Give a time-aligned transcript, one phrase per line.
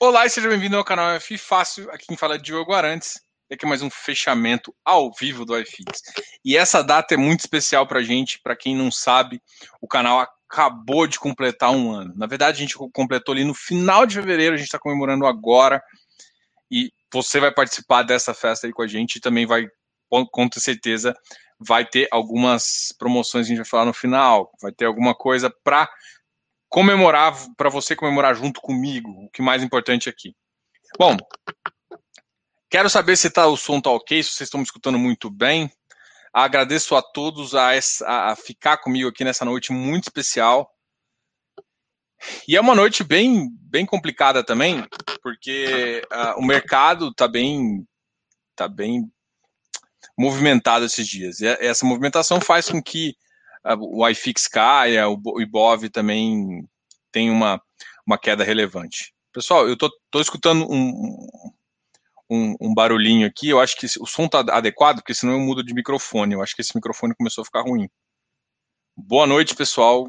[0.00, 1.88] Olá e seja bem-vindo ao canal F Fácil.
[1.90, 3.20] Aqui quem fala é Diogo Arantes.
[3.48, 6.02] E aqui é mais um fechamento ao vivo do iFix.
[6.44, 8.40] E essa data é muito especial para gente.
[8.42, 9.40] Para quem não sabe,
[9.80, 12.12] o canal acabou de completar um ano.
[12.16, 14.54] Na verdade, a gente completou ali no final de fevereiro.
[14.54, 15.80] A gente está comemorando agora.
[16.70, 19.16] E você vai participar dessa festa aí com a gente.
[19.16, 19.64] E também vai,
[20.10, 21.14] com certeza,
[21.58, 24.50] vai ter algumas promoções a gente vai falar no final.
[24.60, 25.88] Vai ter alguma coisa para
[26.74, 30.34] comemorar, para você comemorar junto comigo, o que mais importante aqui.
[30.98, 31.16] Bom,
[32.68, 35.70] quero saber se tá, o som tá ok, se vocês estão me escutando muito bem.
[36.32, 37.70] Agradeço a todos a,
[38.04, 40.68] a ficar comigo aqui nessa noite muito especial.
[42.48, 44.84] E é uma noite bem, bem complicada também,
[45.22, 47.86] porque uh, o mercado está bem,
[48.56, 49.08] tá bem
[50.18, 51.40] movimentado esses dias.
[51.40, 53.14] E essa movimentação faz com que
[53.78, 56.68] o iFix caia, o Ibov também
[57.10, 57.60] tem uma,
[58.06, 59.14] uma queda relevante.
[59.32, 61.26] Pessoal, eu tô, tô escutando um,
[62.30, 65.64] um, um, barulhinho aqui, eu acho que o som tá adequado, porque senão eu mudo
[65.64, 67.88] de microfone, eu acho que esse microfone começou a ficar ruim.
[68.96, 70.06] Boa noite, pessoal.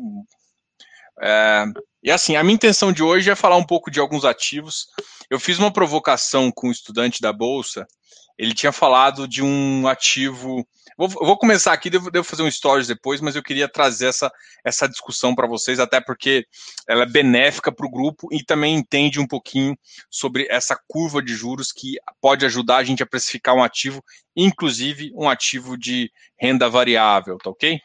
[1.22, 1.66] É,
[2.04, 4.88] e assim, a minha intenção de hoje é falar um pouco de alguns ativos.
[5.30, 7.88] Eu fiz uma provocação com um estudante da Bolsa,
[8.38, 10.66] ele tinha falado de um ativo
[10.98, 14.32] Vou, vou começar aqui, devo, devo, fazer um stories depois, mas eu queria trazer essa,
[14.64, 16.48] essa discussão para vocês, até porque
[16.88, 19.78] ela é benéfica para o grupo e também entende um pouquinho
[20.10, 24.02] sobre essa curva de juros que pode ajudar a gente a precificar um ativo,
[24.34, 27.78] inclusive um ativo de renda variável, tá ok?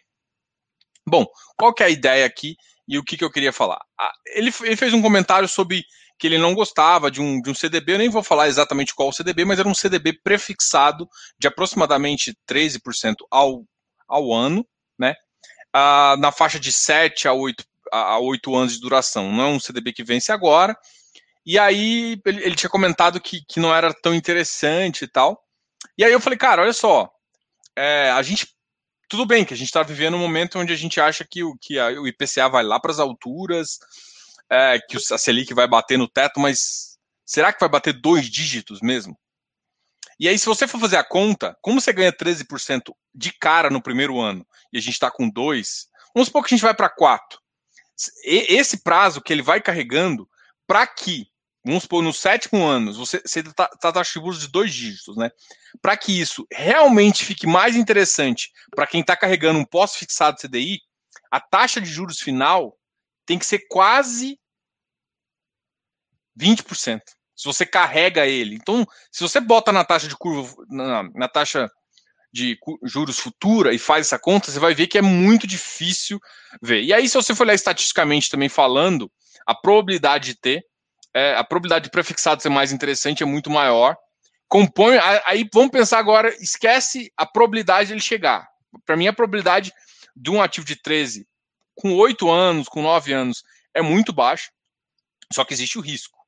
[1.04, 1.26] Bom,
[1.56, 2.54] qual que é a ideia aqui
[2.86, 3.80] e o que, que eu queria falar?
[3.98, 5.84] Ah, ele, ele fez um comentário sobre
[6.20, 9.08] que ele não gostava de um, de um CDB, eu nem vou falar exatamente qual
[9.08, 13.64] o CDB, mas era um CDB prefixado de aproximadamente 13% ao,
[14.06, 14.64] ao ano,
[14.98, 15.14] né?
[15.72, 19.32] Ah, na faixa de 7 a 8, a 8 anos de duração.
[19.32, 20.76] Não é um CDB que vence agora.
[21.46, 25.42] E aí ele, ele tinha comentado que, que não era tão interessante e tal.
[25.96, 27.10] E aí eu falei, cara, olha só,
[27.74, 28.46] é, a gente
[29.08, 31.56] tudo bem que a gente está vivendo um momento onde a gente acha que o,
[31.60, 33.78] que a, o IPCA vai lá para as alturas,
[34.50, 38.80] é, que a Selic vai bater no teto, mas será que vai bater dois dígitos
[38.80, 39.18] mesmo?
[40.18, 43.80] E aí, se você for fazer a conta, como você ganha 13% de cara no
[43.80, 46.90] primeiro ano e a gente está com 2, vamos supor que a gente vai para
[46.90, 47.40] 4.
[48.24, 50.28] Esse prazo que ele vai carregando,
[50.66, 51.26] para que,
[51.64, 55.30] vamos supor, no sétimo ano, você está tá taxa de juros de dois dígitos, né?
[55.80, 60.80] Para que isso realmente fique mais interessante para quem está carregando um pós-fixado CDI,
[61.30, 62.76] a taxa de juros final
[63.24, 64.39] tem que ser quase
[66.40, 67.00] 20%.
[67.36, 68.54] Se você carrega ele.
[68.54, 71.70] Então, se você bota na taxa de curva, na, na taxa
[72.32, 76.20] de juros futura e faz essa conta, você vai ver que é muito difícil
[76.62, 76.82] ver.
[76.82, 79.10] E aí, se você for olhar estatisticamente também falando,
[79.46, 80.64] a probabilidade de ter,
[81.14, 83.96] é, a probabilidade de prefixado ser mais interessante é muito maior.
[84.48, 88.48] Compõe, aí vamos pensar agora, esquece a probabilidade de ele chegar.
[88.84, 89.72] Para mim, a probabilidade
[90.14, 91.26] de um ativo de 13
[91.74, 93.42] com 8 anos, com 9 anos,
[93.74, 94.50] é muito baixa,
[95.32, 96.19] só que existe o risco.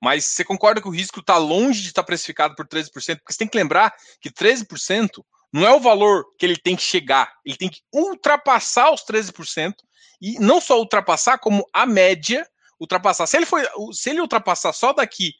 [0.00, 2.90] Mas você concorda que o risco está longe de estar tá precificado por 13%?
[2.92, 6.82] Porque você tem que lembrar que 13% não é o valor que ele tem que
[6.82, 9.72] chegar, ele tem que ultrapassar os 13%,
[10.20, 12.46] e não só ultrapassar, como a média
[12.80, 13.26] ultrapassar.
[13.26, 13.62] Se ele, foi,
[13.92, 15.32] se ele ultrapassar só daqui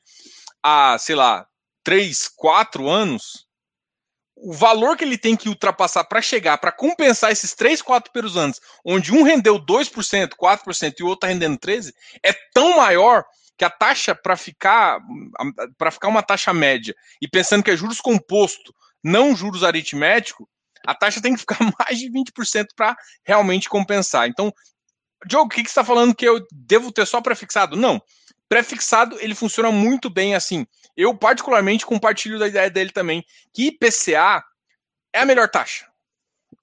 [0.63, 1.47] a, sei lá,
[1.83, 3.47] 3, 4 anos,
[4.37, 8.37] o valor que ele tem que ultrapassar para chegar, para compensar esses 3, 4 primeiros
[8.37, 11.93] anos, onde um rendeu 2%, 4% e o outro está rendendo 13%,
[12.23, 13.25] é tão maior
[13.57, 15.01] que a taxa para ficar
[15.79, 20.49] para ficar uma taxa média e pensando que é juros composto, não juros aritmético,
[20.87, 24.29] a taxa tem que ficar mais de 20% para realmente compensar.
[24.29, 24.53] Então,
[25.27, 27.77] Diogo, o que, que você está falando que eu devo ter só prefixado?
[27.77, 28.03] Não.
[28.49, 30.67] Prefixado, ele funciona muito bem assim.
[30.97, 34.45] Eu, particularmente, compartilho da ideia dele também, que IPCA
[35.13, 35.87] é a melhor taxa.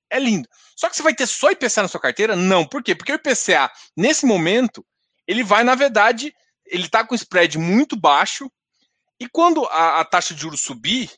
[0.09, 0.47] É lindo.
[0.75, 2.35] Só que você vai ter só IPCA na sua carteira?
[2.35, 2.65] Não.
[2.65, 2.93] Por quê?
[2.93, 4.85] Porque o IPCA, nesse momento,
[5.27, 6.33] ele vai, na verdade,
[6.71, 8.49] ele está com spread muito baixo,
[9.19, 11.11] e quando a, a, taxa de juros subir,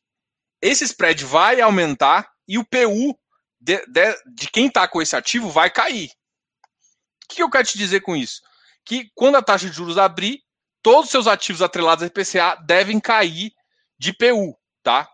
[0.62, 3.18] esse spread vai aumentar e o PU
[3.62, 6.10] de, de, de quem está com esse ativo vai cair.
[6.10, 8.42] O que eu quero te dizer com isso?
[8.84, 10.42] Que quando a taxa de juros abrir,
[10.82, 13.54] todos os seus ativos atrelados ao IPCA devem cair
[13.98, 15.10] de PU, tá?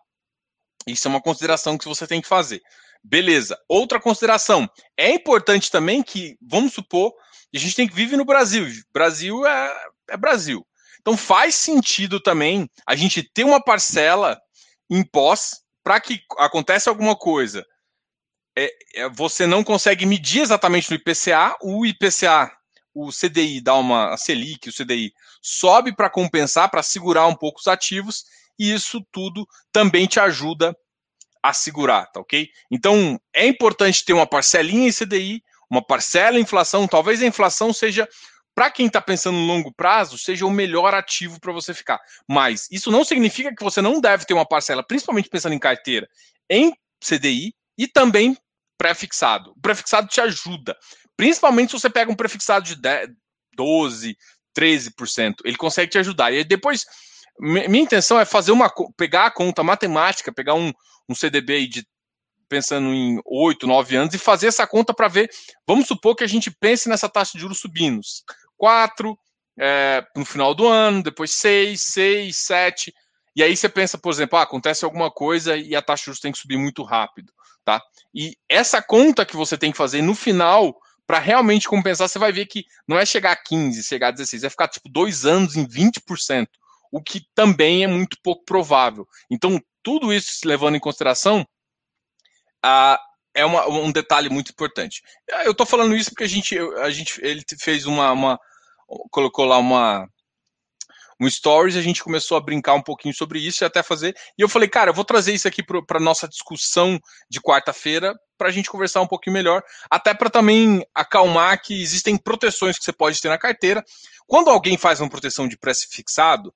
[0.87, 2.61] Isso é uma consideração que você tem que fazer.
[3.03, 3.59] Beleza.
[3.67, 4.67] Outra consideração.
[4.97, 7.13] É importante também que, vamos supor,
[7.53, 8.65] a gente tem que viver no Brasil.
[8.91, 10.65] Brasil é é Brasil.
[11.01, 14.39] Então faz sentido também a gente ter uma parcela
[14.89, 17.65] em pós para que aconteça alguma coisa.
[18.57, 22.51] É, é, você não consegue medir exatamente no IPCA, o IPCA
[22.93, 27.59] o CDI dá uma a Selic, o CDI sobe para compensar, para segurar um pouco
[27.59, 28.25] os ativos,
[28.57, 30.75] e isso tudo também te ajuda
[31.41, 32.49] a segurar, tá ok?
[32.69, 37.71] Então é importante ter uma parcelinha em CDI, uma parcela em inflação, talvez a inflação
[37.71, 38.07] seja
[38.59, 41.97] para quem está pensando no longo prazo, seja o melhor ativo para você ficar.
[42.27, 46.09] Mas isso não significa que você não deve ter uma parcela, principalmente pensando em carteira,
[46.49, 48.37] em CDI e também
[48.77, 49.53] pré-fixado.
[49.55, 50.75] O pré-fixado te ajuda,
[51.15, 53.11] principalmente se você pega um pré-fixado de 10,
[53.55, 54.17] 12,
[54.53, 56.33] 13%, ele consegue te ajudar.
[56.33, 56.85] E depois,
[57.39, 60.73] minha intenção é fazer uma pegar a conta matemática, pegar um,
[61.07, 61.87] um CDB de
[62.49, 65.29] pensando em 8, 9 anos e fazer essa conta para ver.
[65.65, 68.01] Vamos supor que a gente pense nessa taxa de juros subindo.
[68.59, 69.17] 4
[69.57, 72.93] é, no final do ano, depois 6, 6, 7.
[73.35, 76.19] E aí você pensa, por exemplo, ah, acontece alguma coisa e a taxa de juros
[76.19, 77.31] tem que subir muito rápido.
[77.63, 77.81] Tá?
[78.13, 80.77] E essa conta que você tem que fazer no final,
[81.07, 84.43] para realmente compensar, você vai ver que não é chegar a 15, chegar a 16,
[84.43, 86.47] é ficar tipo dois anos em 20%,
[86.91, 89.07] o que também é muito pouco provável.
[89.29, 91.47] Então, tudo isso levando em consideração,
[92.63, 92.99] ah,
[93.33, 95.01] é uma, um detalhe muito importante.
[95.45, 98.39] Eu estou falando isso porque a gente, a gente ele fez uma, uma
[99.11, 100.07] colocou lá uma
[101.21, 104.15] um stories, a gente começou a brincar um pouquinho sobre isso e até fazer.
[104.37, 106.97] E eu falei, cara, eu vou trazer isso aqui para nossa discussão
[107.29, 112.15] de quarta-feira para a gente conversar um pouquinho melhor, até para também acalmar que existem
[112.15, 113.83] proteções que você pode ter na carteira.
[114.25, 116.53] Quando alguém faz uma proteção de preço fixado,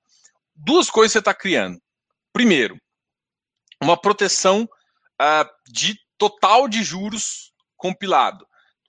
[0.54, 1.78] duas coisas você está criando.
[2.32, 2.78] Primeiro,
[3.82, 4.62] uma proteção
[5.20, 8.46] uh, de total de juros compilado.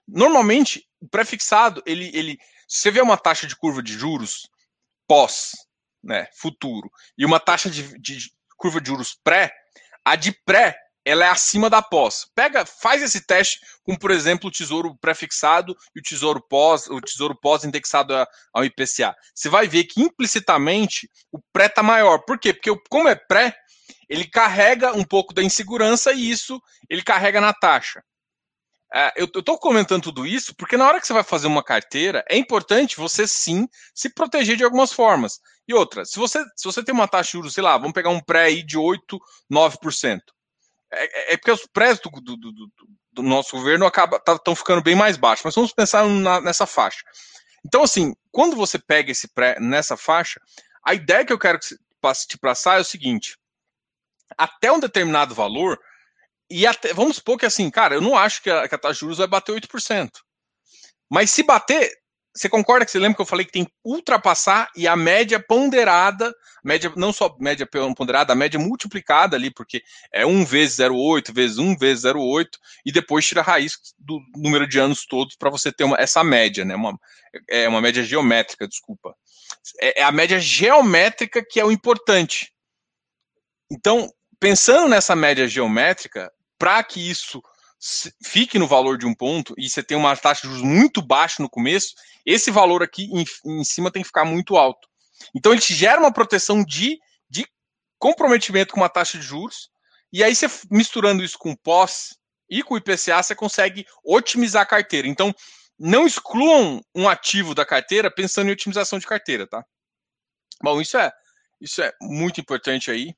[0.08, 4.48] Normalmente, o pré-fixado, ele, ele, se você vê uma taxa de curva de juros
[5.06, 5.52] pós,
[6.02, 9.52] né, futuro, e uma taxa de, de curva de juros pré,
[10.04, 10.76] a de pré
[11.06, 12.26] ela é acima da pós.
[12.34, 17.00] Pega, faz esse teste com, por exemplo, o tesouro pré-fixado e o tesouro pós, o
[17.00, 18.12] tesouro pós indexado
[18.52, 19.14] ao IPCA.
[19.32, 22.18] Você vai ver que implicitamente o pré está maior.
[22.26, 22.52] Por quê?
[22.52, 23.56] Porque como é pré,
[24.08, 26.60] ele carrega um pouco da insegurança e isso
[26.90, 28.02] ele carrega na taxa.
[28.96, 32.24] É, eu estou comentando tudo isso porque na hora que você vai fazer uma carteira,
[32.30, 35.38] é importante você sim se proteger de algumas formas.
[35.68, 38.08] E outra, se você, se você tem uma taxa de juros, sei lá, vamos pegar
[38.08, 39.18] um pré aí de 8,
[39.52, 40.20] 9%.
[40.90, 42.72] É, é, é porque os prés do, do, do,
[43.12, 47.02] do nosso governo estão tá, ficando bem mais baixos, mas vamos pensar na, nessa faixa.
[47.66, 50.40] Então, assim, quando você pega esse pré nessa faixa,
[50.82, 53.36] a ideia que eu quero te passar é o seguinte:
[54.38, 55.78] até um determinado valor,
[56.50, 58.94] e até, vamos supor que assim, cara, eu não acho que a, que a taxa
[58.94, 60.10] de juros vai bater 8%.
[61.10, 61.90] Mas se bater,
[62.36, 65.40] você concorda que você lembra que eu falei que tem que ultrapassar e a média
[65.40, 67.66] ponderada, média não só média
[67.96, 69.82] ponderada, a média multiplicada ali, porque
[70.12, 72.46] é 1 vezes 0,8 vezes 1 vezes 0,8
[72.84, 76.22] e depois tira a raiz do número de anos todos para você ter uma, essa
[76.22, 76.74] média, né?
[76.74, 76.98] Uma,
[77.48, 79.16] é uma média geométrica, desculpa.
[79.80, 82.52] É, é a média geométrica que é o importante.
[83.72, 87.42] Então, pensando nessa média geométrica, para que isso
[88.24, 91.42] fique no valor de um ponto e você tem uma taxa de juros muito baixa
[91.42, 91.94] no começo,
[92.24, 94.88] esse valor aqui em, em cima tem que ficar muito alto.
[95.34, 96.98] Então ele te gera uma proteção de,
[97.28, 97.46] de
[97.98, 99.70] comprometimento com uma taxa de juros,
[100.12, 102.16] e aí você misturando isso com pós
[102.48, 105.08] e com o IPCA, você consegue otimizar a carteira.
[105.08, 105.34] Então,
[105.78, 109.64] não excluam um ativo da carteira pensando em otimização de carteira, tá?
[110.62, 111.12] Bom, isso é
[111.60, 113.14] isso é muito importante aí.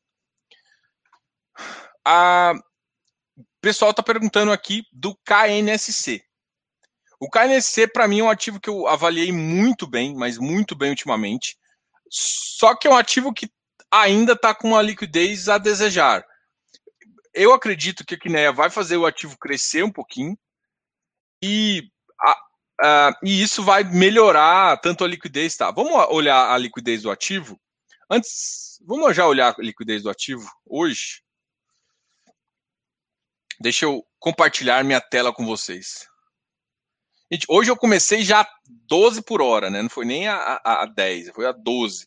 [2.04, 2.54] A,
[3.58, 6.22] o pessoal está perguntando aqui do KNSC.
[7.20, 10.90] O KNSC, para mim, é um ativo que eu avaliei muito bem, mas muito bem
[10.90, 11.58] ultimamente.
[12.08, 13.50] Só que é um ativo que
[13.90, 16.24] ainda está com uma liquidez a desejar.
[17.34, 20.38] Eu acredito que a Kinea vai fazer o ativo crescer um pouquinho
[21.42, 22.38] e, a,
[22.80, 25.56] a, e isso vai melhorar tanto a liquidez.
[25.56, 25.72] Tá?
[25.72, 27.60] Vamos olhar a liquidez do ativo?
[28.08, 31.22] Antes, vamos já olhar a liquidez do ativo hoje.
[33.60, 36.06] Deixa eu compartilhar minha tela com vocês.
[37.30, 38.48] Gente, hoje eu comecei já
[38.88, 39.82] 12 por hora, né?
[39.82, 42.06] Não foi nem a, a, a 10, foi a 12.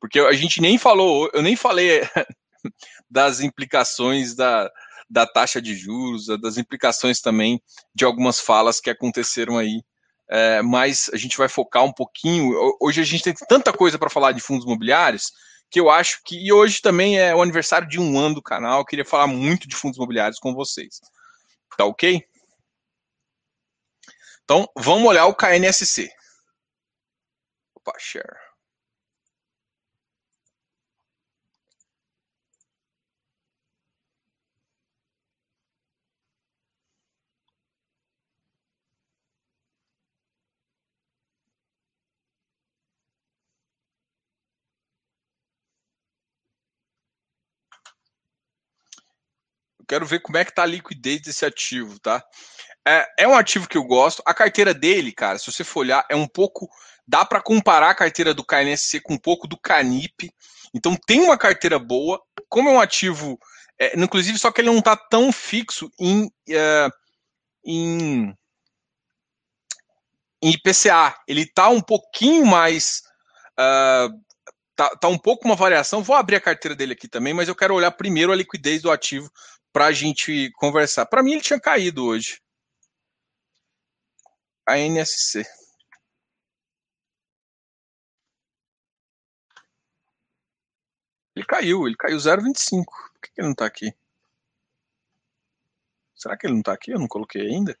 [0.00, 2.00] Porque a gente nem falou, eu nem falei
[3.10, 4.70] das implicações da,
[5.10, 7.60] da taxa de juros, das implicações também
[7.94, 9.82] de algumas falas que aconteceram aí.
[10.30, 12.54] É, mas a gente vai focar um pouquinho.
[12.80, 15.32] Hoje a gente tem tanta coisa para falar de fundos imobiliários
[15.72, 16.36] que eu acho que.
[16.36, 18.80] E hoje também é o aniversário de um ano do canal.
[18.80, 21.00] Eu queria falar muito de fundos imobiliários com vocês.
[21.78, 22.22] Tá ok?
[24.44, 26.12] Então, vamos olhar o KNSC.
[27.74, 28.51] Opa, share.
[49.92, 52.24] Quero ver como é que tá a liquidez desse ativo, tá?
[52.86, 54.22] É, é um ativo que eu gosto.
[54.24, 56.66] A carteira dele, cara, se você for olhar, é um pouco.
[57.06, 60.32] Dá para comparar a carteira do KNSC com um pouco do Canip.
[60.72, 62.22] Então tem uma carteira boa.
[62.48, 63.38] Como é um ativo.
[63.78, 66.88] É, inclusive, só que ele não está tão fixo em, é,
[67.62, 68.34] em,
[70.42, 71.14] em IPCA.
[71.28, 73.02] Ele está um pouquinho mais.
[73.60, 74.08] Uh,
[74.74, 76.02] tá, tá um pouco uma variação.
[76.02, 78.90] Vou abrir a carteira dele aqui também, mas eu quero olhar primeiro a liquidez do
[78.90, 79.30] ativo
[79.72, 81.06] para a gente conversar.
[81.06, 82.40] Para mim, ele tinha caído hoje
[84.66, 85.44] a NSC
[91.34, 92.84] Ele caiu, ele caiu 0,25.
[92.84, 93.94] Por que, ele não está aqui?
[96.14, 96.92] Será que ele não está aqui?
[96.92, 97.76] Eu não coloquei ainda.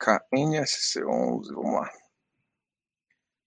[0.00, 1.92] KNSC11, vamos lá.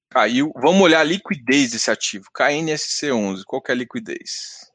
[0.10, 0.51] Caiu.
[0.55, 2.29] Vamos olhar a liquidez desse ativo.
[2.31, 4.70] KNSC11, qual que é a liquidez?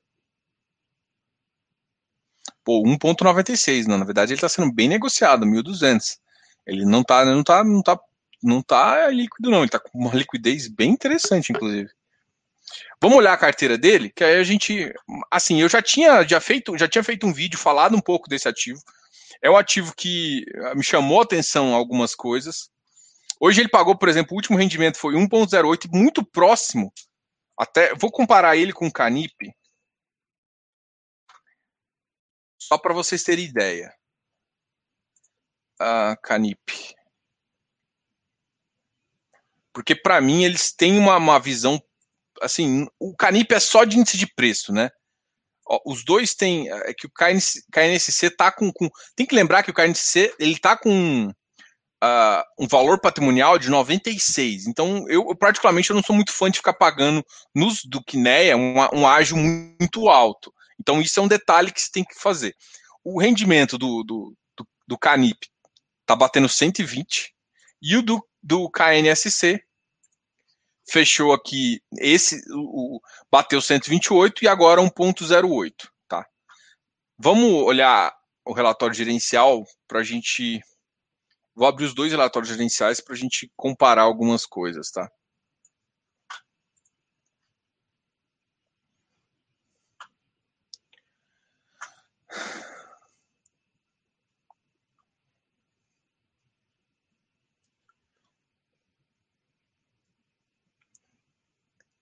[2.67, 3.87] Pô, 1,96.
[3.87, 6.19] Não, na verdade, ele está sendo bem negociado, 1.200.
[6.67, 8.01] Ele não tá, não tá, não tá,
[8.43, 11.89] não tá líquido não, ele tá com uma liquidez bem interessante, inclusive.
[13.01, 14.93] Vamos olhar a carteira dele, que aí a gente,
[15.31, 18.49] assim, eu já tinha já feito, já tinha feito um vídeo falado um pouco desse
[18.49, 18.81] ativo.
[19.41, 22.69] É um ativo que ah, me chamou a atenção algumas coisas.
[23.39, 26.93] Hoje ele pagou, por exemplo, o último rendimento foi 1.08, muito próximo.
[27.57, 29.55] Até vou comparar ele com o Canip.
[32.67, 33.95] Só para vocês terem ideia
[35.79, 36.59] a Canip?
[39.73, 41.81] Porque para mim eles têm uma, uma visão
[42.43, 44.91] assim, o Canip é só de índice de preço, né?
[45.65, 49.63] Ó, os dois têm é que o KNC, KNSC tá com, com, tem que lembrar
[49.63, 54.67] que o KNSC ele tá com uh, um valor patrimonial de 96.
[54.67, 58.57] Então eu, eu particularmente eu não sou muito fã de ficar pagando nos do Kinea
[58.57, 60.53] um, um ágio muito alto.
[60.79, 62.55] Então isso é um detalhe que se tem que fazer.
[63.05, 65.49] O rendimento do, do, do, do Canip
[66.05, 67.35] tá batendo 120.
[67.83, 69.63] E o do, do KNSC
[70.89, 75.73] fechou aqui, esse o, bateu 128 e agora 1.08,
[76.09, 76.25] tá?
[77.19, 78.15] Vamos olhar
[78.45, 80.61] o relatório gerencial para a gente.
[81.55, 85.11] Vou abrir os dois relatórios gerenciais para a gente comparar algumas coisas, tá?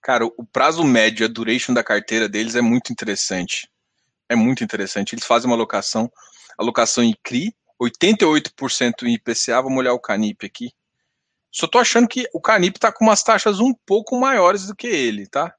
[0.05, 3.67] Cara, o prazo médio, a duration da carteira deles é muito interessante.
[4.29, 5.15] É muito interessante.
[5.15, 6.11] Eles fazem uma alocação,
[6.59, 9.63] alocação em CRI, 88% em IPCA.
[9.63, 10.71] Vamos olhar o Canip aqui.
[11.51, 14.85] Só tô achando que o Canip tá com umas taxas um pouco maiores do que
[14.85, 15.55] ele, tá?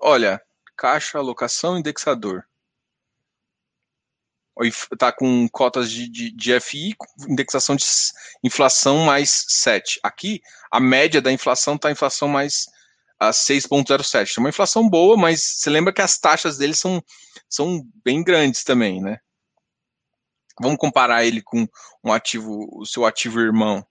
[0.00, 0.40] Olha,
[0.78, 2.46] caixa, alocação, indexador
[4.92, 6.94] está com cotas de, de, de, FI,
[7.28, 7.84] indexação de
[8.42, 10.00] inflação mais 7.
[10.02, 10.40] Aqui,
[10.70, 12.66] a média da inflação está inflação mais
[13.18, 14.36] a 6,07.
[14.36, 17.02] É uma inflação boa, mas você lembra que as taxas deles são,
[17.48, 19.18] são bem grandes também, né?
[20.60, 21.66] Vamos comparar ele com
[22.04, 23.86] um ativo, o seu ativo irmão.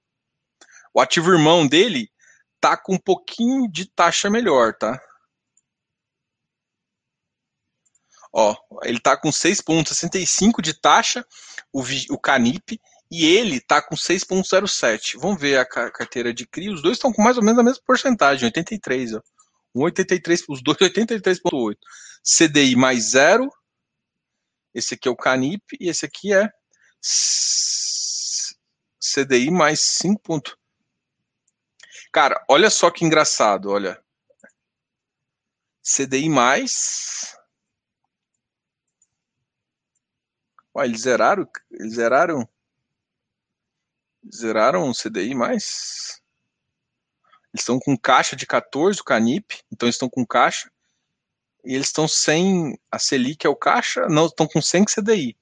[0.93, 2.09] O ativo irmão dele
[2.59, 5.01] tá com um pouquinho de taxa melhor, tá?
[8.31, 11.25] Ó, ele está com 6,65 de taxa,
[11.73, 11.81] o,
[12.11, 12.79] o Canip,
[13.11, 15.17] e ele está com 6,07.
[15.19, 17.81] Vamos ver a carteira de CRI, os dois estão com mais ou menos a mesma
[17.85, 19.21] porcentagem, 83, ó.
[19.75, 21.77] 1,83, os dois 83,8.
[22.23, 23.49] CDI mais zero.
[24.73, 26.51] Esse aqui é o Canip e esse aqui é
[28.99, 30.55] CDI mais 5 pontos.
[32.11, 34.01] Cara, olha só que engraçado, olha.
[35.81, 37.35] CDI mais
[40.83, 42.47] Eles zeraram, eles zeraram,
[44.33, 46.21] zeraram o CDI mais.
[47.53, 50.71] Eles estão com caixa de 14, o Canip, então eles estão com caixa.
[51.65, 55.37] E eles estão sem a Selic é o caixa, não, estão com 100 CDI.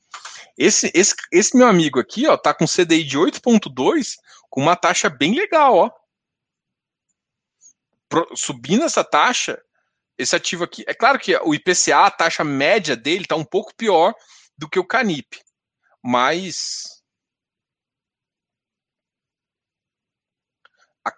[0.57, 4.15] Esse, esse, esse meu amigo aqui, ó, tá com CDI de 8.2,
[4.49, 5.91] com uma taxa bem legal, ó.
[8.09, 9.61] Pro, subindo essa taxa,
[10.17, 13.75] esse ativo aqui, é claro que o IPCA, a taxa média dele tá um pouco
[13.75, 14.15] pior
[14.57, 15.39] do que o Canip.
[16.03, 16.97] Mas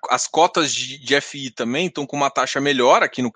[0.09, 3.31] as cotas de, de FI também estão com uma taxa melhor aqui no.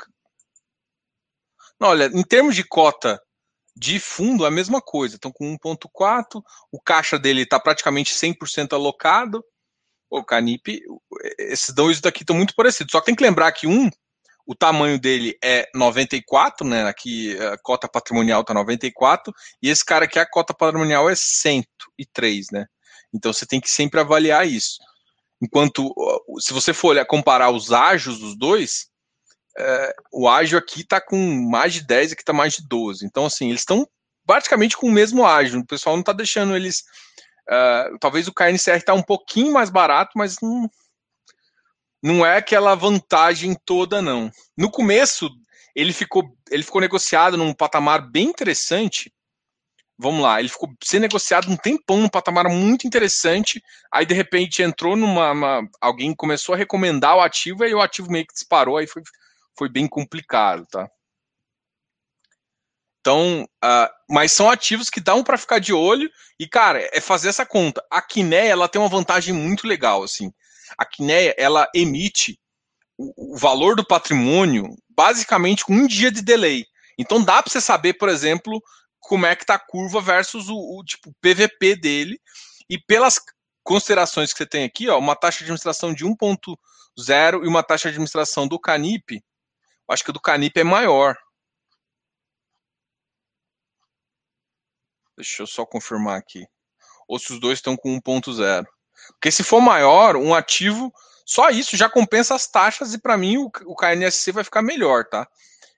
[1.79, 3.21] Não, olha, em termos de cota
[3.75, 5.15] de fundo, é a mesma coisa.
[5.15, 6.41] Estão com 1,4,
[6.71, 9.43] o caixa dele está praticamente 100% alocado.
[10.09, 10.79] O Canip,
[11.39, 12.91] esses dois daqui estão muito parecidos.
[12.91, 13.89] Só que tem que lembrar que um,
[14.45, 16.83] o tamanho dele é 94, né?
[16.83, 22.51] Aqui a cota patrimonial tá 94, e esse cara aqui a cota patrimonial é 103,
[22.51, 22.65] né?
[23.13, 24.79] Então você tem que sempre avaliar isso.
[25.41, 25.93] Enquanto,
[26.39, 28.87] se você for olhar, comparar os ágios dos dois,
[29.57, 31.17] é, o ágio aqui está com
[31.49, 33.05] mais de 10, aqui está mais de 12.
[33.05, 33.87] Então, assim, eles estão
[34.25, 35.59] praticamente com o mesmo ágio.
[35.59, 36.83] O pessoal não está deixando eles.
[37.49, 40.69] Uh, talvez o KNCR está um pouquinho mais barato, mas não,
[42.03, 44.29] não é aquela vantagem toda, não.
[44.57, 45.29] No começo,
[45.73, 49.11] ele ficou, ele ficou negociado num patamar bem interessante,
[49.97, 54.61] vamos lá, ele ficou sendo negociado um tempão num patamar muito interessante, aí de repente
[54.61, 58.75] entrou numa, uma, alguém começou a recomendar o ativo e o ativo meio que disparou,
[58.75, 59.01] aí foi,
[59.57, 60.89] foi bem complicado, tá?
[62.99, 67.27] Então, uh, mas são ativos que dão para ficar de olho e, cara, é fazer
[67.27, 67.85] essa conta.
[67.91, 70.31] A Quiné, ela tem uma vantagem muito legal, assim.
[70.77, 72.39] A Quiné, ela emite
[72.97, 76.65] o, o valor do patrimônio basicamente com um dia de delay.
[76.97, 78.61] Então dá para você saber, por exemplo,
[78.99, 82.19] como é que está a curva versus o, o tipo PVP dele.
[82.69, 83.19] E pelas
[83.63, 87.89] considerações que você tem aqui, ó, uma taxa de administração de 1.0 e uma taxa
[87.89, 89.23] de administração do Canip,
[89.89, 91.17] acho que o do Canip é maior.
[95.15, 96.45] Deixa eu só confirmar aqui.
[97.07, 98.65] Ou se os dois estão com 1.0.
[99.09, 100.93] Porque se for maior, um ativo,
[101.25, 105.05] só isso já compensa as taxas e para mim o, o KNSC vai ficar melhor,
[105.05, 105.27] tá?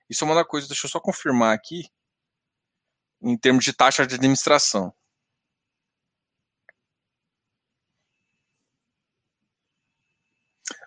[0.08, 1.84] Isso é uma coisa, deixa eu só confirmar aqui
[3.22, 4.94] em termos de taxa de administração.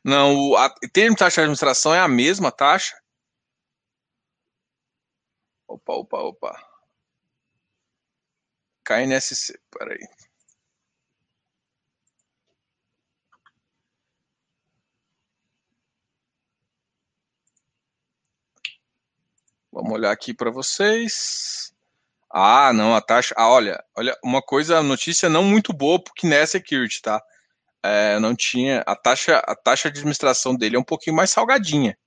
[0.03, 2.95] Não, o a, de taxa de administração é a mesma taxa.
[5.67, 6.69] Opa, opa, opa.
[8.83, 9.99] KNSC, peraí.
[19.79, 21.71] Vamos olhar aqui para vocês.
[22.29, 23.33] Ah, não, a taxa.
[23.37, 27.21] Ah, olha, olha, uma coisa, notícia não muito boa pro Kinect Security, tá?
[27.81, 28.83] É, não tinha.
[28.85, 31.97] A taxa, a taxa de administração dele é um pouquinho mais salgadinha.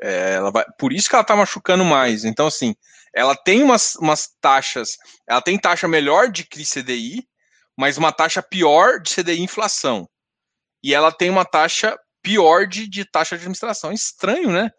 [0.00, 2.24] É, ela vai, por isso que ela tá machucando mais.
[2.24, 2.74] Então, assim,
[3.14, 4.96] ela tem umas, umas taxas.
[5.28, 7.28] Ela tem taxa melhor de CDI,
[7.76, 10.08] mas uma taxa pior de CDI inflação.
[10.82, 13.92] E ela tem uma taxa pior de, de taxa de administração.
[13.92, 14.70] Estranho, né?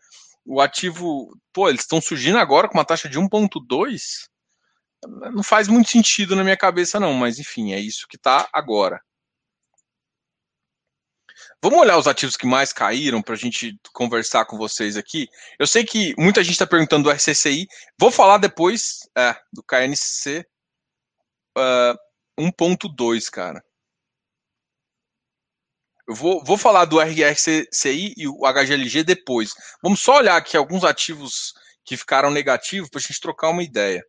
[0.45, 4.01] O ativo, pô, eles estão surgindo agora com uma taxa de 1,2.
[5.34, 9.01] Não faz muito sentido na minha cabeça, não, mas enfim, é isso que está agora.
[11.63, 15.27] Vamos olhar os ativos que mais caíram para a gente conversar com vocês aqui.
[15.60, 17.67] Eu sei que muita gente está perguntando do RCCI.
[17.99, 20.45] Vou falar depois é, do KNC
[21.58, 21.95] uh,
[22.39, 23.63] 1.2, cara.
[26.12, 29.54] Eu vou, vou falar do RRCI e o HGLG depois.
[29.82, 31.54] Vamos só olhar aqui alguns ativos
[31.86, 34.04] que ficaram negativos para a gente trocar uma ideia.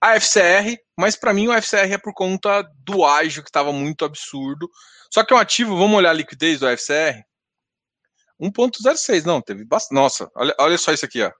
[0.00, 4.06] A FCR, mas para mim o FCR é por conta do ágio que estava muito
[4.06, 4.70] absurdo.
[5.12, 7.22] Só que é um ativo, vamos olhar a liquidez do FCR?
[8.40, 9.94] 1.06, não, teve bastante.
[9.94, 11.30] Nossa, olha, olha só isso aqui, ó.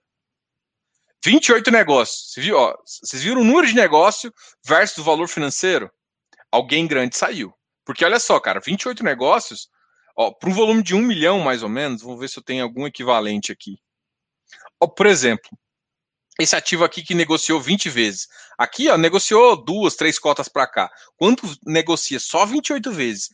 [1.25, 2.35] 28 negócios.
[2.37, 4.31] Viu, vocês viram o número de negócio
[4.63, 5.91] versus o valor financeiro?
[6.53, 7.55] Alguém grande saiu.
[7.87, 9.73] Porque olha só, cara, 28 negócios
[10.15, 12.87] para um volume de um milhão, mais ou menos, vamos ver se eu tenho algum
[12.87, 13.79] equivalente aqui.
[14.81, 15.51] Ó, por exemplo,
[16.39, 18.29] esse ativo aqui que negociou 20 vezes.
[18.59, 20.91] Aqui, ó, negociou duas, três cotas para cá.
[21.17, 23.31] Quanto negocia só 28 vezes?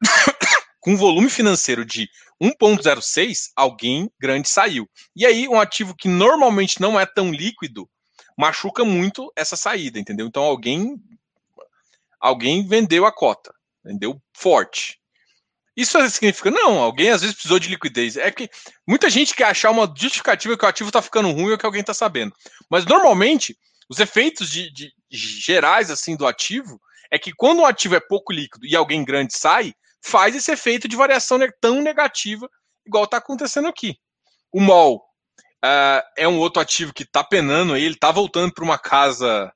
[0.80, 2.08] Com volume financeiro de
[2.42, 4.88] 1,06, alguém grande saiu.
[5.14, 7.88] E aí, um ativo que normalmente não é tão líquido
[8.36, 10.26] machuca muito essa saída, entendeu?
[10.26, 10.96] Então, alguém
[12.18, 14.99] alguém vendeu a cota, vendeu forte.
[15.80, 18.18] Isso significa, não, alguém às vezes precisou de liquidez.
[18.18, 18.50] É que
[18.86, 21.80] muita gente quer achar uma justificativa que o ativo está ficando ruim ou que alguém
[21.80, 22.36] está sabendo.
[22.68, 23.56] Mas normalmente,
[23.88, 26.78] os efeitos de, de, gerais assim do ativo
[27.10, 29.72] é que quando o ativo é pouco líquido e alguém grande sai,
[30.04, 32.46] faz esse efeito de variação tão negativa,
[32.86, 33.96] igual está acontecendo aqui.
[34.52, 34.96] O MOL
[35.64, 39.50] uh, é um outro ativo que está penando aí, ele está voltando para uma casa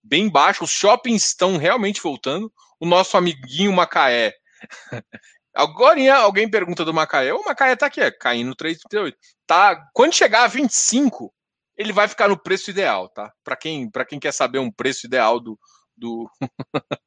[0.00, 2.52] bem baixa, os shoppings estão realmente voltando.
[2.78, 4.32] O nosso amiguinho Macaé
[5.56, 7.32] Agora alguém pergunta do Macaé.
[7.32, 9.14] O Macaé tá aqui, é, caindo 3,38.
[9.46, 11.32] Tá, quando chegar a 25,
[11.76, 13.32] ele vai ficar no preço ideal, tá?
[13.42, 15.58] Para quem, quem quer saber um preço ideal do,
[15.96, 16.30] do,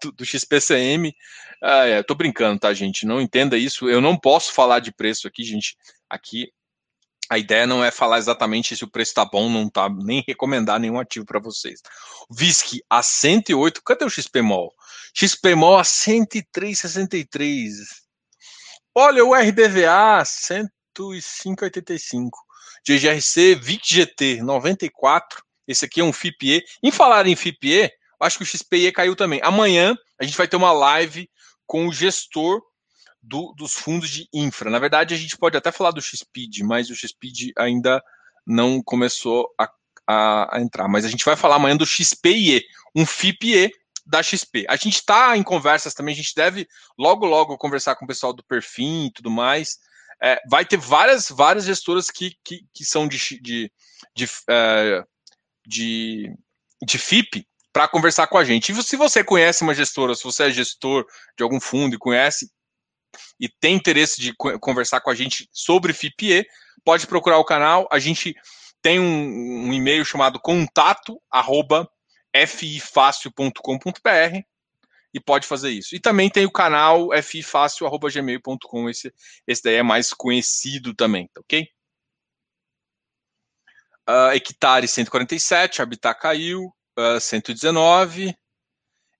[0.00, 1.12] do, do, XPCM.
[1.60, 3.04] Ah, é, tô brincando, tá, gente?
[3.04, 3.88] Não entenda isso.
[3.88, 5.76] Eu não posso falar de preço aqui, gente.
[6.08, 6.52] Aqui
[7.30, 10.80] a ideia não é falar exatamente se o preço está bom, não tá nem recomendar
[10.80, 11.80] nenhum ativo para vocês.
[12.28, 14.74] VISC a 108, cadê o XPMOL?
[15.14, 17.70] XPMOL a 103,63.
[18.94, 22.30] Olha o RBVA 100, 8 e 5,85.
[22.86, 25.42] GGRC VIC-GT 94.
[25.66, 26.62] Esse aqui é um FIPE.
[26.82, 27.90] Em falar em FIPE,
[28.20, 29.40] acho que o XPE caiu também.
[29.42, 31.30] Amanhã a gente vai ter uma live
[31.66, 32.60] com o gestor
[33.22, 34.70] do, dos fundos de infra.
[34.70, 38.02] Na verdade, a gente pode até falar do XPID, mas o XPID ainda
[38.46, 39.70] não começou a,
[40.06, 40.88] a, a entrar.
[40.88, 43.72] Mas a gente vai falar amanhã do XPIE, um FIPE
[44.06, 44.66] da XP.
[44.68, 46.66] A gente está em conversas também, a gente deve
[46.98, 49.78] logo, logo conversar com o pessoal do Perfim e tudo mais.
[50.22, 53.72] É, vai ter várias, várias gestoras que, que, que são de, de,
[54.14, 55.04] de, é,
[55.66, 56.34] de,
[56.84, 58.72] de FIP para conversar com a gente.
[58.72, 61.06] E se você conhece uma gestora, se você é gestor
[61.36, 62.50] de algum fundo e conhece
[63.38, 66.46] e tem interesse de conversar com a gente sobre FIPE,
[66.84, 67.88] pode procurar o canal.
[67.90, 68.34] A gente
[68.82, 71.88] tem um, um e-mail chamado contato arroba
[75.12, 75.94] e pode fazer isso.
[75.94, 79.12] E também tem o canal fifácil.gmail.com, esse,
[79.46, 81.68] esse daí é mais conhecido também, tá ok?
[84.08, 86.64] Uh, hectare 147, Habitat caiu,
[86.98, 88.34] uh, ah, 119,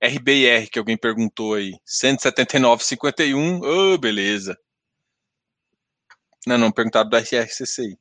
[0.02, 4.58] RBR, que alguém perguntou aí, 179,51, oh, beleza.
[6.46, 7.98] Não, não, perguntaram do RRCCI.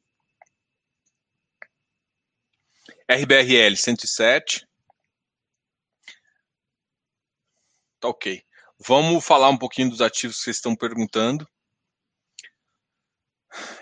[3.09, 4.69] RBRL 107,
[7.99, 8.41] Tá ok.
[8.79, 11.47] Vamos falar um pouquinho dos ativos que vocês estão perguntando.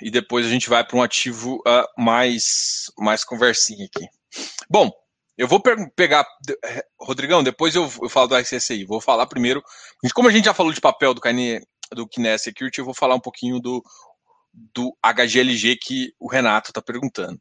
[0.02, 4.08] E depois a gente vai para um ativo uh, mais, mais conversinha aqui.
[4.70, 4.92] Bom,
[5.38, 5.62] eu vou
[5.96, 6.26] pegar.
[7.00, 8.86] Rodrigão, depois eu, eu falo do RCSI.
[8.86, 9.64] Vou falar primeiro.
[10.14, 13.16] Como a gente já falou de papel do, Kine, do Kines Security, eu vou falar
[13.16, 13.84] um pouquinho do,
[14.74, 17.40] do HGLG que o Renato está perguntando.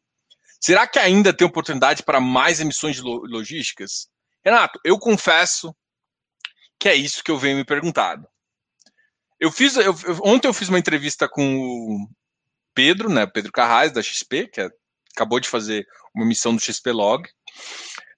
[0.59, 4.07] Será que ainda tem oportunidade para mais emissões logísticas?
[4.43, 5.75] Renato, eu confesso
[6.79, 8.27] que é isso que eu venho me perguntado.
[9.39, 12.09] Eu fiz, eu, ontem eu fiz uma entrevista com o
[12.73, 14.69] Pedro, né, Pedro Carrais, da XP, que é,
[15.15, 17.27] acabou de fazer uma missão do XP Log.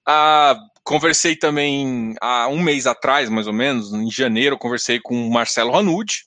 [0.06, 5.30] Ah, conversei também há um mês atrás, mais ou menos, em janeiro, conversei com o
[5.30, 6.24] Marcelo Ranucci.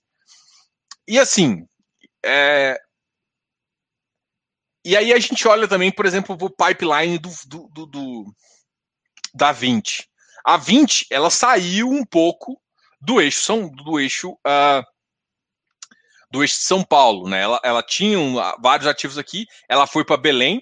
[1.08, 1.68] E assim,
[2.26, 2.80] é...
[4.86, 8.36] e aí a gente olha também, por exemplo, o pipeline do, do, do, do
[9.34, 10.08] da 20.
[10.46, 12.60] A 20 ela saiu um pouco
[13.02, 14.84] do eixo São, do eixo uh,
[16.32, 17.42] do eixo de São Paulo, né?
[17.42, 20.62] Ela, ela tinha um, vários ativos aqui, ela foi para Belém.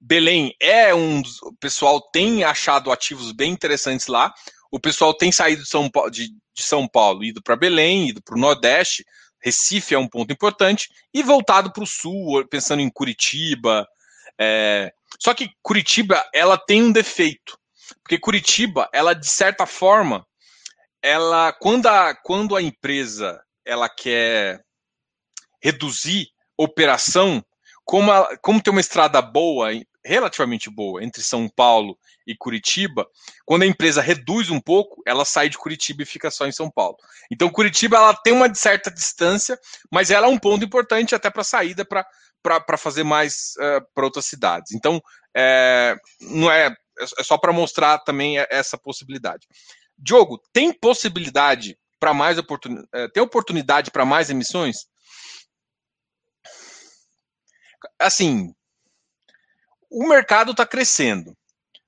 [0.00, 4.32] Belém é um o pessoal tem achado ativos bem interessantes lá.
[4.70, 8.22] O pessoal tem saído de São Paulo, de, de São Paulo ido para Belém, ido
[8.22, 9.04] para o Nordeste.
[9.42, 13.86] Recife é um ponto importante e voltado para o Sul, pensando em Curitiba.
[14.38, 14.92] É...
[15.18, 17.58] Só que Curitiba ela tem um defeito.
[18.02, 20.26] Porque Curitiba, ela de certa forma,
[21.02, 24.64] ela quando a, quando a empresa ela quer
[25.62, 27.44] reduzir operação,
[27.84, 29.68] como, a, como tem uma estrada boa,
[30.04, 33.06] relativamente boa, entre São Paulo e Curitiba,
[33.44, 36.70] quando a empresa reduz um pouco, ela sai de Curitiba e fica só em São
[36.70, 36.96] Paulo.
[37.30, 39.58] Então, Curitiba ela tem uma certa distância,
[39.90, 44.04] mas ela é um ponto importante até para saída para fazer mais uh, eh, para
[44.04, 44.72] outras cidades.
[44.72, 45.00] Então,
[45.36, 49.46] é, não é é, é só para mostrar também essa possibilidade.
[49.98, 52.88] Diogo, tem possibilidade para mais oportunidade?
[52.94, 54.86] É, tem oportunidade para mais emissões?
[57.98, 58.54] Assim,
[59.90, 61.36] o mercado está crescendo.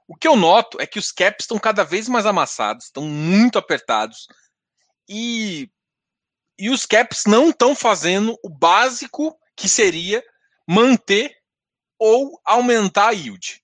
[0.08, 3.58] O que eu noto é que os caps estão cada vez mais amassados, estão muito
[3.58, 4.26] apertados
[5.08, 5.70] e,
[6.58, 10.22] e os caps não estão fazendo o básico que seria
[10.68, 11.34] manter
[11.98, 13.62] ou aumentar a yield.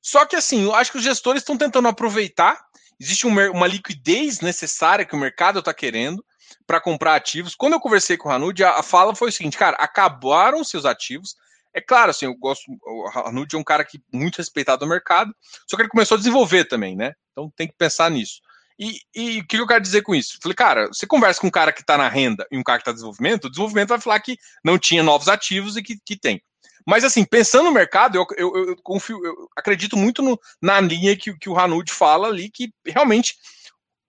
[0.00, 2.60] Só que assim, eu acho que os gestores estão tentando aproveitar.
[2.98, 6.24] Existe uma, liquidez necessária que o mercado está querendo
[6.66, 7.54] para comprar ativos.
[7.54, 11.36] Quando eu conversei com o Hanud, a fala foi o seguinte, cara, acabaram seus ativos.
[11.74, 12.64] É claro, assim, eu gosto.
[12.82, 15.34] O Hanud é um cara que muito respeitado no mercado,
[15.68, 17.14] só que ele começou a desenvolver também, né?
[17.32, 18.40] Então tem que pensar nisso.
[18.78, 20.38] E, e o que eu quero dizer com isso?
[20.42, 22.82] Falei, cara, você conversa com um cara que está na renda e um cara que
[22.82, 26.16] está em desenvolvimento, o desenvolvimento vai falar que não tinha novos ativos e que, que
[26.16, 26.42] tem.
[26.86, 31.16] Mas assim, pensando no mercado, eu, eu, eu confio, eu acredito muito no, na linha
[31.16, 33.36] que, que o Hanud fala ali, que realmente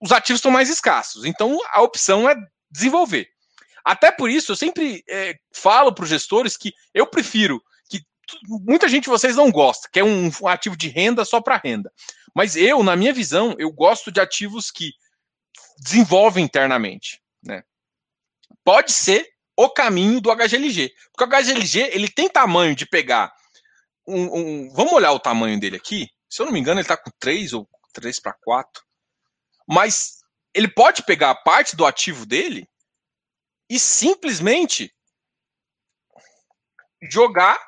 [0.00, 1.24] os ativos estão mais escassos.
[1.24, 2.34] Então a opção é
[2.70, 3.28] desenvolver.
[3.84, 8.00] Até por isso, eu sempre é, falo para os gestores que eu prefiro que
[8.48, 11.60] muita gente de vocês não gosta, que é um, um ativo de renda só para
[11.62, 11.92] renda.
[12.34, 14.92] Mas eu, na minha visão, eu gosto de ativos que
[15.78, 17.20] desenvolvem internamente.
[17.42, 17.62] Né?
[18.64, 20.92] Pode ser o caminho do HGLG.
[21.12, 23.32] Porque o HGLG ele tem tamanho de pegar
[24.06, 26.08] um, um, Vamos olhar o tamanho dele aqui.
[26.28, 28.82] Se eu não me engano, ele está com 3 ou 3 para 4.
[29.68, 30.18] Mas
[30.52, 32.68] ele pode pegar parte do ativo dele
[33.68, 34.92] e simplesmente
[37.10, 37.58] jogar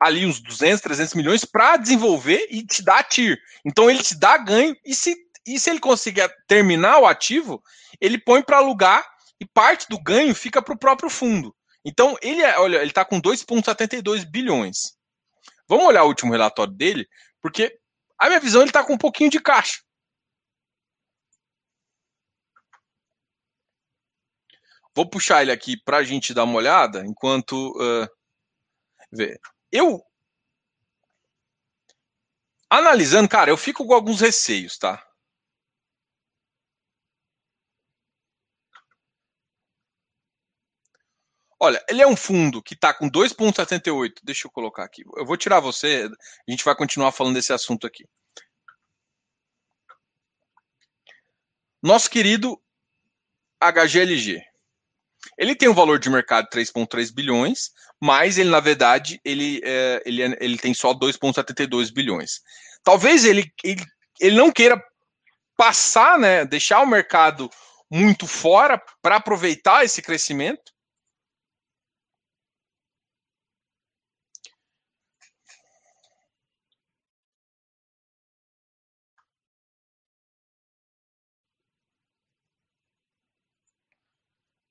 [0.00, 3.38] ali uns 200, 300 milhões para desenvolver e te dar TIR.
[3.64, 7.62] Então ele te dá ganho e se, e se ele conseguir terminar o ativo,
[8.00, 9.04] ele põe para alugar
[9.40, 11.54] e parte do ganho fica para o próprio fundo.
[11.84, 14.96] Então ele é, olha, ele está com 2,72 bilhões.
[15.68, 17.06] Vamos olhar o último relatório dele,
[17.40, 17.76] porque
[18.18, 19.80] a minha visão ele está com um pouquinho de caixa.
[24.98, 28.08] Vou puxar ele aqui para a gente dar uma olhada, enquanto uh,
[29.12, 29.38] vê.
[29.70, 30.04] Eu
[32.68, 35.00] analisando, cara, eu fico com alguns receios, tá?
[41.60, 44.14] Olha, ele é um fundo que está com 2,78.
[44.24, 45.04] Deixa eu colocar aqui.
[45.16, 46.10] Eu vou tirar você,
[46.48, 48.04] a gente vai continuar falando desse assunto aqui.
[51.80, 52.60] Nosso querido
[53.62, 54.47] HGLG.
[55.36, 60.02] Ele tem um valor de mercado de 3,3 bilhões, mas ele, na verdade, ele, é,
[60.04, 62.40] ele, ele tem só 2,72 bilhões.
[62.84, 63.84] Talvez ele, ele,
[64.20, 64.82] ele não queira
[65.56, 67.50] passar, né, deixar o mercado
[67.90, 70.72] muito fora para aproveitar esse crescimento.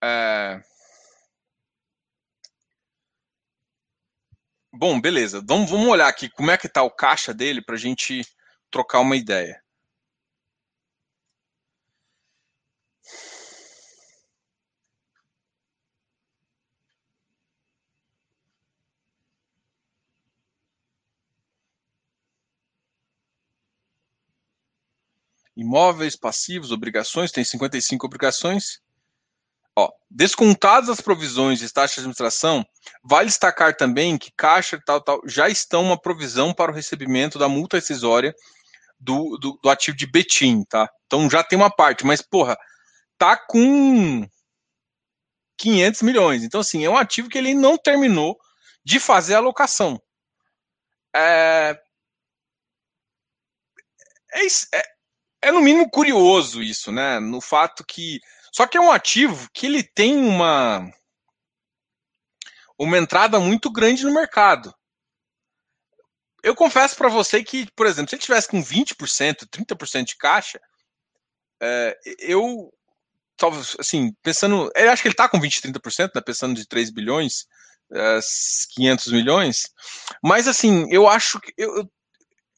[0.03, 0.61] É...
[4.73, 5.41] Bom, beleza.
[5.45, 8.23] Vamos, olhar aqui como é que está o caixa dele para a gente
[8.71, 9.61] trocar uma ideia.
[25.55, 28.79] Imóveis, passivos, obrigações, tem 55 obrigações.
[29.79, 32.65] Ó, descontadas as provisões de taxa de administração,
[33.03, 37.47] vale destacar também que Caixa tal, tal, já estão uma provisão para o recebimento da
[37.47, 38.33] multa rescisória
[38.99, 40.89] do, do, do, ativo de Betim, tá?
[41.05, 42.57] Então já tem uma parte, mas, porra,
[43.19, 44.27] tá com
[45.59, 46.43] 500 milhões.
[46.43, 48.35] Então, assim, é um ativo que ele não terminou
[48.83, 50.01] de fazer a alocação.
[51.15, 51.79] É,
[54.33, 54.83] é, é,
[55.43, 57.19] é no mínimo curioso isso, né?
[57.19, 58.19] No fato que
[58.57, 60.91] só que é um ativo que ele tem uma
[62.75, 64.73] uma entrada muito grande no mercado.
[66.41, 70.59] Eu confesso para você que, por exemplo, se ele tivesse com 20%, 30% de caixa,
[71.61, 72.73] é, eu
[73.77, 77.45] assim, pensando, eu acho que ele está com 20, 30%, né, pensando de 3 bilhões,
[77.93, 78.19] é,
[78.73, 79.71] 500 milhões,
[80.23, 81.87] mas assim, eu acho que eu,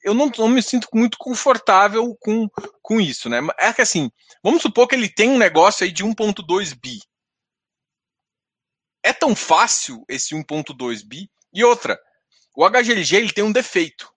[0.03, 2.47] eu não, não, me sinto muito confortável com,
[2.81, 3.39] com isso, né?
[3.57, 4.09] É que assim,
[4.43, 6.99] vamos supor que ele tem um negócio aí de 1.2 bi.
[9.03, 11.29] É tão fácil esse 1.2 bi?
[11.53, 11.99] E outra,
[12.55, 14.11] o HGLG ele tem um defeito.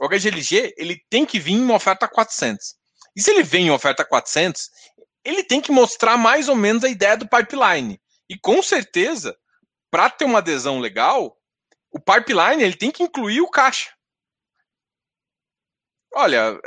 [0.00, 2.76] O HGLG ele tem que vir em uma oferta 400.
[3.16, 4.70] E se ele vem em oferta 400,
[5.24, 8.00] ele tem que mostrar mais ou menos a ideia do pipeline.
[8.28, 9.36] E com certeza,
[9.90, 11.36] para ter uma adesão legal,
[11.90, 13.90] o pipeline ele tem que incluir o caixa.
[16.14, 16.58] Olha,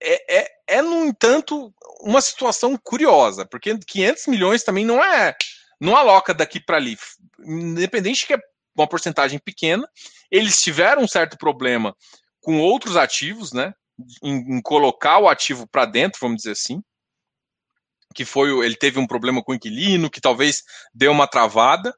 [0.00, 5.34] é, é, é, no entanto, uma situação curiosa, porque 500 milhões também não é.
[5.80, 6.96] Não aloca daqui para ali.
[7.40, 8.38] Independente que é
[8.76, 9.88] uma porcentagem pequena,
[10.30, 11.96] eles tiveram um certo problema
[12.40, 13.74] com outros ativos, né?
[14.22, 16.82] Em, em colocar o ativo para dentro, vamos dizer assim.
[18.14, 18.50] Que foi.
[18.64, 20.62] Ele teve um problema com o inquilino, que talvez
[20.94, 21.94] deu uma travada.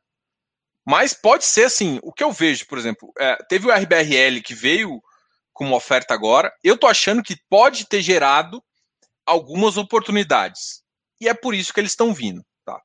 [0.86, 4.54] Mas pode ser assim, o que eu vejo, por exemplo, é, teve o RBRL que
[4.54, 5.00] veio
[5.60, 6.50] com uma oferta agora.
[6.64, 8.64] Eu tô achando que pode ter gerado
[9.26, 10.82] algumas oportunidades.
[11.20, 12.80] E é por isso que eles estão vindo, tá?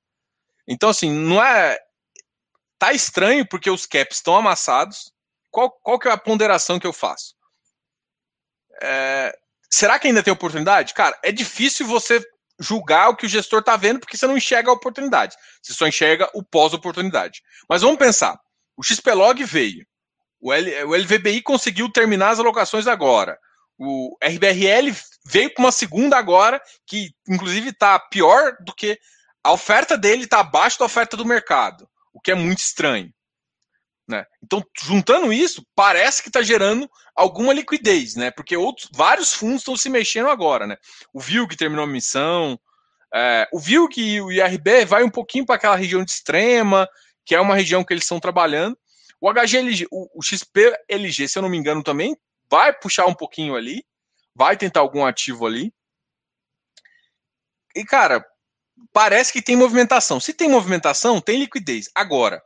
[0.67, 1.79] Então, assim, não é.
[2.77, 5.09] Tá estranho porque os caps estão amassados.
[5.49, 7.33] Qual, qual que é a ponderação que eu faço?
[8.81, 9.33] É...
[9.71, 10.93] Será que ainda tem oportunidade?
[10.93, 12.21] Cara, é difícil você
[12.59, 15.37] julgar o que o gestor está vendo porque você não enxerga a oportunidade.
[15.61, 17.41] Você só enxerga o pós-oportunidade.
[17.69, 18.37] Mas vamos pensar.
[18.75, 19.87] O XPlog veio.
[20.39, 23.37] O, L, o LVBI conseguiu terminar as alocações agora.
[23.77, 24.95] O RBRL
[25.25, 28.97] veio com uma segunda agora, que inclusive está pior do que
[29.43, 33.13] a oferta dele está abaixo da oferta do mercado, o que é muito estranho.
[34.07, 34.23] Né?
[34.43, 38.29] Então, juntando isso, parece que está gerando alguma liquidez, né?
[38.29, 40.77] Porque outros, vários fundos estão se mexendo agora, né?
[41.11, 42.59] O VILG terminou a missão,
[43.13, 46.87] é, o VILG e o IRB vai um pouquinho para aquela região de extrema,
[47.25, 48.77] que é uma região que eles estão trabalhando,
[49.19, 52.15] o HGLG, o, o XPLG, se eu não me engano, também
[52.49, 53.85] vai puxar um pouquinho ali,
[54.35, 55.73] vai tentar algum ativo ali.
[57.75, 58.25] E, cara,
[58.93, 60.19] parece que tem movimentação.
[60.19, 61.89] Se tem movimentação, tem liquidez.
[61.95, 62.41] Agora,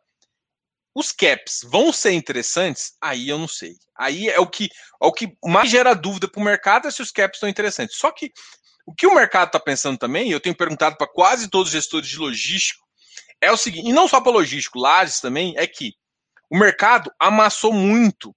[0.93, 2.93] Os caps vão ser interessantes?
[3.01, 3.75] Aí eu não sei.
[3.95, 7.01] Aí é o que, é o que mais gera dúvida para o mercado é se
[7.01, 7.97] os caps estão interessantes.
[7.97, 8.31] Só que
[8.85, 12.09] o que o mercado está pensando também, eu tenho perguntado para quase todos os gestores
[12.09, 12.83] de logístico,
[13.39, 15.93] é o seguinte, e não só para logístico, lajes também, é que
[16.49, 18.35] o mercado amassou muito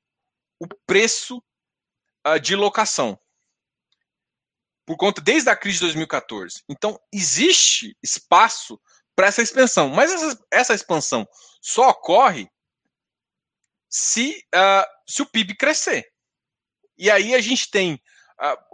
[0.61, 1.42] o preço
[2.27, 3.18] uh, de locação.
[4.85, 6.62] Por conta, desde a crise de 2014.
[6.68, 8.81] Então, existe espaço
[9.14, 9.88] para essa expansão.
[9.88, 11.27] Mas essa, essa, expansão
[11.61, 12.51] só ocorre
[13.88, 16.12] se, uh, se o PIB crescer.
[16.98, 18.01] E aí a gente tem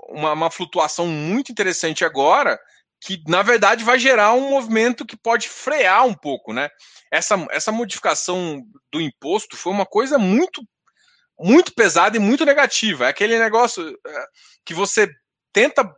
[0.08, 2.58] uma, uma flutuação muito interessante agora,
[3.00, 6.68] que na verdade vai gerar um movimento que pode frear um pouco, né?
[7.12, 10.62] Essa, essa modificação do imposto foi uma coisa muito
[11.40, 13.06] muito pesada e muito negativa.
[13.06, 14.24] É aquele negócio é,
[14.64, 15.08] que você
[15.52, 15.88] tenta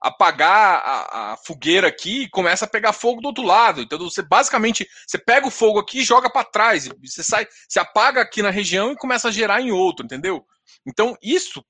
[0.00, 3.82] apagar a, a, fogueira aqui e começa a pegar fogo do outro lado.
[3.82, 6.88] Então você basicamente você pega o fogo aqui e joga para trás.
[7.04, 10.44] Você sai, se apaga aqui na região e começa a gerar em outro, entendeu?
[10.86, 11.62] Então isso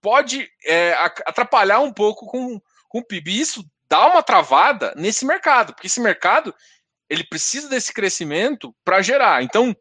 [0.00, 0.94] pode é,
[1.26, 3.40] atrapalhar um pouco com, com o PIB.
[3.40, 6.54] Isso dá uma travada nesse mercado, porque esse mercado
[7.08, 9.42] ele precisa desse crescimento para gerar.
[9.42, 9.74] Então,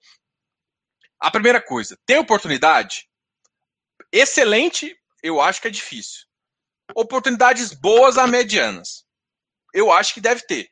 [1.19, 3.07] a primeira coisa, tem oportunidade?
[4.11, 6.25] Excelente, eu acho que é difícil.
[6.95, 9.05] Oportunidades boas a medianas.
[9.73, 10.69] Eu acho que deve ter.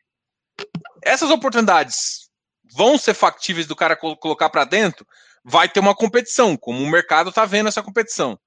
[1.04, 2.30] Essas oportunidades
[2.74, 5.06] vão ser factíveis do cara colocar para dentro?
[5.44, 8.40] Vai ter uma competição, como o mercado está vendo essa competição.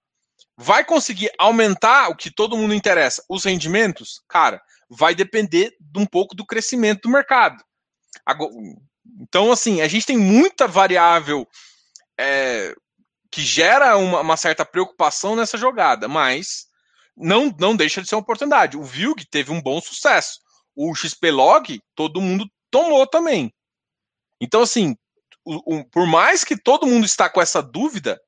[0.61, 4.21] Vai conseguir aumentar o que todo mundo interessa, os rendimentos?
[4.29, 7.62] Cara, vai depender de um pouco do crescimento do mercado.
[9.21, 11.47] Então, assim, a gente tem muita variável
[12.18, 12.75] é,
[13.31, 16.66] que gera uma, uma, certa preocupação nessa jogada, mas
[17.16, 18.77] não, não deixa de ser uma oportunidade.
[18.77, 20.40] O Vilg teve um bom sucesso.
[20.75, 23.55] O XP-Log, todo mundo tomou também.
[24.40, 24.97] Então, assim,
[25.44, 28.21] o, o, por mais que todo mundo está com essa dúvida,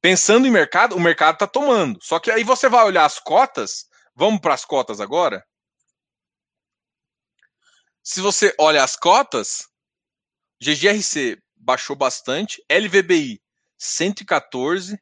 [0.00, 1.98] pensando em mercado, o mercado está tomando.
[2.02, 3.86] Só que aí você vai olhar as cotas.
[4.14, 5.44] Vamos para as cotas agora?
[8.02, 9.68] Se você olha as cotas,
[10.60, 13.40] GGRC baixou bastante, LVBI
[13.78, 14.98] 114,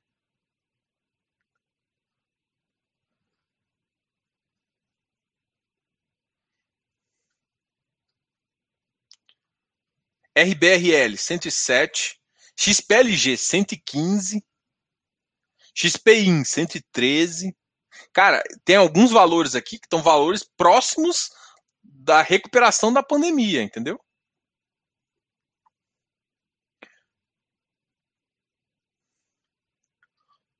[10.36, 12.20] RBRL 107,
[12.56, 14.44] XPLG 115,
[15.74, 17.56] XPIN 113.
[18.12, 21.30] Cara, tem alguns valores aqui que estão valores próximos
[21.82, 24.00] da recuperação da pandemia, entendeu?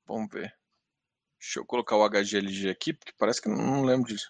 [0.07, 0.53] Vamos ver.
[1.39, 4.29] Deixa eu colocar o HGLG aqui, porque parece que não, não lembro disso.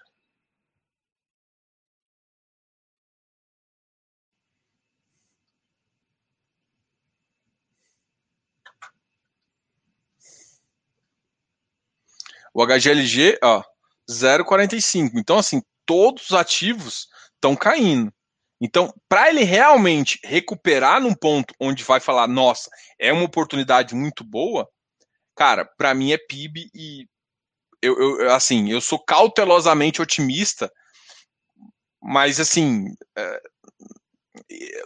[12.60, 13.64] O HGLG, ó,
[14.12, 15.12] 0,45.
[15.16, 18.14] Então, assim, todos os ativos estão caindo.
[18.60, 22.70] Então, para ele realmente recuperar num ponto onde vai falar, nossa,
[23.00, 24.68] é uma oportunidade muito boa,
[25.38, 27.08] cara, para mim é PIB e
[27.82, 30.70] eu, eu, assim, eu sou cautelosamente otimista,
[32.04, 33.42] mas assim, é,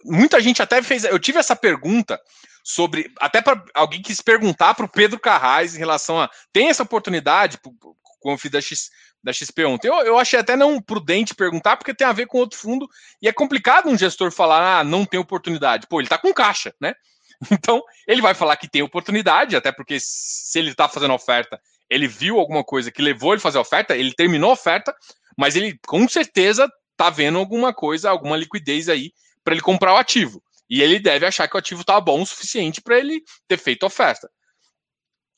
[0.05, 2.21] muita gente até fez, eu tive essa pergunta
[2.63, 3.11] sobre.
[3.19, 6.29] Até para alguém quis perguntar para o Pedro Carrais em relação a.
[6.51, 8.89] Tem essa oportunidade, como eu fiz da, X,
[9.21, 9.89] da XP ontem?
[9.89, 12.87] Eu, eu achei até não prudente perguntar, porque tem a ver com outro fundo,
[13.21, 15.87] e é complicado um gestor falar, ah, não tem oportunidade.
[15.87, 16.95] Pô, ele está com caixa, né?
[17.51, 22.07] Então, ele vai falar que tem oportunidade, até porque se ele está fazendo oferta, ele
[22.07, 24.95] viu alguma coisa que levou ele a fazer oferta, ele terminou a oferta,
[25.37, 29.11] mas ele com certeza está vendo alguma coisa, alguma liquidez aí
[29.43, 30.41] para ele comprar o ativo.
[30.73, 33.85] E ele deve achar que o ativo está bom o suficiente para ele ter feito
[33.85, 34.27] oferta.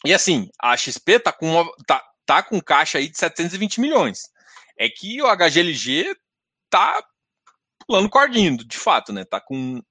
[0.06, 4.30] E assim, a XP tá com, tá, tá com caixa aí de 720 milhões.
[4.80, 6.16] É que o HGLG
[6.70, 7.06] tá
[7.86, 9.26] pulando cordinho, de fato, né?
[9.26, 9.82] Tá com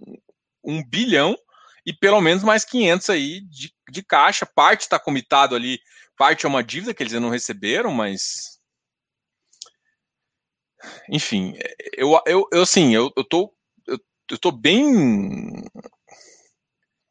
[0.65, 1.37] um bilhão
[1.85, 4.47] e pelo menos mais 500 aí de, de caixa.
[4.47, 5.79] Parte está comitado ali,
[6.17, 8.59] parte é uma dívida que eles não receberam, mas.
[11.11, 11.53] Enfim,
[11.93, 13.54] eu, eu, eu assim, eu, eu tô
[14.31, 15.63] eu tô bem.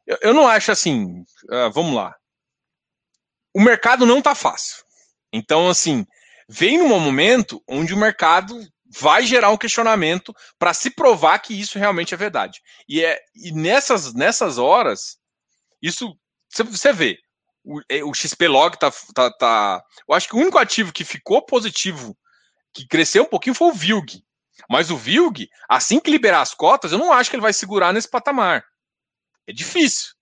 [0.06, 1.24] Eu, eu não acho assim.
[1.44, 2.14] Uh, vamos lá.
[3.54, 4.84] O mercado não tá fácil.
[5.32, 6.04] Então, assim,
[6.48, 8.58] vem num momento onde o mercado
[8.96, 12.60] vai gerar um questionamento para se provar que isso realmente é verdade.
[12.88, 15.18] E, é, e nessas, nessas horas,
[15.82, 16.16] isso
[16.56, 17.18] você vê.
[17.64, 19.82] O, é, o XP Log tá, tá, tá.
[20.08, 22.16] Eu acho que o único ativo que ficou positivo,
[22.72, 24.23] que cresceu um pouquinho, foi o VILG.
[24.68, 27.92] Mas o Vilg, assim que liberar as cotas, eu não acho que ele vai segurar
[27.92, 28.64] nesse patamar.
[29.46, 30.14] É difícil.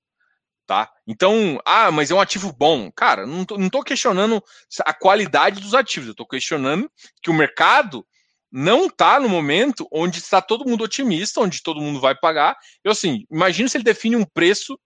[0.66, 0.90] Tá?
[1.06, 2.90] Então, ah, mas é um ativo bom.
[2.92, 4.42] Cara, não tô, não tô questionando
[4.86, 6.90] a qualidade dos ativos, eu estou questionando
[7.22, 8.06] que o mercado
[8.50, 12.56] não está no momento onde está todo mundo otimista, onde todo mundo vai pagar.
[12.84, 14.78] Eu assim, imagino se ele define um preço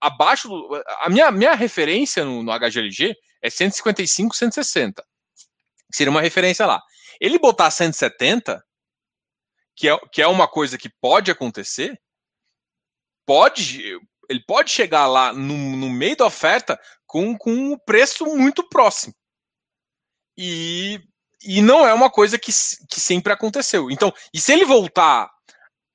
[0.00, 0.48] abaixo
[1.00, 5.04] a minha, minha referência no, no HGLG é 155, 160.
[5.92, 6.82] Seria uma referência lá.
[7.20, 8.64] Ele botar 170,
[9.76, 12.00] que é, que é uma coisa que pode acontecer,
[13.26, 13.98] pode
[14.28, 19.14] ele pode chegar lá no, no meio da oferta com, com um preço muito próximo.
[20.36, 21.00] E,
[21.42, 23.90] e não é uma coisa que, que sempre aconteceu.
[23.90, 25.30] Então, e se ele voltar.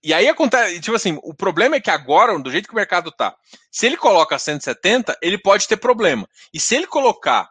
[0.04, 3.10] E aí acontece, tipo assim, o problema é que agora, do jeito que o mercado
[3.10, 3.34] tá,
[3.72, 6.28] se ele coloca 170, ele pode ter problema.
[6.54, 7.50] E se ele colocar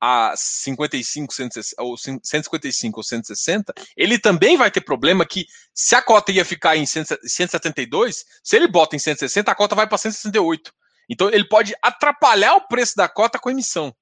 [0.00, 6.02] a 55, 160, ou 155 ou 160, ele também vai ter problema que se a
[6.02, 10.72] cota ia ficar em 172, se ele bota em 160, a cota vai para 168.
[11.08, 13.94] Então ele pode atrapalhar o preço da cota com a emissão.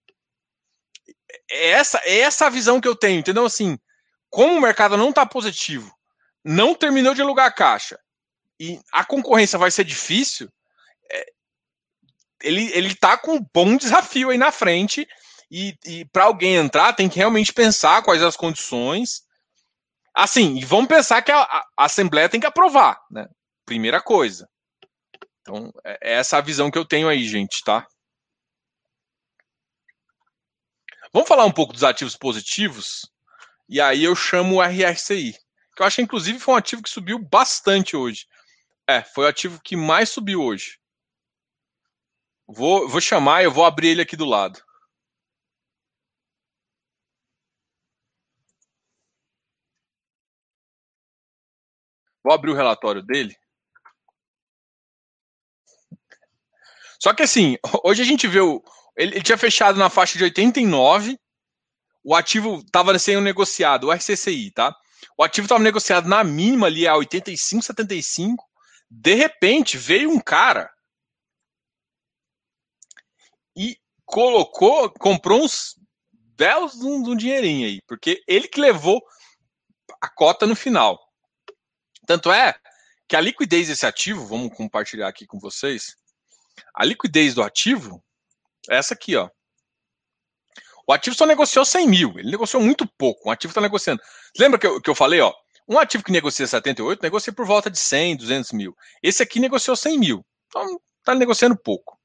[1.50, 3.44] É essa, é essa a visão que eu tenho, entendeu?
[3.44, 3.78] Assim,
[4.30, 5.94] como o mercado não está positivo,
[6.44, 7.98] não terminou de alugar a caixa
[8.58, 10.48] e a concorrência vai ser difícil,
[11.10, 11.26] é,
[12.42, 15.06] ele, ele tá com um bom desafio aí na frente
[15.56, 19.22] e, e para alguém entrar, tem que realmente pensar quais as condições.
[20.12, 23.28] Assim, e vamos pensar que a, a Assembleia tem que aprovar, né?
[23.64, 24.48] Primeira coisa.
[25.40, 27.86] Então, é, é essa a visão que eu tenho aí, gente, tá?
[31.12, 33.08] Vamos falar um pouco dos ativos positivos?
[33.68, 35.34] E aí eu chamo o RSCI,
[35.76, 38.26] que eu acho que inclusive foi um ativo que subiu bastante hoje.
[38.88, 40.80] É, foi o ativo que mais subiu hoje.
[42.44, 44.60] Vou, vou chamar, eu vou abrir ele aqui do lado.
[52.24, 53.36] Vou abrir o relatório dele.
[56.98, 58.62] Só que assim, hoje a gente vê o.
[58.96, 61.18] Ele, ele tinha fechado na faixa de 89,
[62.02, 64.74] o ativo estava sendo negociado, o RCCI, tá?
[65.18, 68.36] O ativo estava negociado na mínima ali a 85,75.
[68.90, 70.72] De repente veio um cara
[73.56, 75.76] e colocou, comprou uns
[76.36, 79.02] belos um, um dinheirinho aí, porque ele que levou
[80.00, 81.03] a cota no final.
[82.06, 82.54] Tanto é
[83.08, 85.96] que a liquidez desse ativo, vamos compartilhar aqui com vocês,
[86.74, 88.02] a liquidez do ativo
[88.70, 89.28] é essa aqui, ó.
[90.86, 94.02] O ativo só negociou 100 mil, ele negociou muito pouco, o ativo está negociando.
[94.38, 95.32] Lembra que eu, que eu falei, ó,
[95.68, 98.76] um ativo que negocia 78, negocia por volta de 100, 200 mil.
[99.02, 101.98] Esse aqui negociou 100 mil, então está negociando pouco.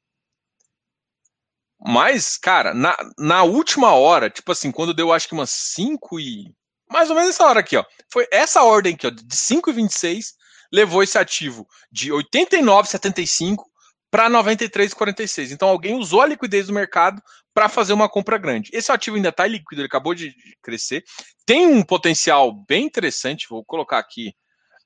[1.81, 6.53] Mas, cara, na, na última hora, tipo assim, quando deu acho que umas 5 e
[6.89, 7.85] mais ou menos essa hora aqui, ó.
[8.11, 10.33] Foi essa ordem aqui, ó, de 5,26
[10.71, 13.63] levou esse ativo de 89,75
[14.11, 15.51] para 93,46.
[15.51, 17.21] Então alguém usou a liquidez do mercado
[17.53, 18.69] para fazer uma compra grande.
[18.73, 21.03] Esse ativo ainda está líquido, ele acabou de crescer.
[21.45, 24.33] Tem um potencial bem interessante, vou colocar aqui.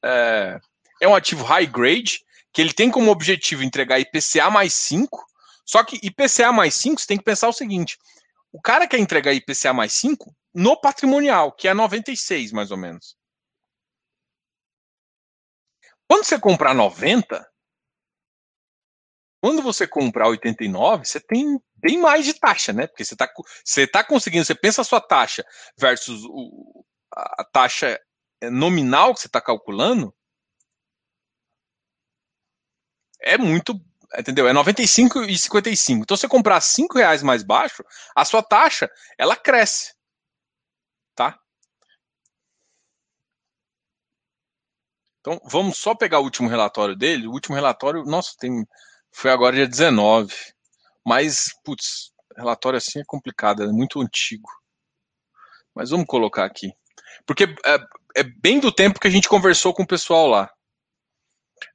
[0.04, 0.60] É,
[1.02, 2.20] é um ativo high grade,
[2.52, 5.26] que ele tem como objetivo entregar IPCA mais 5.
[5.66, 7.98] Só que IPCA mais 5, você tem que pensar o seguinte:
[8.54, 13.18] o cara quer entregar IPCA mais 5 no patrimonial, que é 96 mais ou menos.
[16.08, 17.52] Quando você comprar 90,
[19.42, 22.86] quando você comprar 89, você tem bem mais de taxa, né?
[22.86, 23.28] Porque você está
[23.66, 25.44] você tá conseguindo, você pensa a sua taxa
[25.76, 28.00] versus o, a taxa
[28.52, 30.16] nominal que você está calculando,
[33.20, 33.74] é muito,
[34.18, 34.48] entendeu?
[34.48, 36.04] É 95 e 55.
[36.04, 37.84] Então, se você comprar 5 reais mais baixo,
[38.16, 39.94] a sua taxa, ela cresce
[41.16, 41.40] tá?
[45.20, 47.28] Então, vamos só pegar o último relatório dele.
[47.28, 48.66] O último relatório, nossa, tem,
[49.12, 50.34] foi agora dia 19.
[51.06, 54.50] Mas, putz, relatório assim é complicado, é muito antigo.
[55.74, 56.74] Mas vamos colocar aqui.
[57.26, 57.78] Porque é,
[58.18, 60.52] é bem do tempo que a gente conversou com o pessoal lá.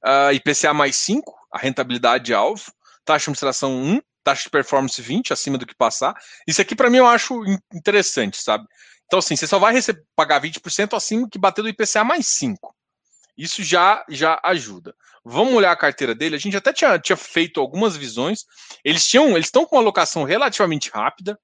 [0.04, 2.64] Uh, IPCA mais 5, a rentabilidade alvo.
[3.04, 6.14] Taxa de administração 1, taxa de performance 20, acima do que passar.
[6.46, 8.66] Isso aqui, para mim, eu acho interessante, sabe?
[9.06, 12.74] Então, assim, você só vai receber, pagar 20% acima que bater do IPCA mais 5.
[13.36, 14.94] Isso já, já ajuda.
[15.24, 16.36] Vamos olhar a carteira dele.
[16.36, 18.44] A gente até tinha, tinha feito algumas visões.
[18.84, 21.38] Eles tinham, eles estão com uma alocação relativamente rápida.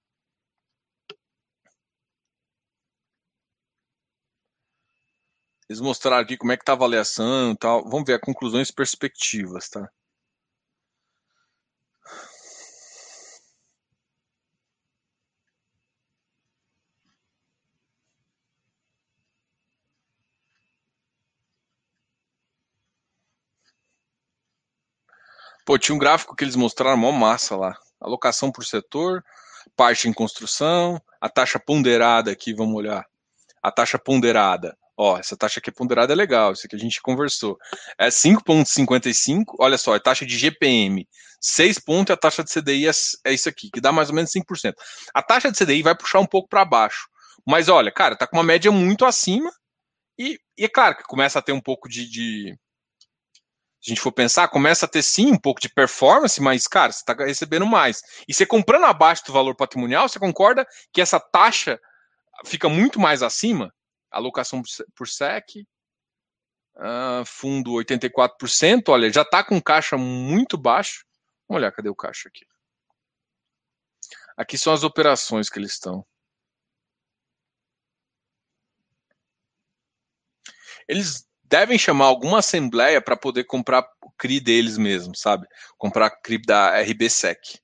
[5.74, 7.82] Eles mostraram aqui como é que está a avaliação e tal.
[7.90, 9.90] Vamos ver conclusões e perspectivas, tá?
[25.66, 27.76] Pô, tinha um gráfico que eles mostraram mó massa lá.
[28.00, 29.24] Alocação por setor,
[29.76, 33.04] parte em construção, a taxa ponderada aqui, vamos olhar.
[33.60, 34.76] A taxa ponderada.
[34.96, 37.58] Ó, essa taxa aqui ponderada é legal, isso aqui a gente conversou.
[37.98, 41.06] É 5,55, olha só, é taxa de GPM.
[41.40, 42.92] 6 pontos e a taxa de CDI é,
[43.24, 44.72] é, isso aqui, que dá mais ou menos 5%.
[45.12, 47.08] A taxa de CDI vai puxar um pouco para baixo.
[47.46, 49.52] Mas olha, cara, tá com uma média muito acima.
[50.18, 52.58] E, e é claro que começa a ter um pouco de, de
[53.84, 56.90] se a gente for pensar, começa a ter sim um pouco de performance, mas, cara,
[56.90, 58.00] você está recebendo mais.
[58.26, 61.78] E você comprando abaixo do valor patrimonial, você concorda que essa taxa
[62.46, 63.70] fica muito mais acima?
[64.16, 64.62] Alocação
[64.94, 65.66] por SEC,
[66.76, 71.04] uh, fundo 84%, olha, já está com caixa muito baixo.
[71.48, 72.46] Vamos olhar, cadê o caixa aqui?
[74.36, 76.04] Aqui são as operações que eles estão.
[80.88, 85.46] Eles devem chamar alguma assembleia para poder comprar o CRI deles mesmos, sabe?
[85.78, 87.63] Comprar CRI da RBSEC.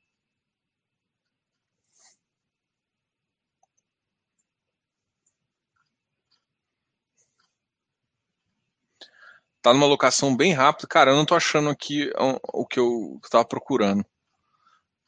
[9.63, 10.89] Tá numa locação bem rápida.
[10.89, 12.11] Cara, eu não tô achando aqui
[12.53, 14.05] o que eu estava procurando.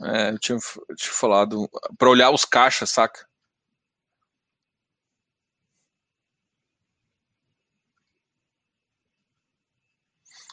[0.03, 0.59] É, eu tinha,
[0.97, 3.27] tinha falado para olhar os caixas, saca?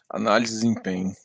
[0.09, 1.15] Análise de desempenho.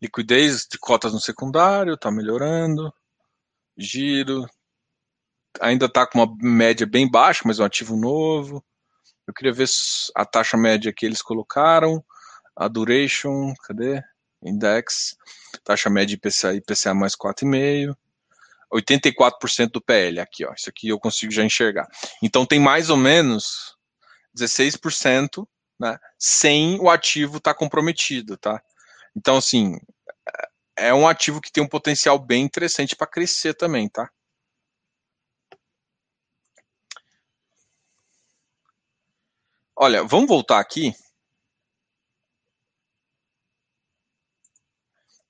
[0.00, 2.92] Liquidez de cotas no secundário está melhorando.
[3.76, 4.46] Giro
[5.60, 8.64] ainda está com uma média bem baixa, mas é um ativo novo.
[9.26, 9.68] Eu queria ver
[10.14, 12.04] a taxa média que eles colocaram,
[12.54, 14.02] a duration, cadê?
[14.42, 15.16] Index,
[15.64, 17.96] taxa média IPCA, IPCA mais 4,5%,
[18.72, 21.88] 84% do PL, aqui, ó, isso aqui eu consigo já enxergar.
[22.22, 23.76] Então tem mais ou menos
[24.38, 25.46] 16%,
[25.80, 28.62] né, sem o ativo estar tá comprometido, tá?
[29.16, 29.76] Então, assim,
[30.76, 34.10] é um ativo que tem um potencial bem interessante para crescer também, tá?
[39.74, 40.92] Olha, vamos voltar aqui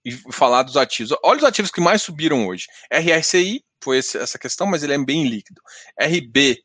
[0.04, 1.16] e falar dos ativos.
[1.22, 2.66] Olha os ativos que mais subiram hoje.
[2.90, 5.60] RRCI foi essa questão, mas ele é bem líquido.
[6.00, 6.62] RB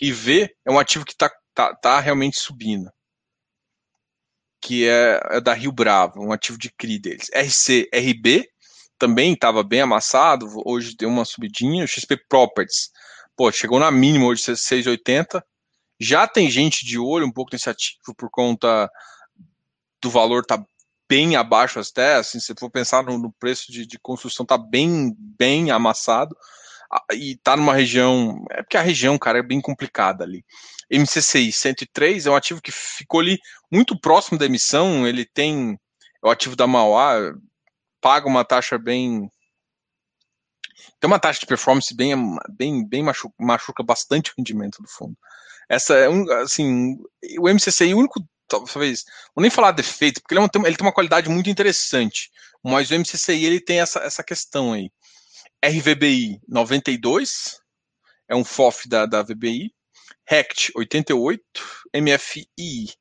[0.00, 2.90] e V é um ativo que está tá, tá realmente subindo.
[4.64, 7.28] Que é, é, da Rio Bravo, um ativo de CRI deles.
[7.34, 8.48] RC, RB
[8.98, 11.86] também estava bem amassado, hoje deu uma subidinha.
[11.86, 12.90] XP Properties,
[13.36, 15.42] pô, chegou na mínima hoje, 6,80
[16.00, 18.90] já tem gente de olho um pouco nesse ativo por conta
[20.02, 20.62] do valor tá
[21.08, 25.14] bem abaixo até, assim, se for pensar no, no preço de, de, construção tá bem,
[25.18, 26.36] bem amassado
[27.12, 30.44] e tá numa região, é porque a região, cara, é bem complicada ali.
[30.90, 33.38] MCCI 103 é um ativo que ficou ali
[33.70, 35.78] muito próximo da emissão, ele tem
[36.22, 37.34] é o ativo da Mauá,
[38.00, 39.30] paga uma taxa bem
[41.00, 42.14] tem uma taxa de performance bem,
[42.50, 45.16] bem, bem machuca, machuca bastante o rendimento do fundo.
[45.68, 46.96] Essa é um, assim,
[47.38, 49.04] o MCCI, o único, talvez,
[49.34, 52.30] vou nem falar defeito, porque ele, é um, ele tem uma qualidade muito interessante,
[52.62, 54.90] mas o MCCI ele tem essa, essa questão aí.
[55.64, 57.60] RVBI 92,
[58.28, 59.72] é um FOF da, da VBI,
[60.26, 61.42] RECT 88,
[61.94, 62.94] MFI,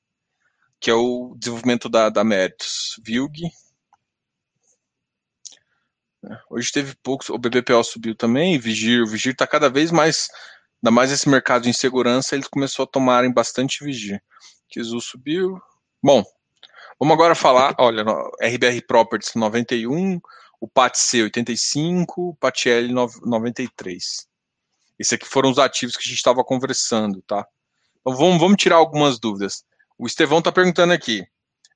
[0.80, 3.50] que é o desenvolvimento da, da Meritus, VILG.
[6.50, 10.30] Hoje teve poucos, o BBPO subiu também, Vigir, o Vigir está cada vez mais
[10.84, 14.22] Ainda mais esse mercado de insegurança, eles começou a tomarem bastante vigia.
[14.68, 15.58] Kizu subiu.
[16.04, 16.26] Bom,
[17.00, 18.04] vamos agora falar, olha,
[18.42, 20.20] RBR Properties 91,
[20.60, 22.92] o PATC 85, o PATL
[23.26, 24.28] 93.
[25.00, 27.46] Esses aqui foram os ativos que a gente estava conversando, tá?
[28.02, 29.64] Então vamos, vamos tirar algumas dúvidas.
[29.98, 31.26] O Estevão está perguntando aqui.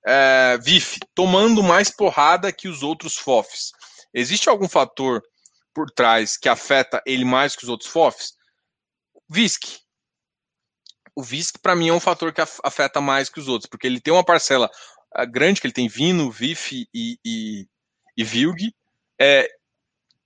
[0.05, 3.71] É, VIF, tomando mais porrada que os outros FOFs.
[4.13, 5.21] Existe algum fator
[5.73, 8.33] por trás que afeta ele mais que os outros FOFs?
[9.29, 9.79] VISC.
[11.15, 13.99] O VISC, para mim, é um fator que afeta mais que os outros, porque ele
[13.99, 14.69] tem uma parcela
[15.13, 17.67] ah, grande, que ele tem Vino, VIF e, e,
[18.15, 18.73] e VILG.
[19.19, 19.49] É,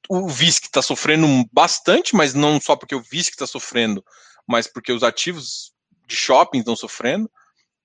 [0.09, 4.03] o VISC está sofrendo bastante, mas não só porque o VISC está sofrendo,
[4.47, 5.73] mas porque os ativos
[6.07, 7.31] de shopping estão sofrendo.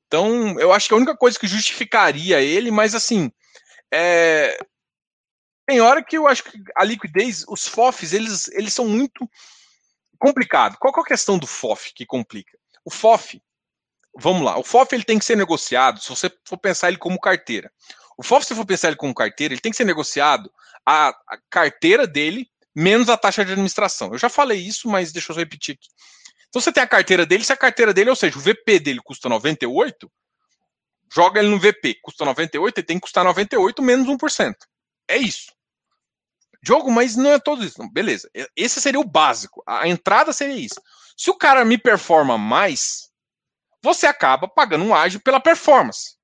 [0.06, 3.30] Então, eu acho que a única coisa que justificaria ele, mas assim,
[3.92, 4.58] é...
[5.66, 9.28] tem hora que eu acho que a liquidez, os FOFs, eles, eles são muito
[10.18, 10.76] complicado.
[10.78, 12.56] Qual é a questão do FOF que complica?
[12.84, 13.42] O FOF,
[14.16, 17.20] vamos lá, o FOF ele tem que ser negociado, se você for pensar ele como
[17.20, 17.70] carteira.
[18.16, 20.50] O FOF, se for pensar ele como carteira, ele tem que ser negociado
[20.86, 24.12] a, a carteira dele menos a taxa de administração.
[24.12, 25.88] Eu já falei isso, mas deixa eu repetir aqui.
[26.48, 29.00] Então você tem a carteira dele, se a carteira dele, ou seja, o VP dele
[29.02, 30.10] custa 98,
[31.12, 34.54] joga ele no VP, custa 98, ele tem que custar 98 menos 1%.
[35.08, 35.52] É isso.
[36.62, 37.78] Jogo, mas não é todo isso.
[37.78, 38.28] Não, beleza.
[38.56, 39.62] Esse seria o básico.
[39.66, 40.80] A entrada seria isso.
[41.16, 43.08] Se o cara me performa mais,
[43.82, 46.16] você acaba pagando um ágio pela performance.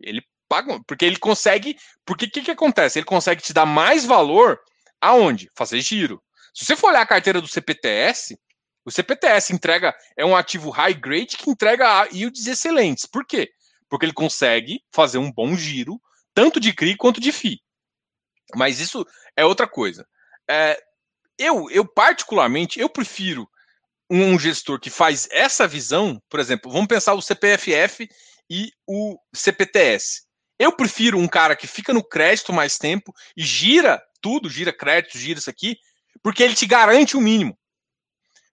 [0.00, 0.22] Ele
[0.52, 1.78] paga, porque ele consegue.
[2.04, 2.98] Porque o que, que acontece?
[2.98, 4.60] Ele consegue te dar mais valor
[5.00, 5.50] aonde?
[5.56, 6.22] Fazer giro.
[6.52, 8.38] Se você for olhar a carteira do CPTS,
[8.84, 13.06] o CPTS entrega é um ativo high grade que entrega yields excelentes.
[13.06, 13.50] Por quê?
[13.88, 15.98] Porque ele consegue fazer um bom giro,
[16.34, 17.58] tanto de CRI quanto de FI.
[18.54, 20.06] Mas isso é outra coisa.
[20.50, 20.78] É,
[21.38, 23.48] eu, eu, particularmente, eu prefiro
[24.10, 28.06] um gestor que faz essa visão, por exemplo, vamos pensar o CPFF
[28.50, 30.24] e o CPTS.
[30.58, 35.18] Eu prefiro um cara que fica no crédito mais tempo e gira tudo, gira crédito,
[35.18, 35.76] gira isso aqui,
[36.22, 37.58] porque ele te garante o mínimo.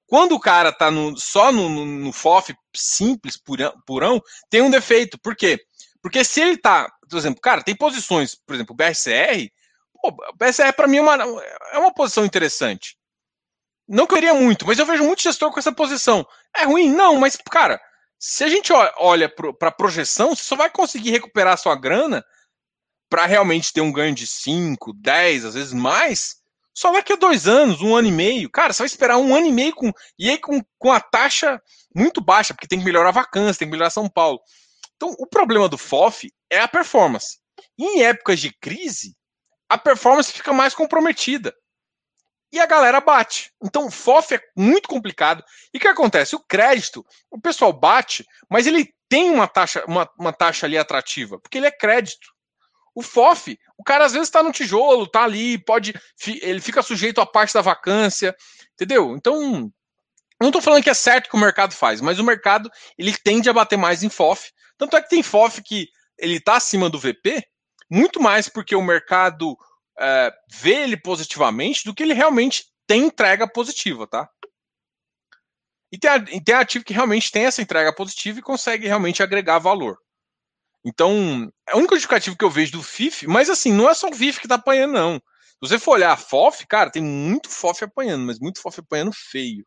[0.08, 4.72] Quando o cara tá no, só no, no, no FOF simples, purão, purão, tem um
[4.72, 5.20] defeito.
[5.20, 5.60] Por quê?
[6.02, 9.52] Porque se ele tá, por exemplo, cara, tem posições, por exemplo, o BRCR,
[9.94, 11.16] pô, o BRCR para mim é uma,
[11.74, 12.98] é uma posição interessante.
[13.88, 16.26] Não queria muito, mas eu vejo muito gestor com essa posição.
[16.56, 16.92] É ruim?
[16.92, 17.80] Não, mas, cara,
[18.20, 22.24] se a gente olha para a projeção, você só vai conseguir recuperar sua grana
[23.10, 26.36] para realmente ter um ganho de 5, 10, às vezes mais,
[26.80, 28.50] só daqui a dois anos, um ano e meio.
[28.50, 29.92] Cara, você vai esperar um ano e meio com.
[30.18, 31.62] E aí com, com a taxa
[31.96, 34.40] muito baixa, porque tem que melhorar a vacância, tem que melhorar São Paulo.
[34.96, 37.38] Então, o problema do FOF é a performance.
[37.78, 39.16] Em épocas de crise,
[39.68, 41.54] a performance fica mais comprometida.
[42.52, 43.52] E a galera bate.
[43.64, 45.44] Então, o FOF é muito complicado.
[45.74, 46.36] E o que acontece?
[46.36, 51.40] O crédito, o pessoal bate, mas ele tem uma taxa, uma, uma taxa ali atrativa,
[51.40, 52.28] porque ele é crédito.
[52.96, 55.94] O FOF, o cara às vezes está no tijolo, tá ali, pode.
[56.26, 58.36] Ele fica sujeito à parte da vacância,
[58.74, 59.16] entendeu?
[59.16, 59.72] Então,
[60.42, 63.50] não estou falando que é certo que o mercado faz, mas o mercado ele tende
[63.50, 64.52] a bater mais em FOF.
[64.78, 65.88] Tanto é que tem FOF que
[66.18, 67.46] ele está acima do VP,
[67.90, 69.58] muito mais porque o mercado
[70.00, 74.30] é, vê ele positivamente do que ele realmente tem entrega positiva, tá?
[75.92, 79.60] E tem, e tem ativo que realmente tem essa entrega positiva e consegue realmente agregar
[79.60, 79.98] valor.
[80.86, 84.08] Então, é o único justificativo que eu vejo do FIF, mas assim, não é só
[84.10, 85.16] o FIF que tá apanhando, não.
[85.16, 89.12] Se você for olhar a FOF, cara, tem muito FOF apanhando, mas muito FOF apanhando
[89.14, 89.66] feio.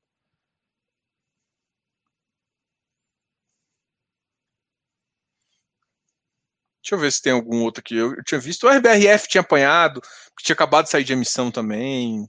[6.82, 7.96] Deixa eu ver se tem algum outro aqui.
[7.96, 10.00] Eu, eu tinha visto o RBRF tinha apanhado,
[10.36, 12.28] que tinha acabado de sair de emissão também.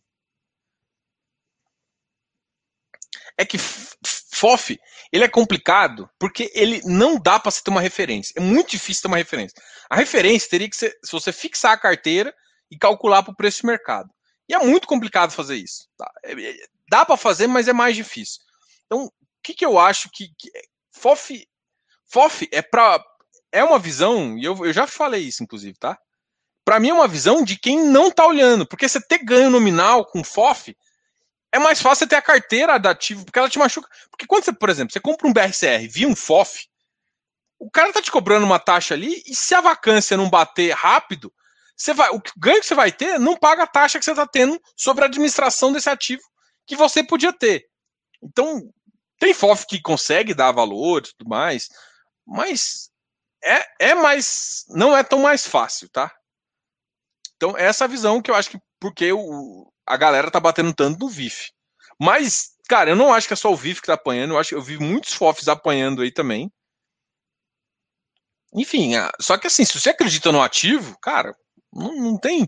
[3.36, 4.80] É que FOF,
[5.12, 8.34] ele é complicado porque ele não dá para você ter uma referência.
[8.38, 9.60] É muito difícil ter uma referência.
[9.89, 12.34] A referência teria que ser se você fixar a carteira
[12.70, 14.10] e calcular para o preço de mercado.
[14.47, 15.88] E é muito complicado fazer isso.
[15.97, 16.12] Tá?
[16.24, 16.56] É, é,
[16.89, 18.39] dá para fazer, mas é mais difícil.
[18.86, 20.51] Então, o que, que eu acho que, que
[20.91, 21.47] FOF,
[22.06, 23.04] FOF é para
[23.54, 25.97] é uma visão, e eu, eu já falei isso, inclusive, tá?
[26.66, 30.06] Para mim é uma visão de quem não tá olhando, porque você ter ganho nominal
[30.06, 30.76] com FOF
[31.51, 33.88] é mais fácil você ter a carteira da ativo, porque ela te machuca.
[34.10, 36.68] Porque quando você, por exemplo, você compra um BRCR via um FOF,
[37.60, 41.32] o cara tá te cobrando uma taxa ali, e se a vacância não bater rápido,
[41.78, 44.26] você vai, o ganho que você vai ter não paga a taxa que você está
[44.26, 46.24] tendo sobre a administração desse ativo
[46.66, 47.68] que você podia ter.
[48.22, 48.64] Então,
[49.20, 51.70] tem FOF que consegue dar valor e tudo mais,
[52.26, 52.89] mas
[53.44, 54.66] é, é mais.
[54.70, 56.12] Não é tão mais fácil, tá?
[57.36, 61.10] Então, essa visão que eu acho que porque o, a galera tá batendo tanto no
[61.10, 61.52] VIF.
[62.00, 64.50] Mas, cara, eu não acho que é só o VIF que tá apanhando, eu acho
[64.50, 66.52] que eu vi muitos FOFs apanhando aí também.
[68.56, 71.36] Enfim, só que assim, se você acredita no ativo, cara,
[71.72, 72.48] não, não tem.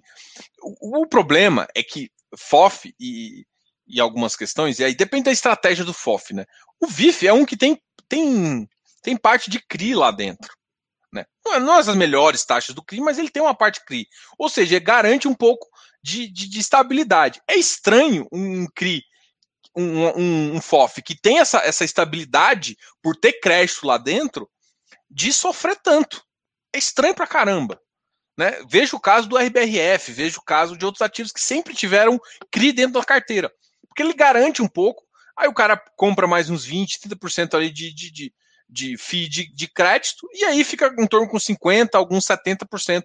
[0.61, 3.45] O, o, problema é que FOF e,
[3.87, 6.45] e algumas questões, e aí depende da estratégia do FOF, né?
[6.79, 8.69] O VIF é um que tem, tem,
[9.01, 10.53] tem parte de CRI lá dentro.
[11.11, 11.25] Né?
[11.45, 14.07] Não, é, não é as melhores taxas do CRI, mas ele tem uma parte CRI.
[14.37, 15.67] Ou seja, garante um pouco
[16.01, 17.41] de, de, de estabilidade.
[17.47, 19.03] É estranho um CRI,
[19.75, 24.49] um, um, um, FOF que tem essa, essa estabilidade por ter crédito lá dentro,
[25.09, 26.23] de sofrer tanto.
[26.73, 27.79] É estranho pra caramba.
[28.37, 28.61] Né?
[28.67, 32.19] Veja o caso do RBRF, veja o caso de outros ativos que sempre tiveram
[32.51, 33.51] CRI dentro da carteira.
[33.87, 35.03] Porque ele garante um pouco,
[35.37, 38.33] aí o cara compra mais uns 20, 30% ali de, de, de,
[38.67, 43.03] de FII de, de crédito, e aí fica em torno com 50%, alguns 70%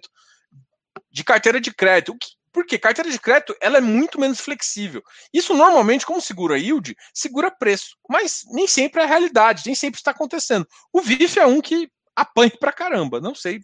[1.11, 2.17] de carteira de crédito.
[2.53, 5.01] Porque carteira de crédito ela é muito menos flexível.
[5.33, 7.95] Isso normalmente, como segura yield, segura preço.
[8.09, 10.67] Mas nem sempre é a realidade, nem sempre está acontecendo.
[10.91, 13.21] O VIF é um que apanha pra caramba.
[13.21, 13.61] Não sei.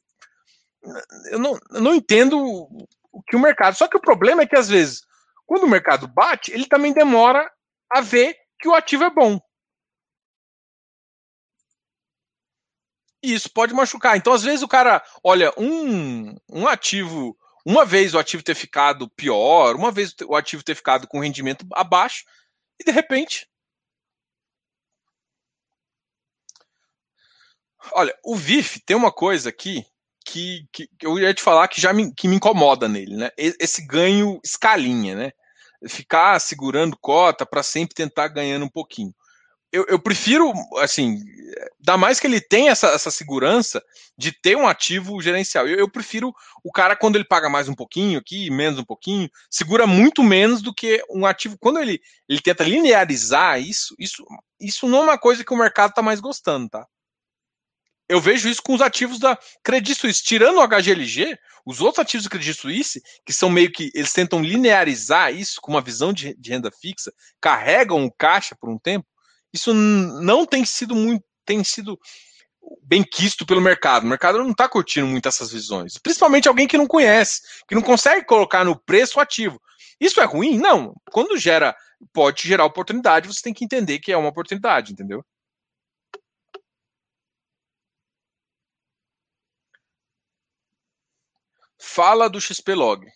[1.31, 2.39] eu não, eu não entendo
[3.11, 3.75] o que o mercado.
[3.75, 5.01] Só que o problema é que às vezes,
[5.45, 7.51] quando o mercado bate, ele também demora
[7.91, 9.39] a ver que o ativo é bom.
[13.23, 14.15] E isso pode machucar.
[14.17, 19.09] Então, às vezes, o cara olha um, um ativo, uma vez o ativo ter ficado
[19.09, 22.23] pior, uma vez o ativo ter ficado com rendimento abaixo,
[22.79, 23.47] e de repente.
[27.93, 29.85] Olha, o VIF tem uma coisa aqui
[30.25, 33.31] que, que, que eu ia te falar que já me, que me incomoda nele, né?
[33.37, 35.31] Esse ganho escalinha, né?
[35.87, 39.13] Ficar segurando cota para sempre tentar ganhando um pouquinho
[39.71, 41.19] eu, eu, prefiro, assim,
[41.79, 43.83] dá mais que ele tem essa, essa segurança
[44.17, 45.67] de ter um ativo gerencial.
[45.67, 49.29] Eu, eu, prefiro o cara, quando ele paga mais um pouquinho aqui, menos um pouquinho,
[49.49, 51.57] segura muito menos do que um ativo.
[51.59, 51.99] Quando ele,
[52.29, 54.23] ele tenta linearizar isso, isso,
[54.59, 56.87] isso não é uma coisa que o mercado está mais gostando, tá?
[58.09, 60.23] Eu vejo isso com os ativos da Credit Suisse.
[60.23, 63.91] Tirando o HGLG, os outros ativos do Credit Suisse, que são meio que.
[63.93, 67.11] Eles tentam linearizar isso com uma visão de, de renda fixa,
[67.41, 69.05] carregam o caixa por um tempo
[69.57, 71.99] isso não tem sido muito, tem sido
[72.83, 74.03] bem quisto pelo mercado.
[74.03, 75.97] O mercado não está curtindo muito essas visões.
[75.97, 79.61] Principalmente alguém que não conhece, que não consegue colocar no preço ativo.
[79.99, 80.57] Isso é ruim?
[80.57, 80.93] Não.
[81.11, 81.75] Quando gera,
[82.13, 85.25] pode gerar oportunidade, você tem que entender que é uma oportunidade, entendeu?
[91.79, 93.07] Fala do XP Log.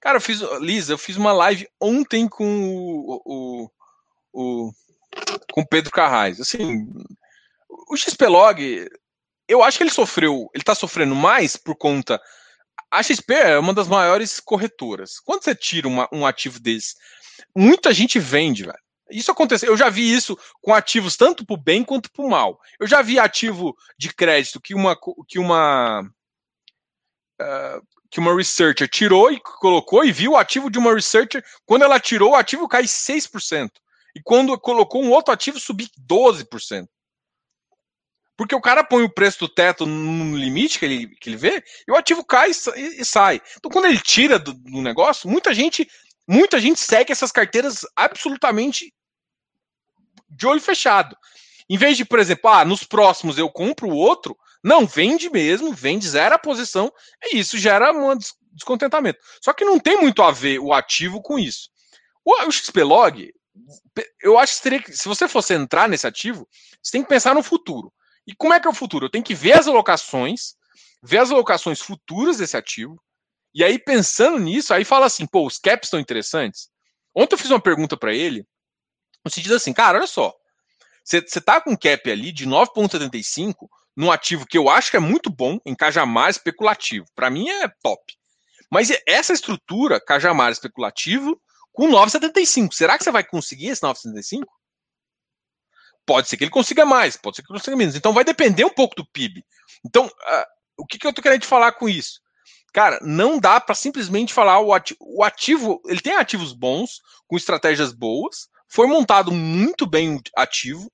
[0.00, 3.70] Cara, eu fiz, Lisa, eu fiz uma live ontem com o, o,
[4.32, 4.72] o
[5.52, 6.40] com Pedro Carrais.
[6.40, 6.86] Assim,
[7.68, 8.88] o XPlog,
[9.46, 12.20] eu acho que ele sofreu, ele está sofrendo mais por conta.
[12.90, 15.18] A XP é uma das maiores corretoras.
[15.20, 16.94] Quando você tira uma, um ativo desse,
[17.54, 18.78] muita gente vende, velho.
[19.10, 19.70] Isso aconteceu.
[19.70, 22.60] Eu já vi isso com ativos tanto para o bem quanto para o mal.
[22.78, 24.96] Eu já vi ativo de crédito que uma
[25.26, 26.02] que uma
[27.40, 31.42] uh, que uma researcher tirou e colocou e viu o ativo de uma researcher.
[31.64, 33.70] Quando ela tirou, o ativo cai 6%.
[34.18, 36.88] E quando colocou um outro ativo, subir 12%.
[38.36, 41.62] Porque o cara põe o preço do teto no limite que ele, que ele vê,
[41.86, 43.40] e o ativo cai e, e sai.
[43.56, 45.88] Então, quando ele tira do, do, negócio, muita gente,
[46.26, 48.92] muita gente segue essas carteiras absolutamente
[50.28, 51.16] de olho fechado.
[51.70, 55.72] Em vez de, por exemplo, ah, nos próximos eu compro o outro, não, vende mesmo,
[55.72, 56.92] vende, zero a posição,
[57.22, 58.18] e isso gera um
[58.52, 59.20] descontentamento.
[59.40, 61.68] Só que não tem muito a ver o ativo com isso.
[62.24, 63.32] O, o XPlog,
[64.22, 66.48] eu acho que teria que, se você fosse entrar nesse ativo,
[66.82, 67.92] você tem que pensar no futuro.
[68.26, 69.06] E como é que é o futuro?
[69.06, 70.54] Eu tenho que ver as alocações,
[71.02, 73.02] ver as alocações futuras desse ativo,
[73.54, 76.68] e aí pensando nisso, aí fala assim, pô, os caps estão interessantes.
[77.14, 78.46] Ontem eu fiz uma pergunta para ele,
[79.24, 80.34] no sentido assim, cara, olha só,
[81.02, 85.30] você tá com cap ali de 9,75 num ativo que eu acho que é muito
[85.30, 87.06] bom, em Cajamar especulativo.
[87.16, 88.14] Para mim é top.
[88.70, 91.40] Mas essa estrutura, Cajamar especulativo,
[91.78, 92.72] com 9,75.
[92.72, 94.42] Será que você vai conseguir esse 9,75?
[96.04, 97.94] Pode ser que ele consiga mais, pode ser que ele consiga menos.
[97.94, 99.44] Então vai depender um pouco do PIB.
[99.86, 100.44] Então, uh,
[100.76, 102.20] o que, que eu tô querendo te falar com isso?
[102.72, 107.36] Cara, não dá para simplesmente falar o ativo, o ativo, ele tem ativos bons, com
[107.36, 110.90] estratégias boas, foi montado muito bem ativo,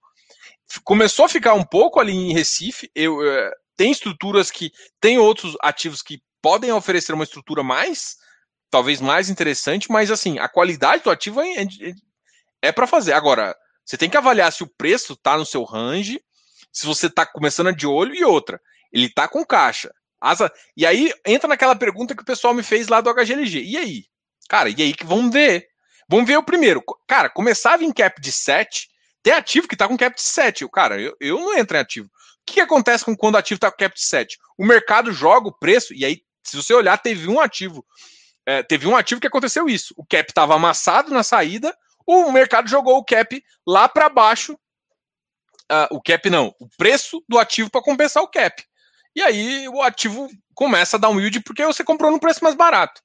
[0.85, 4.71] começou a ficar um pouco ali em Recife, eu, uh, tem estruturas que
[5.01, 8.17] tem outros ativos que podem oferecer uma estrutura mais
[8.75, 11.67] talvez mais interessante, mas assim, a qualidade do ativo é, é,
[12.61, 13.13] é para fazer.
[13.13, 16.21] Agora, você tem que avaliar se o preço está no seu range,
[16.73, 18.61] se você está começando de olho e outra.
[18.93, 19.95] Ele está com caixa.
[20.21, 23.63] Asa, e aí entra naquela pergunta que o pessoal me fez lá do HGLG.
[23.63, 24.07] E aí?
[24.49, 25.69] Cara, e aí que vamos ver?
[26.09, 26.83] Vamos ver o primeiro.
[27.07, 28.89] Cara, começava em cap de 7,
[29.23, 30.69] tem ativo que está com cap de 7.
[30.71, 32.07] Cara, eu, eu não entro em ativo.
[32.09, 32.11] O
[32.45, 34.37] que, que acontece com quando o ativo está com cap de 7?
[34.59, 37.87] O mercado joga o preço, e aí, se você olhar, teve um ativo
[38.47, 39.95] é, teve um ativo que aconteceu isso.
[39.97, 41.77] O cap estava amassado na saída,
[42.07, 44.55] o mercado jogou o cap lá para baixo.
[45.73, 48.63] Uh, o cap não, o preço do ativo para compensar o cap.
[49.17, 52.55] E aí o ativo começa a dar um yield porque você comprou no preço mais
[52.55, 53.01] barato.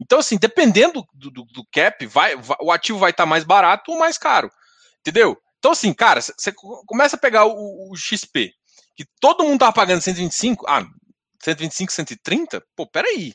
[0.00, 3.44] Então, assim, dependendo do, do, do cap, vai, vai, o ativo vai estar tá mais
[3.44, 4.50] barato ou mais caro.
[5.00, 5.40] Entendeu?
[5.58, 6.52] Então, assim, cara, você
[6.86, 8.52] começa a pegar o, o, XP,
[8.94, 10.84] que todo mundo tava pagando 125, ah,
[11.42, 13.32] 125, 130, pô, peraí.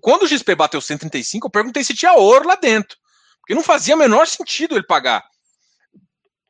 [0.00, 2.96] Quando o XP bateu 135, eu perguntei se tinha ouro lá dentro.
[3.40, 5.24] Porque não fazia menor sentido ele pagar.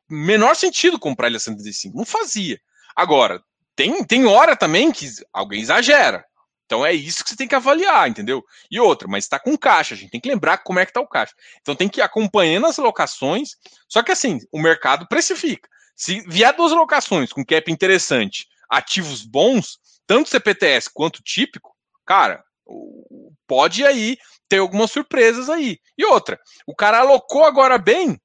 [0.09, 1.97] Menor sentido comprar ele a 135.
[1.97, 2.59] Não fazia.
[2.95, 3.41] Agora,
[3.75, 6.25] tem, tem hora também que alguém exagera.
[6.65, 8.43] Então é isso que você tem que avaliar, entendeu?
[8.69, 10.99] E outra, mas está com caixa, a gente tem que lembrar como é que está
[10.99, 11.33] o caixa.
[11.61, 13.51] Então tem que ir acompanhando as locações.
[13.87, 15.69] Só que assim, o mercado precifica.
[15.95, 21.73] Se vier duas locações com cap interessante, ativos bons, tanto CPTS quanto típico,
[22.05, 22.43] cara,
[23.47, 24.17] pode aí
[24.49, 25.79] ter algumas surpresas aí.
[25.97, 28.19] E outra, o cara alocou agora bem,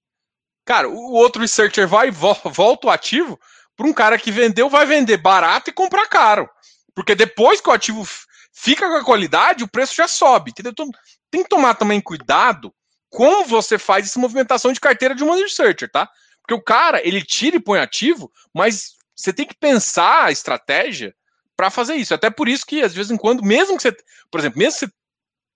[0.65, 3.39] cara, o outro researcher vai e volta o ativo
[3.77, 6.49] para um cara que vendeu, vai vender barato e comprar caro.
[6.95, 8.07] Porque depois que o ativo
[8.53, 10.51] fica com a qualidade, o preço já sobe.
[10.51, 10.73] Entendeu?
[10.73, 10.91] Então,
[11.31, 12.73] tem que tomar também cuidado
[13.09, 16.09] como você faz essa movimentação de carteira de um money researcher, tá?
[16.41, 21.15] Porque o cara, ele tira e põe ativo, mas você tem que pensar a estratégia
[21.63, 22.13] para fazer isso.
[22.13, 23.97] Até por isso que, às vezes em quando, mesmo que você,
[24.29, 24.93] por exemplo, mesmo que você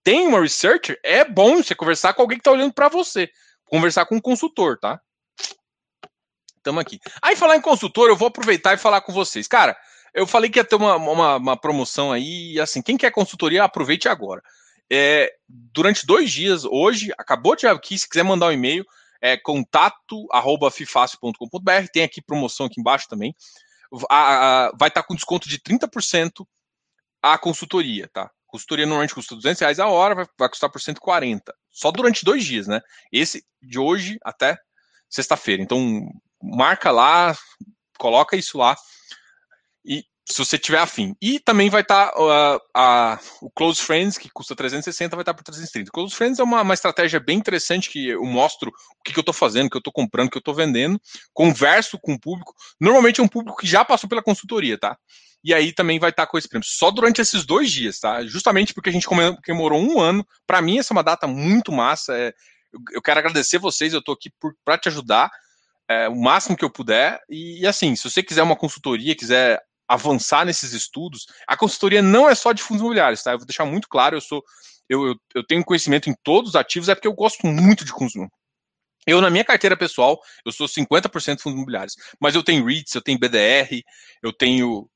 [0.05, 3.29] tem uma researcher, é bom você conversar com alguém que está olhando para você.
[3.65, 5.01] Conversar com um consultor, tá?
[6.63, 7.01] Tamo aqui.
[7.21, 9.49] Aí, falar em consultor, eu vou aproveitar e falar com vocês.
[9.49, 9.77] Cara,
[10.15, 14.09] eu falei que ia ter uma, uma, uma promoção aí, assim, quem quer consultoria, aproveite
[14.09, 14.41] agora.
[14.89, 18.87] É, durante dois dias, hoje, acabou de aqui, se quiser mandar um e-mail,
[19.21, 23.35] é contato.fifácil.com.br, tem aqui promoção aqui embaixo também.
[24.11, 26.47] A, a, vai estar tá com desconto de 30%
[27.23, 28.31] a consultoria, tá?
[28.47, 31.55] Consultoria normalmente custa 200 reais a hora, vai, vai custar por 140.
[31.71, 32.81] Só durante dois dias, né?
[33.13, 34.57] Esse de hoje até
[35.09, 35.63] sexta-feira.
[35.63, 36.09] Então,
[36.43, 37.37] marca lá,
[37.99, 38.77] coloca isso lá.
[39.85, 41.15] E se você tiver afim.
[41.23, 45.37] E também vai estar tá, uh, o Close Friends, que custa 360, vai estar tá
[45.37, 45.91] por 330.
[45.93, 49.23] Close Friends é uma, uma estratégia bem interessante que eu mostro o que, que eu
[49.23, 51.01] estou fazendo, o que eu estou comprando, o que eu estou vendendo,
[51.33, 52.53] converso com o público.
[52.81, 54.99] Normalmente é um público que já passou pela consultoria, tá?
[55.45, 56.67] E aí também vai estar tá com esse prêmio.
[56.67, 58.25] Só durante esses dois dias, tá?
[58.27, 60.27] Justamente porque a gente comemorou um ano.
[60.45, 62.19] Para mim, essa é uma data muito massa.
[62.19, 62.35] É,
[62.93, 64.29] eu quero agradecer vocês, eu estou aqui
[64.65, 65.31] para te ajudar.
[65.89, 67.21] É, o máximo que eu puder.
[67.31, 72.29] E, e, assim, se você quiser uma consultoria, quiser avançar nesses estudos, a consultoria não
[72.29, 73.33] é só de fundos imobiliários, tá?
[73.33, 74.43] Eu vou deixar muito claro, eu sou
[74.89, 77.91] eu, eu, eu tenho conhecimento em todos os ativos, é porque eu gosto muito de
[77.91, 78.15] fundos
[79.07, 81.95] eu, na minha carteira pessoal, eu sou 50% fundos imobiliários.
[82.21, 83.83] Mas eu tenho REITs, eu tenho BDR,
[84.21, 84.91] eu tenho.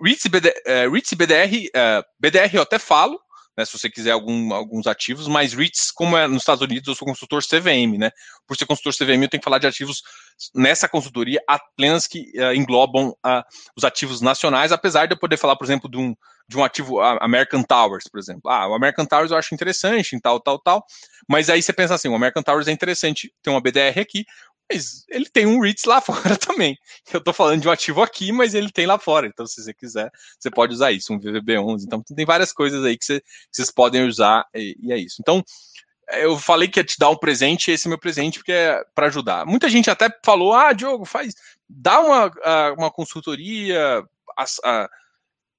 [0.00, 3.18] REITs e, BD, uh, REITs e BDR, uh, BDR eu até falo,
[3.58, 6.94] né, se você quiser algum, alguns ativos, mas REITs, como é nos Estados Unidos, eu
[6.94, 8.12] sou consultor CVM, né?
[8.46, 10.00] Por ser consultor CVM, eu tenho que falar de ativos
[10.54, 13.42] nessa consultoria apenas que uh, englobam uh,
[13.76, 16.14] os ativos nacionais, apesar de eu poder falar, por exemplo, de um,
[16.48, 18.48] de um ativo uh, American Towers, por exemplo.
[18.48, 20.86] Ah, o American Towers eu acho interessante em tal, tal, tal,
[21.28, 24.24] mas aí você pensa assim, o American Towers é interessante ter uma BDR aqui,
[24.70, 26.76] mas ele tem um REITs lá fora também.
[27.12, 29.26] Eu estou falando de um ativo aqui, mas ele tem lá fora.
[29.26, 31.84] Então, se você quiser, você pode usar isso, um VVB11.
[31.84, 35.16] Então, tem várias coisas aí que, você, que vocês podem usar e, e, é isso.
[35.20, 35.42] Então,
[36.12, 39.06] eu falei que ia te dar um presente, esse é meu presente, porque é para
[39.06, 39.44] ajudar.
[39.44, 41.34] Muita gente até falou: ah, Diogo, faz,
[41.68, 42.30] dá uma,
[42.78, 44.02] uma consultoria,
[44.36, 44.88] a, a,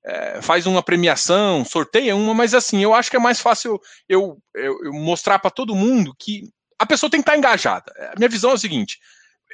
[0.04, 4.42] é, faz uma premiação, sorteia uma, mas assim, eu acho que é mais fácil eu,
[4.56, 6.50] eu, eu mostrar para todo mundo que
[6.80, 7.94] a pessoa tem que estar engajada.
[8.14, 9.00] A minha visão é o seguinte: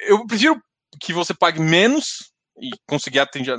[0.06, 0.62] eu prefiro
[1.00, 3.58] que você pague menos e conseguir atender.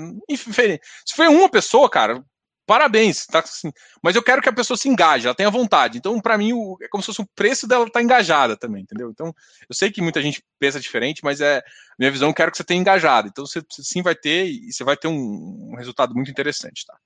[1.06, 2.24] Se foi uma pessoa, cara,
[2.66, 5.98] parabéns, tá assim, mas eu quero que a pessoa se engaje, ela tenha vontade.
[5.98, 6.52] Então, para mim,
[6.82, 9.10] é como se fosse o preço dela estar tá engajada também, entendeu?
[9.10, 9.34] Então,
[9.70, 11.62] eu sei que muita gente pensa diferente, mas é
[12.00, 13.28] minha visão, eu quero que você tenha engajado.
[13.28, 16.98] Então, você sim vai ter e você vai ter um, um resultado muito interessante, tá?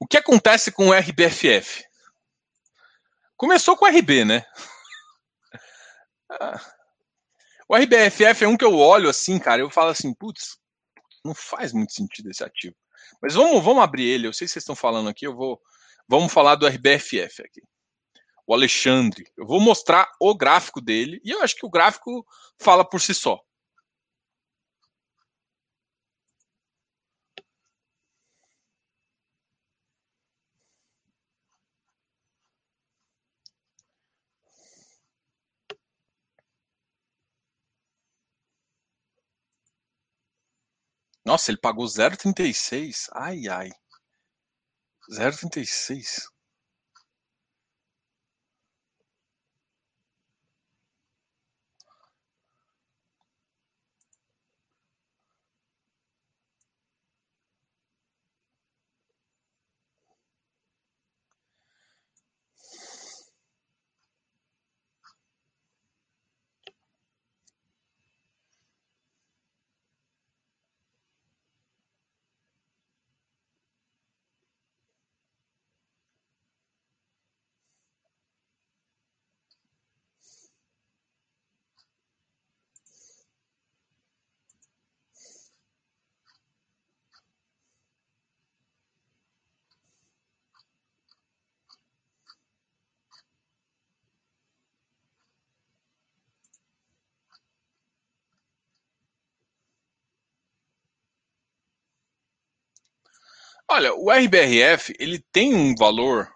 [0.00, 1.84] O que acontece com o RBFF?
[3.36, 4.44] Começou com o RB, né?
[6.30, 6.60] Ah.
[7.68, 10.58] O RBFF é um que eu olho assim, cara, eu falo assim, putz,
[11.24, 12.76] não faz muito sentido esse ativo.
[13.22, 14.26] Mas vamos, vamos abrir ele.
[14.26, 15.60] Eu sei que vocês estão falando aqui, eu vou.
[16.06, 17.62] Vamos falar do RBFF aqui.
[18.46, 19.24] O Alexandre.
[19.36, 22.26] Eu vou mostrar o gráfico dele e eu acho que o gráfico
[22.58, 23.40] fala por si só.
[41.24, 43.08] Nossa, ele pagou 0,36.
[43.12, 43.70] Ai, ai.
[45.10, 46.33] 0,36.
[103.76, 106.32] Olha, o RBRF ele tem um valor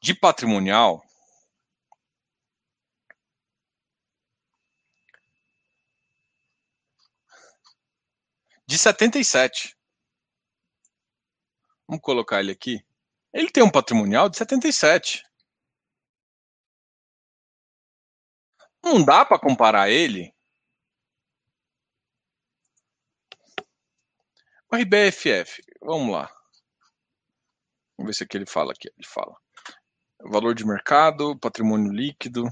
[0.00, 1.04] de patrimonial
[8.64, 9.76] de 77.
[11.88, 12.86] Vamos colocar ele aqui.
[13.32, 15.24] Ele tem um patrimonial de 77.
[18.84, 20.32] Não dá para comparar ele.
[24.65, 26.30] O RBFF, vamos lá.
[27.96, 28.88] Vamos ver se aqui ele fala aqui.
[28.96, 29.34] Ele fala.
[30.20, 32.44] Valor de mercado, patrimônio líquido.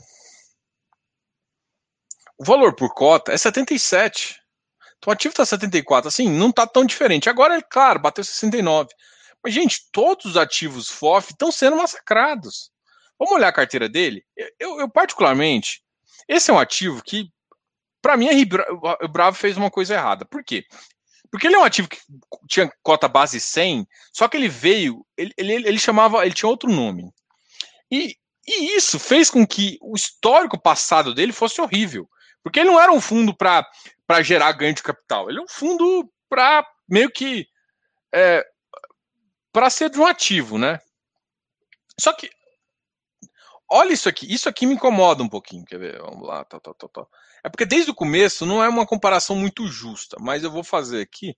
[2.38, 4.40] O valor por cota é 77.
[4.98, 6.08] Então o ativo está 74.
[6.08, 7.28] Assim, não está tão diferente.
[7.28, 8.90] Agora, é claro, bateu 69.
[9.42, 12.70] Mas, gente, todos os ativos FOF estão sendo massacrados.
[13.18, 14.24] Vamos olhar a carteira dele?
[14.58, 15.84] Eu, eu particularmente,
[16.26, 17.30] esse é um ativo que,
[18.00, 18.28] para mim,
[19.02, 20.24] o Bravo fez uma coisa errada.
[20.24, 20.64] Por quê?
[21.35, 21.99] Porque ele é um ativo que
[22.49, 26.70] tinha cota base 100, só que ele veio, ele, ele, ele chamava, ele tinha outro
[26.70, 27.12] nome.
[27.91, 28.16] E,
[28.47, 32.09] e isso fez com que o histórico passado dele fosse horrível.
[32.41, 33.66] Porque ele não era um fundo para
[34.22, 37.49] gerar ganho de capital, ele é um fundo para meio que
[38.14, 38.47] é,
[39.53, 40.78] para ser de um ativo, né?
[41.99, 42.30] Só que
[43.70, 45.98] olha isso aqui, isso aqui me incomoda um pouquinho, quer ver?
[46.00, 47.06] Vamos lá, tá, tá, tá, tá.
[47.44, 51.02] É porque desde o começo não é uma comparação muito justa, mas eu vou fazer
[51.02, 51.36] aqui.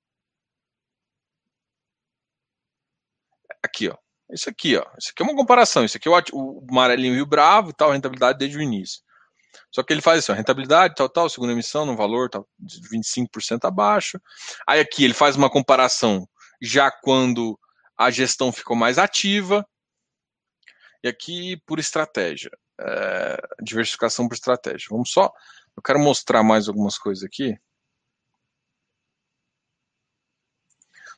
[3.63, 3.97] Aqui, ó.
[4.31, 4.85] Isso aqui, ó.
[4.99, 5.85] Isso aqui é uma comparação.
[5.85, 9.01] Isso aqui é o, o amarelinho e o bravo e tal, rentabilidade desde o início.
[9.71, 12.81] Só que ele faz assim, ó, rentabilidade, tal, tal, segunda emissão, no valor tal, de
[12.89, 14.21] 25% abaixo.
[14.67, 16.29] Aí aqui ele faz uma comparação
[16.61, 17.59] já quando
[17.97, 19.67] a gestão ficou mais ativa.
[21.03, 24.89] E aqui por estratégia, é, diversificação por estratégia.
[24.91, 25.33] Vamos só,
[25.77, 27.59] eu quero mostrar mais algumas coisas aqui.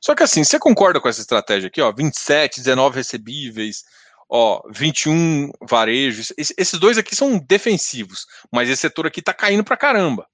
[0.00, 3.84] Só que assim, você concorda com essa estratégia aqui, ó, 27, 19 recebíveis,
[4.28, 6.32] ó, 21 varejos.
[6.36, 10.28] Esses dois aqui são defensivos, mas esse setor aqui tá caindo pra caramba.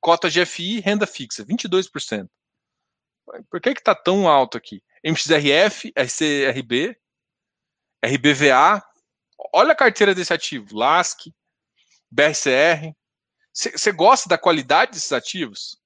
[0.00, 2.28] Cota de FI, renda fixa, 22%.
[3.50, 4.82] Por que que tá tão alto aqui?
[5.02, 6.96] MXRF, RCRB,
[8.06, 8.82] RBVA.
[9.52, 11.32] Olha a carteira desse ativo, LASC,
[12.10, 12.94] BRCR.
[13.52, 15.80] Você gosta da qualidade desses ativos?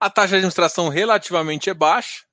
[0.00, 2.24] A taxa de administração relativamente é baixa.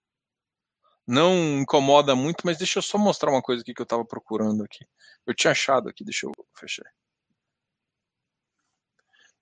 [1.08, 4.64] Não incomoda muito, mas deixa eu só mostrar uma coisa aqui que eu estava procurando
[4.64, 4.86] aqui.
[5.26, 6.86] Eu tinha achado aqui, deixa eu fechar.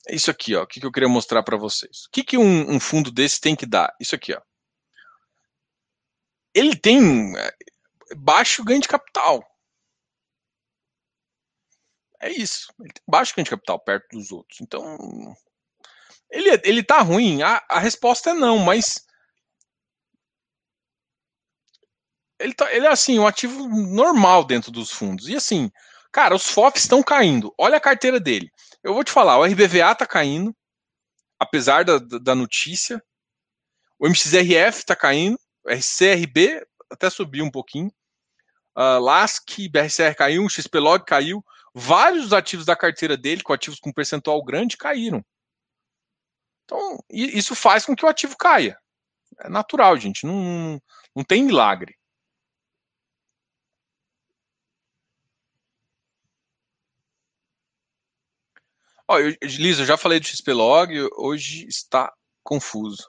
[0.08, 0.64] É isso aqui, ó.
[0.64, 2.06] O que, que eu queria mostrar para vocês.
[2.06, 3.96] O que, que um, um, fundo desse tem que dar?
[4.00, 4.42] Isso aqui, ó.
[6.54, 7.52] Ele tem é,
[8.16, 9.44] baixo ganho de capital.
[12.22, 12.74] É isso.
[12.80, 14.60] Ele tem baixo ganho de capital perto dos outros.
[14.62, 14.98] Então,
[16.30, 17.42] ele, ele tá ruim?
[17.42, 19.06] A, a resposta é não, mas
[22.40, 25.30] ele, tá, ele é assim, um ativo normal dentro dos fundos.
[25.30, 25.72] E assim,
[26.14, 27.54] cara, os FOFs estão caindo.
[27.58, 28.50] Olha a carteira dele.
[28.84, 30.56] Eu vou te falar, o RBVA tá caindo,
[31.40, 33.04] apesar da, da notícia.
[34.00, 37.92] O MXRF tá caindo, o RCRB até subiu um pouquinho.
[38.78, 41.44] Uh, LASC, BRCR caiu, XPlog caiu.
[41.74, 45.26] Vários ativos da carteira dele, com ativos com percentual grande, caíram.
[46.66, 48.78] Então, isso faz com que o ativo caia.
[49.40, 50.26] É natural, gente.
[50.26, 50.80] Não,
[51.16, 51.96] não tem milagre.
[59.14, 62.12] Ó, eu, Liz, eu já falei do XPlog, hoje está
[62.44, 63.08] confuso.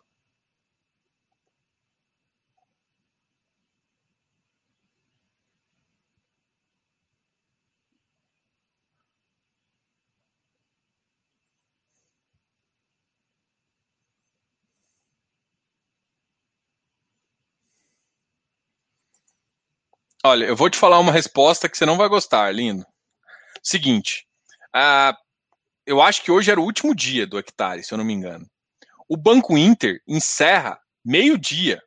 [20.23, 22.85] Olha, eu vou te falar uma resposta que você não vai gostar, lindo.
[23.63, 24.27] Seguinte,
[25.87, 28.49] eu acho que hoje era o último dia do hectare, se eu não me engano.
[29.09, 31.83] O Banco Inter encerra meio-dia.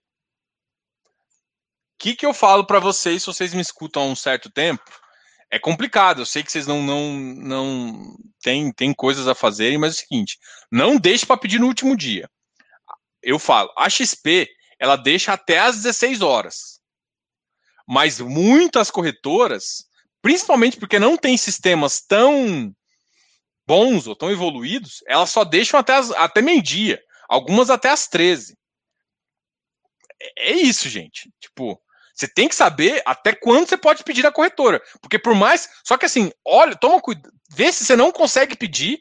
[1.96, 4.84] O que, que eu falo para vocês, se vocês me escutam há um certo tempo?
[5.50, 9.94] É complicado, eu sei que vocês não não não tem, tem coisas a fazerem, mas
[9.94, 10.38] é o seguinte,
[10.72, 12.30] não deixe para pedir no último dia.
[13.24, 16.80] Eu falo, a XP, ela deixa até às 16 horas.
[17.88, 19.86] Mas muitas corretoras,
[20.22, 22.76] principalmente porque não tem sistemas tão
[23.68, 28.58] bons ou tão evoluídos, elas só deixam até, até meio-dia, algumas até as 13.
[30.22, 31.32] É, é isso, gente.
[31.40, 31.80] Tipo,
[32.16, 34.82] você tem que saber até quando você pode pedir a corretora.
[35.02, 35.70] Porque por mais.
[35.84, 37.32] Só que assim, olha, toma cuidado.
[37.52, 39.00] Vê se você não consegue pedir.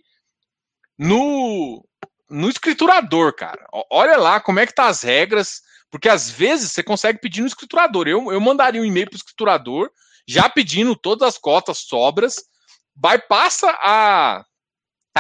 [0.99, 1.87] no,
[2.29, 3.65] no escriturador, cara.
[3.91, 5.61] Olha lá como é que tá as regras,
[5.91, 8.09] porque às vezes você consegue pedir no escriturador.
[8.09, 9.91] Eu, eu mandaria um e-mail para o escriturador,
[10.27, 12.37] já pedindo todas as cotas sobras,
[12.95, 14.45] bypassa a,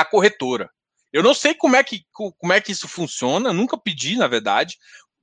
[0.00, 0.70] a corretora.
[1.12, 4.76] Eu não sei como é que, como é que isso funciona, nunca pedi, na verdade,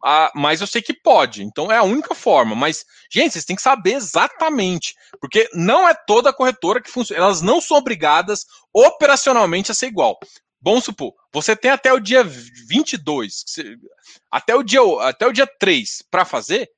[0.03, 1.43] ah, mas eu sei que pode.
[1.43, 2.55] Então é a única forma.
[2.55, 7.23] Mas, gente, vocês têm que saber exatamente, porque não é toda corretora que funciona.
[7.23, 10.19] Elas não são obrigadas operacionalmente a ser igual.
[10.61, 13.43] Vamos supor, você tem até o dia 22,
[14.31, 16.69] até o dia, até o dia 3 para fazer.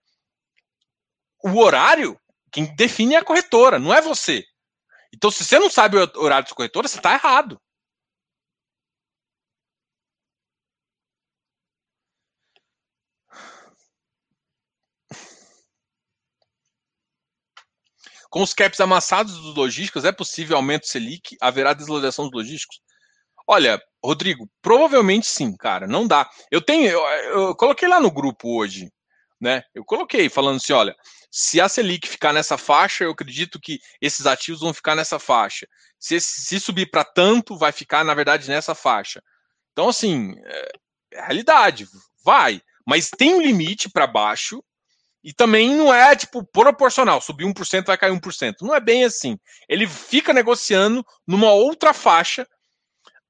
[1.43, 2.19] O horário,
[2.51, 4.43] quem define é a corretora, não é você.
[5.13, 7.61] Então, se você não sabe o horário da corretora, você está errado.
[18.35, 21.37] Com os caps amassados dos logísticos, é possível aumento Selic?
[21.39, 22.81] Haverá desvalorização dos logísticos?
[23.47, 25.87] Olha, Rodrigo, provavelmente sim, cara.
[25.87, 26.29] Não dá.
[26.51, 28.91] Eu tenho, eu, eu, coloquei lá no grupo hoje,
[29.39, 29.63] né?
[29.73, 30.93] Eu coloquei falando assim, olha,
[31.31, 35.65] se a Selic ficar nessa faixa, eu acredito que esses ativos vão ficar nessa faixa.
[35.97, 39.23] Se, se subir para tanto, vai ficar, na verdade, nessa faixa.
[39.71, 40.71] Então, assim, é,
[41.13, 41.87] é realidade,
[42.21, 42.61] vai.
[42.85, 44.61] Mas tem um limite para baixo
[45.25, 47.19] e também não é, tipo, proporcional.
[47.19, 48.57] Subir 1% vai cair 1%.
[48.61, 49.39] Não é bem assim.
[49.67, 52.47] Ele fica negociando numa outra faixa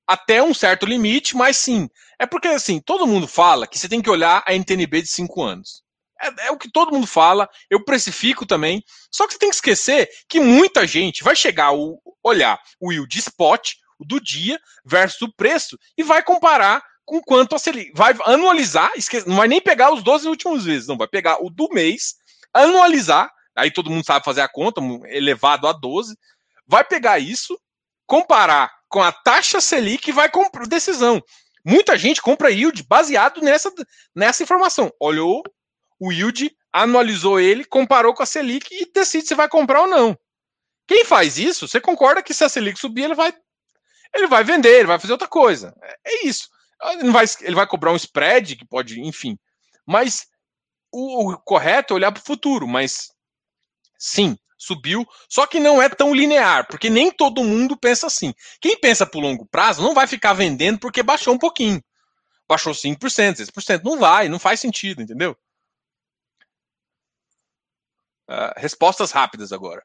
[0.06, 1.88] até um certo limite, mas sim.
[2.20, 5.42] É porque, assim, todo mundo fala que você tem que olhar a NTNB de 5
[5.42, 5.82] anos.
[6.22, 8.84] É, é, o que todo mundo fala, eu precifico também.
[9.10, 13.20] Só que você tem que esquecer que muita gente vai chegar o olhar o yield
[13.20, 17.92] spot, o do dia, versus o preço, e vai comparar com quanto a Selic.
[17.94, 21.50] Vai anualizar, esquece, não vai nem pegar os 12 últimos meses, não, vai pegar o
[21.50, 22.16] do mês,
[22.54, 26.18] anualizar, aí todo mundo sabe fazer a conta, elevado a 12,
[26.68, 27.58] vai pegar isso,
[28.06, 31.22] comparar com a taxa Selic e vai comprar decisão.
[31.64, 33.72] Muita gente compra yield baseado nessa,
[34.14, 34.92] nessa informação.
[35.00, 35.44] Olhou
[36.00, 40.18] o yield, anualizou ele, comparou com a Selic e decide se vai comprar ou não.
[40.88, 43.34] Quem faz isso, você concorda que se a Selic subir, ele vai,
[44.14, 45.76] ele vai vender, ele vai fazer outra coisa.
[45.82, 46.48] É, é isso.
[46.84, 49.38] Ele, vai, ele vai cobrar um spread, que pode, enfim.
[49.86, 50.28] Mas
[50.92, 52.68] o, o correto é olhar para o futuro.
[52.68, 53.10] Mas
[53.98, 58.34] sim, subiu, só que não é tão linear, porque nem todo mundo pensa assim.
[58.60, 61.84] Quem pensa para o longo prazo não vai ficar vendendo porque baixou um pouquinho.
[62.48, 63.84] Baixou 5%, 6%.
[63.84, 65.38] Não vai, não faz sentido, entendeu?
[68.30, 69.84] Uh, respostas rápidas agora.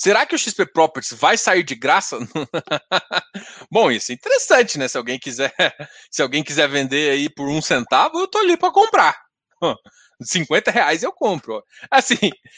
[0.00, 2.18] Será que o XP Properties vai sair de graça?
[3.70, 4.88] Bom, isso é interessante, né?
[4.88, 5.52] Se alguém quiser,
[6.10, 9.14] se alguém quiser vender aí por um centavo, eu tô ali para comprar.
[10.24, 11.62] 50 reais eu compro.
[11.90, 12.16] Assim,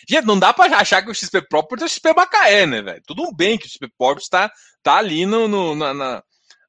[0.09, 3.03] gente, não dá para achar que o XP Properties é o XP Macaé, né, velho?
[3.05, 4.49] Tudo bem que o XP Properties tá,
[4.81, 6.23] tá ali no, no na, na,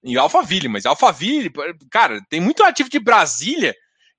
[0.03, 1.51] em Alphaville, mas Alphaville,
[1.91, 3.75] cara, tem muito ativo de Brasília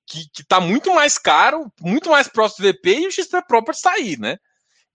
[0.07, 3.83] que, que tá muito mais caro, muito mais próximo do VP e o XP Properties
[3.83, 4.37] tá aí, né?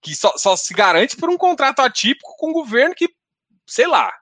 [0.02, 3.10] Que só, só se garante por um contrato atípico com o governo que,
[3.68, 4.14] sei lá,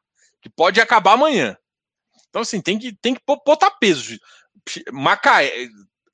[0.41, 1.57] que pode acabar amanhã.
[2.29, 4.17] Então, assim, tem que, tem que botar peso.
[4.91, 5.67] Macaé,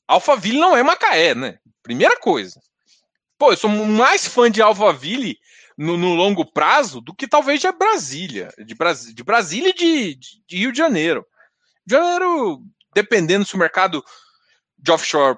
[0.07, 1.59] Alphaville não é Macaé, né?
[1.81, 2.61] Primeira coisa.
[3.37, 5.37] Pô, eu sou mais fã de Alphaville
[5.77, 8.49] no, no longo prazo do que talvez de Brasília.
[8.65, 11.21] De, Bras, de Brasília e de, de, de, Rio de Janeiro.
[11.21, 12.63] Rio de Janeiro,
[12.93, 14.03] dependendo se o mercado
[14.77, 15.37] de offshore,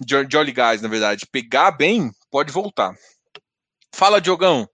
[0.00, 2.94] de, de óleo e gás, na verdade, pegar bem, pode voltar.
[3.94, 4.68] Fala, Diogão.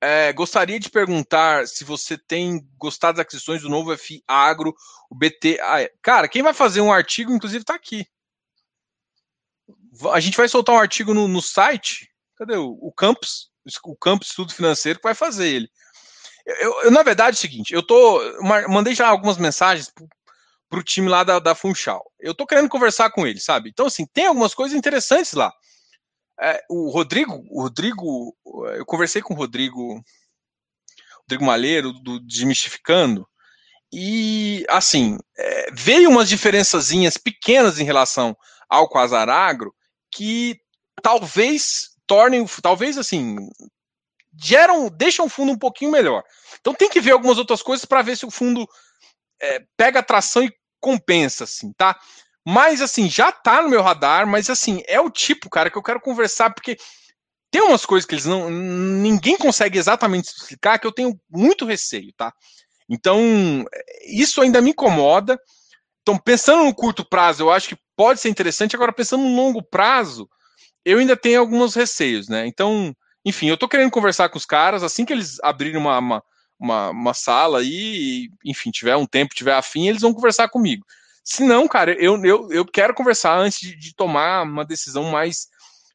[0.00, 4.74] É, gostaria de perguntar se você tem gostado das aquisições do novo FI Agro,
[5.10, 5.58] o BT.
[5.62, 8.06] Ah, cara, quem vai fazer um artigo, inclusive, está aqui.
[10.12, 12.10] A gente vai soltar um artigo no, no site.
[12.36, 13.50] Cadê o, o Campus?
[13.84, 15.70] O Campus Estudo Financeiro que vai fazer ele.
[16.44, 18.20] Eu, eu, na verdade, é o seguinte, eu tô.
[18.68, 19.90] Mandei já algumas mensagens
[20.68, 22.04] para o time lá da, da Funchal.
[22.20, 23.70] Eu tô querendo conversar com ele, sabe?
[23.70, 25.50] Então, assim, tem algumas coisas interessantes lá.
[26.40, 28.36] É, o Rodrigo, o Rodrigo,
[28.76, 30.02] eu conversei com o Rodrigo,
[31.20, 33.26] Rodrigo Malheiro, do Desmistificando,
[33.92, 38.36] e assim, é, veio umas diferençazinhas pequenas em relação
[38.68, 39.72] ao Quasar Agro
[40.10, 40.58] que
[41.00, 43.36] talvez tornem, talvez assim,
[44.36, 46.24] geram, deixam o fundo um pouquinho melhor.
[46.60, 48.66] Então tem que ver algumas outras coisas para ver se o fundo
[49.40, 51.98] é, pega atração e compensa, assim, tá?
[52.46, 55.82] Mas assim, já tá no meu radar, mas assim, é o tipo, cara, que eu
[55.82, 56.76] quero conversar, porque
[57.50, 58.50] tem umas coisas que eles não.
[58.50, 62.32] ninguém consegue exatamente explicar que eu tenho muito receio, tá?
[62.88, 63.64] Então,
[64.06, 65.38] isso ainda me incomoda.
[66.02, 68.76] Então, pensando no curto prazo, eu acho que pode ser interessante.
[68.76, 70.28] Agora, pensando no longo prazo,
[70.84, 72.46] eu ainda tenho alguns receios, né?
[72.46, 72.94] Então,
[73.24, 74.82] enfim, eu tô querendo conversar com os caras.
[74.82, 76.22] Assim que eles abrirem uma, uma,
[76.58, 80.84] uma, uma sala e, enfim, tiver um tempo, tiver afim, eles vão conversar comigo.
[81.24, 85.48] Se não, cara, eu, eu, eu quero conversar antes de, de tomar uma decisão mais,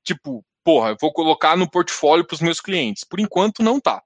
[0.03, 3.03] tipo, porra, eu vou colocar no portfólio para os meus clientes.
[3.03, 4.01] Por enquanto, não tá.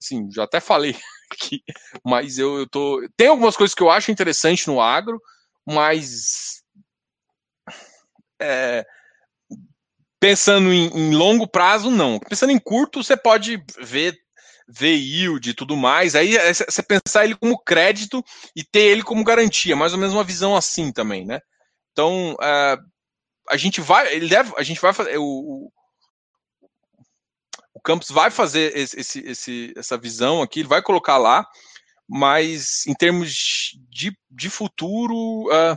[0.00, 0.96] Assim, já até falei
[1.30, 1.62] aqui,
[2.04, 3.06] mas eu, eu tô.
[3.16, 5.20] Tem algumas coisas que eu acho interessante no agro,
[5.66, 6.62] mas.
[8.40, 8.84] É,
[10.20, 12.20] pensando em, em, longo prazo, não.
[12.20, 14.16] Pensando em curto, você pode ver,
[14.72, 16.14] ver yield e tudo mais.
[16.14, 18.24] Aí é você pensar ele como crédito
[18.56, 21.40] e ter ele como garantia, mais ou menos uma visão assim também, né?
[21.92, 22.76] Então, é,
[23.50, 25.70] a gente vai, ele deve, a gente vai fazer o,
[27.74, 31.46] o Campos vai fazer esse, esse, essa visão aqui, ele vai colocar lá,
[32.08, 35.14] mas em termos de, de futuro,
[35.48, 35.76] uh,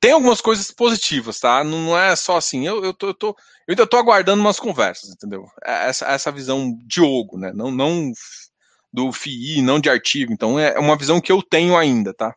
[0.00, 1.62] tem algumas coisas positivas, tá?
[1.62, 2.66] Não, não é só assim.
[2.66, 3.36] Eu, eu, tô, eu, tô,
[3.70, 5.46] eu ainda tô aguardando umas conversas, entendeu?
[5.64, 7.52] É essa, essa visão Diogo, né?
[7.52, 8.12] Não, não
[8.92, 10.32] do FII, não de artigo.
[10.32, 12.34] Então é uma visão que eu tenho ainda, tá?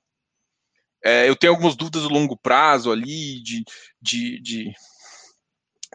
[1.03, 3.63] É, eu tenho algumas dúvidas do longo prazo ali, de,
[3.99, 4.73] de, de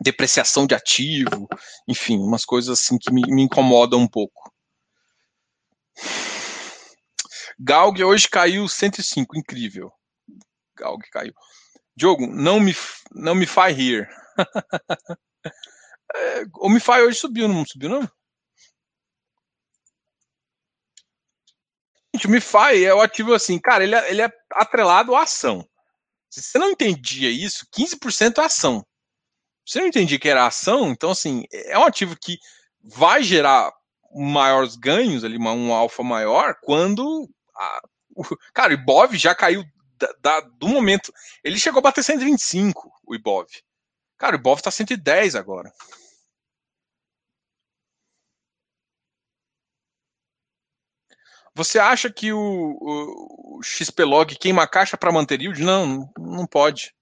[0.02, 1.48] depreciação de ativo,
[1.86, 4.52] enfim, umas coisas assim que me, me incomodam um pouco.
[7.60, 9.92] Galg hoje caiu 105, incrível.
[10.76, 11.32] Galg caiu.
[11.96, 12.74] Diogo, não me,
[13.12, 14.08] não me faz rir.
[16.14, 18.10] é, o faz hoje subiu, não subiu não?
[22.14, 25.68] Gente, o MiFi é o ativo assim, cara, ele é, ele é atrelado à ação.
[26.30, 28.84] Se você não entendia isso, 15% é ação.
[29.64, 32.38] Você não entendia que era ação, então assim, é um ativo que
[32.82, 33.70] vai gerar
[34.14, 37.80] maiores ganhos ali, um alfa maior, quando a,
[38.16, 38.24] o,
[38.54, 39.62] cara, o Ibov já caiu
[39.98, 41.12] da, da, do momento.
[41.44, 43.46] Ele chegou a bater 125, o Ibov.
[44.18, 45.72] Cara, o Ibov tá 110 agora.
[51.54, 52.38] Você acha que o,
[52.80, 55.62] o, o XPlog queima a caixa para manter yield?
[55.62, 56.94] Não, não pode.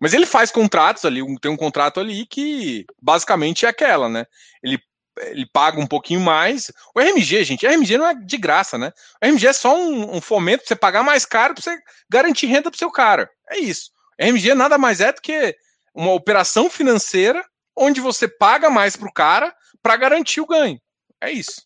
[0.00, 4.26] Mas ele faz contratos ali, tem um contrato ali que basicamente é aquela, né?
[4.62, 4.82] Ele,
[5.18, 6.72] ele paga um pouquinho mais.
[6.94, 8.90] O RMG, gente, RMG não é de graça, né?
[9.22, 11.78] O RMG é só um, um fomento para você pagar mais caro para você
[12.08, 13.30] garantir renda para seu cara.
[13.50, 13.90] É isso.
[14.18, 15.54] O RMG nada mais é do que
[16.00, 17.46] uma operação financeira
[17.76, 20.80] onde você paga mais para o cara para garantir o ganho.
[21.20, 21.62] É isso.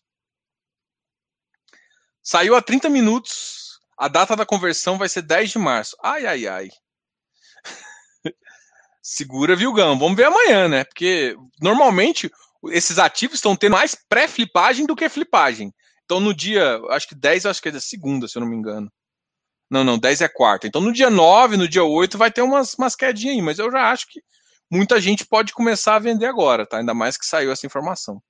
[2.21, 3.79] Saiu a 30 minutos.
[3.97, 5.95] A data da conversão vai ser 10 de março.
[6.03, 6.69] Ai, ai, ai.
[9.01, 9.97] Segura, viu, Gão?
[9.97, 10.83] Vamos ver amanhã, né?
[10.83, 12.29] Porque normalmente
[12.71, 15.73] esses ativos estão tendo mais pré-flipagem do que flipagem.
[16.03, 18.91] Então no dia, acho que 10, acho que é segunda, se eu não me engano.
[19.69, 20.67] Não, não, 10 é quarta.
[20.67, 23.71] Então no dia 9, no dia 8 vai ter umas, umas quedinhas aí, mas eu
[23.71, 24.21] já acho que
[24.69, 26.77] muita gente pode começar a vender agora, tá?
[26.77, 28.21] Ainda mais que saiu essa informação.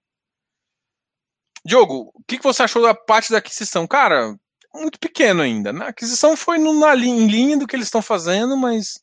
[1.65, 3.87] Diogo, o que, que você achou da parte da aquisição?
[3.87, 4.35] Cara,
[4.73, 5.73] muito pequeno ainda.
[5.73, 5.85] Né?
[5.85, 8.99] A aquisição foi no, na, em linha do que eles estão fazendo, mas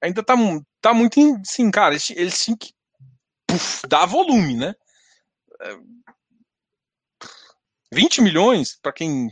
[0.00, 0.34] ainda tá,
[0.80, 2.72] tá muito, sim, cara, eles, eles tinham que
[3.46, 4.74] puff, dar volume, né?
[7.92, 9.30] 20 milhões, para quem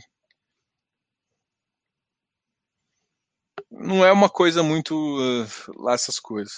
[3.73, 5.47] não é uma coisa muito uh,
[5.83, 6.53] lá essas coisas.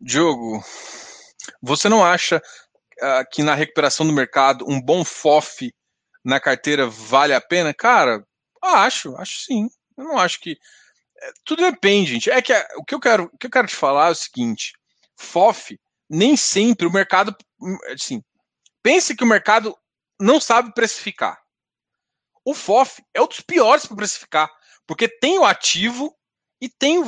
[0.00, 0.62] Diogo,
[1.60, 2.38] você não acha
[3.02, 5.72] uh, que na recuperação do mercado um bom FOF
[6.24, 7.74] na carteira vale a pena?
[7.74, 8.24] Cara,
[8.62, 9.68] acho, acho sim.
[9.96, 10.56] Eu não acho que.
[11.44, 12.30] Tudo depende, gente.
[12.30, 14.72] É que o, que eu quero, o que eu quero te falar é o seguinte:
[15.16, 15.78] FOF,
[16.08, 17.36] nem sempre o mercado.
[17.92, 18.22] Assim,
[18.82, 19.76] pense que o mercado
[20.20, 21.40] não sabe precificar.
[22.44, 24.50] O FOF é um dos piores para precificar,
[24.86, 26.14] porque tem o ativo
[26.60, 27.02] e tem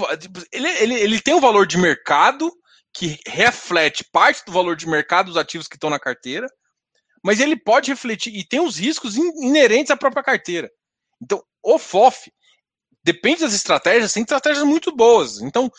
[0.53, 2.53] ele, ele, ele tem o valor de mercado
[2.93, 6.47] que reflete parte do valor de mercado dos ativos que estão na carteira,
[7.23, 10.71] mas ele pode refletir e tem os riscos inerentes à própria carteira.
[11.21, 12.33] Então, o FOF
[13.05, 15.41] depende das estratégias, tem estratégias muito boas.
[15.43, 15.71] Então,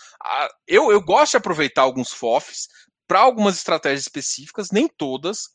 [0.68, 2.68] eu, eu gosto de aproveitar alguns FOFs
[3.07, 5.49] para algumas estratégias específicas, nem todas.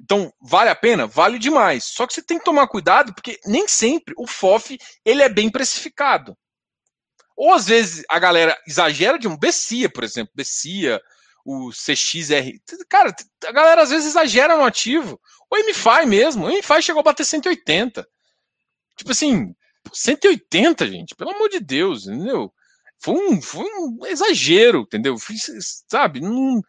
[0.00, 1.06] Então, vale a pena?
[1.06, 1.84] Vale demais.
[1.84, 5.50] Só que você tem que tomar cuidado, porque nem sempre o FOF ele é bem
[5.50, 6.36] precificado.
[7.36, 11.00] Ou às vezes a galera exagera de um Bessia, por exemplo, Bessia,
[11.44, 12.60] o CXR.
[12.88, 13.14] Cara,
[13.46, 15.20] a galera às vezes exagera no ativo.
[15.50, 18.06] O MFI mesmo, o MFI chegou a bater 180.
[18.96, 19.54] Tipo assim,
[19.92, 22.52] 180, gente, pelo amor de Deus, entendeu?
[22.98, 25.16] Foi um, foi um exagero, entendeu?
[25.88, 26.20] Sabe?
[26.20, 26.60] Não...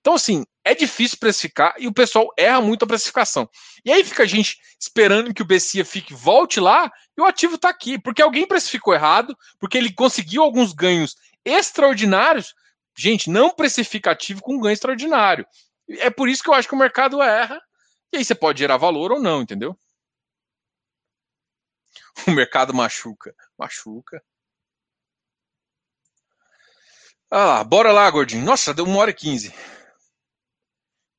[0.00, 3.48] Então, assim, é difícil precificar e o pessoal erra muito a precificação.
[3.84, 7.54] E aí fica a gente esperando que o Bessia fique, volte lá e o ativo
[7.54, 12.54] está aqui, porque alguém precificou errado, porque ele conseguiu alguns ganhos extraordinários.
[12.96, 15.46] Gente, não precifica ativo com ganho extraordinário.
[15.88, 17.60] É por isso que eu acho que o mercado erra.
[18.12, 19.76] E aí você pode gerar valor ou não, entendeu?
[22.26, 23.34] O mercado machuca.
[23.58, 24.22] Machuca.
[27.30, 28.44] Ah bora lá, gordinho.
[28.44, 29.52] Nossa, deu uma hora e quinze.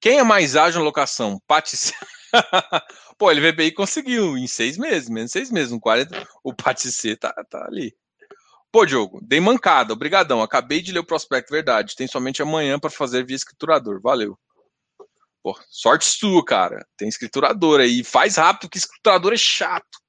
[0.01, 1.39] Quem é mais ágil na locação?
[1.47, 1.91] Patis.
[3.17, 6.25] Pô, ele VBI conseguiu em seis meses, menos seis meses, um 40.
[6.43, 7.93] O Patis tá, tá ali.
[8.71, 10.41] Pô, Diogo, dei mancada, obrigadão.
[10.41, 11.95] Acabei de ler o prospecto, verdade.
[11.95, 13.99] Tem somente amanhã para fazer via escriturador.
[14.01, 14.37] Valeu.
[15.43, 16.85] Pô, sorte sua, cara.
[16.95, 18.03] Tem escriturador aí.
[18.03, 19.99] Faz rápido, que escriturador é chato.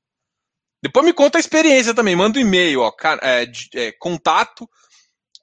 [0.82, 2.16] Depois me conta a experiência também.
[2.16, 2.92] Manda um e-mail, ó.
[3.22, 4.68] É, é, contato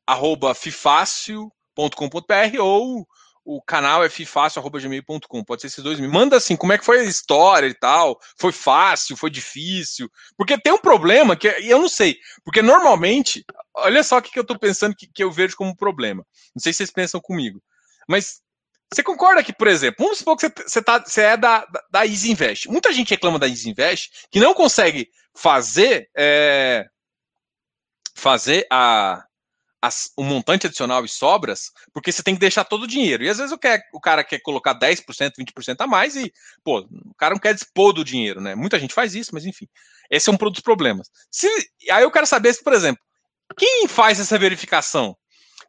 [0.05, 3.07] arroba fifácil.com.br ou
[3.47, 5.43] o canal é fifácil.gmail.com.
[5.43, 5.99] Pode ser esses dois.
[5.99, 8.19] Me manda assim, como é que foi a história e tal.
[8.37, 10.11] Foi fácil, foi difícil.
[10.35, 12.17] Porque tem um problema que eu não sei.
[12.43, 16.25] Porque normalmente, olha só o que eu estou pensando que, que eu vejo como problema.
[16.53, 17.63] Não sei se vocês pensam comigo.
[18.05, 18.41] Mas
[18.93, 21.83] você concorda que, por exemplo, vamos supor que você, você, tá, você é da, da,
[21.89, 22.69] da Easy Invest.
[22.69, 26.87] Muita gente reclama da Easy Invest que não consegue fazer, é,
[28.15, 29.23] fazer a,
[29.81, 33.23] as, o montante adicional e sobras, porque você tem que deixar todo o dinheiro.
[33.23, 36.33] E às vezes o, quer, o cara quer colocar 10%, 20% a mais e,
[36.63, 38.55] pô, o cara não quer dispor do dinheiro, né?
[38.55, 39.67] Muita gente faz isso, mas enfim.
[40.09, 41.07] Esse é um dos problemas.
[41.29, 41.47] Se,
[41.91, 43.01] aí eu quero saber se, por exemplo,
[43.55, 45.15] quem faz essa verificação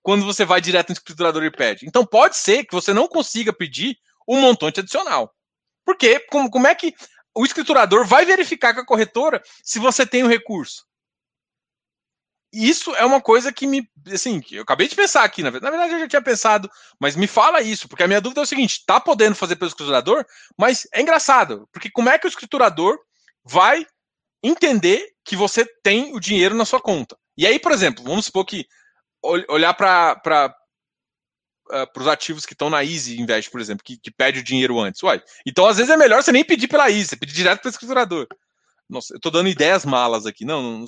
[0.03, 1.87] quando você vai direto no escriturador e pede?
[1.87, 5.35] Então pode ser que você não consiga pedir um montante adicional.
[5.85, 6.95] Porque como, como é que
[7.39, 10.89] o escriturador vai verificar com a corretora se você tem o recurso?
[12.53, 13.89] isso é uma coisa que me.
[14.13, 17.61] Assim, eu acabei de pensar aqui, na verdade, eu já tinha pensado, mas me fala
[17.61, 20.25] isso, porque a minha dúvida é o seguinte: tá podendo fazer pelo escriturador,
[20.57, 22.99] mas é engraçado, porque como é que o escriturador
[23.45, 23.87] vai
[24.43, 27.17] entender que você tem o dinheiro na sua conta?
[27.37, 28.67] E aí, por exemplo, vamos supor que
[29.23, 30.55] olhar para
[31.71, 34.79] uh, os ativos que estão na Easy Invest, por exemplo, que, que pede o dinheiro
[34.79, 35.03] antes.
[35.03, 37.69] Uai, então às vezes é melhor você nem pedir pela Easy, você pedir direto para
[37.69, 38.27] o escriturador.
[38.89, 40.45] Nossa, eu tô dando ideias malas aqui.
[40.45, 40.87] Não, não, não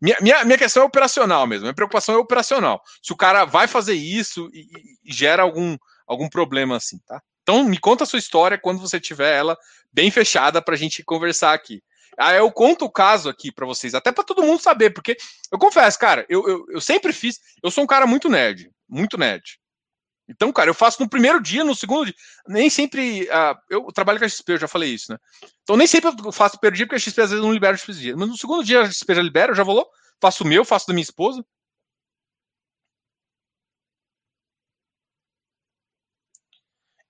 [0.00, 1.62] minha, minha, minha questão é operacional mesmo.
[1.62, 2.80] Minha preocupação é operacional.
[3.02, 4.68] Se o cara vai fazer isso e,
[5.04, 5.76] e, gera algum,
[6.06, 7.20] algum problema assim, tá?
[7.42, 9.58] Então, me conta a sua história quando você tiver ela
[9.92, 11.82] bem fechada para a gente conversar aqui.
[12.16, 15.16] Aí eu conto o caso aqui para vocês, até para todo mundo saber, porque
[15.50, 17.40] eu confesso, cara, eu, eu, eu sempre fiz.
[17.62, 19.58] Eu sou um cara muito nerd, muito nerd.
[20.28, 22.14] Então, cara, eu faço no primeiro dia, no segundo dia.
[22.48, 23.24] Nem sempre.
[23.24, 25.18] Uh, eu trabalho com a XP, eu já falei isso, né?
[25.62, 27.74] Então, nem sempre eu faço o primeiro dia, porque a XP às vezes não libera
[27.74, 28.16] o XP dia.
[28.16, 29.84] Mas no segundo dia a XP já libera, eu já vou lá,
[30.20, 31.44] faço o meu, faço da minha esposa.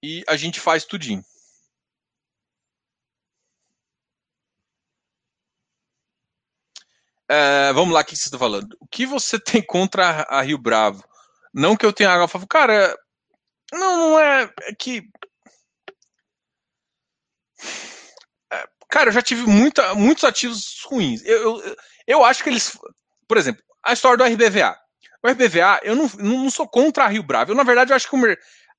[0.02, 1.24] E a gente faz tudinho.
[7.30, 8.76] Uh, vamos lá, o que você está falando?
[8.80, 11.02] O que você tem contra a Rio Bravo?
[11.54, 12.46] Não que eu tenha água favor.
[12.46, 12.94] Cara,
[13.72, 14.52] não, não é.
[14.62, 15.02] É que.
[18.52, 21.22] É, cara, eu já tive muita, muitos ativos ruins.
[21.24, 21.76] Eu, eu,
[22.06, 22.78] eu acho que eles.
[23.26, 24.76] Por exemplo, a história do RBVA.
[25.22, 27.52] O RBVA, eu não, não sou contra a Rio Bravo.
[27.52, 28.38] Eu, na verdade, eu acho que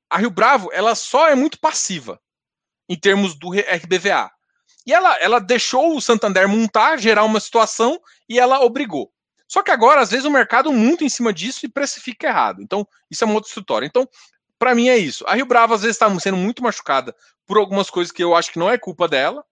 [0.10, 2.20] a Rio Bravo ela só é muito passiva
[2.88, 4.32] em termos do RBVA.
[4.86, 8.00] E ela, ela deixou o Santander montar, gerar uma situação
[8.30, 9.12] e ela obrigou.
[9.48, 12.62] Só que agora, às vezes, o mercado muito em cima disso e precifica errado.
[12.62, 13.86] Então, isso é uma outra história.
[13.86, 14.08] Então,
[14.58, 15.26] para mim é isso.
[15.28, 17.16] A Rio Bravo às vezes está sendo muito machucada
[17.46, 19.44] por algumas coisas que eu acho que não é culpa dela.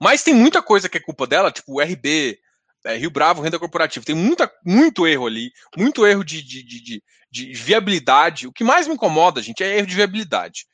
[0.00, 2.38] Mas tem muita coisa que é culpa dela, tipo o RB,
[2.84, 4.04] é, Rio Bravo, renda corporativa.
[4.04, 8.46] Tem muita, muito erro ali, muito erro de, de, de, de, viabilidade.
[8.46, 10.66] O que mais me incomoda, gente, é erro de viabilidade.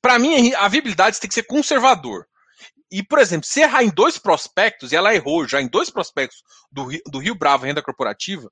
[0.00, 2.26] Para mim, a viabilidade tem que ser conservador.
[2.90, 6.42] E, por exemplo, se errar em dois prospectos, e ela errou já em dois prospectos
[6.70, 8.50] do, do Rio Bravo renda corporativa,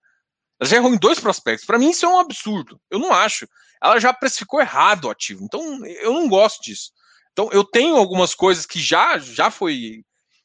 [0.65, 1.67] ela já errou em dois prospectos.
[1.67, 2.81] Para mim, isso é um absurdo.
[2.91, 3.47] Eu não acho.
[3.83, 5.45] Ela já precificou errado o ativo.
[5.45, 6.91] Então, eu não gosto disso.
[7.33, 10.03] Então, eu tenho algumas coisas que já, já foi.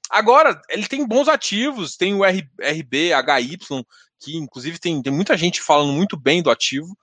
[0.09, 3.57] Agora, ele tem bons ativos, tem o R, RB, HY,
[4.19, 6.97] que inclusive tem, tem muita gente falando muito bem do ativo.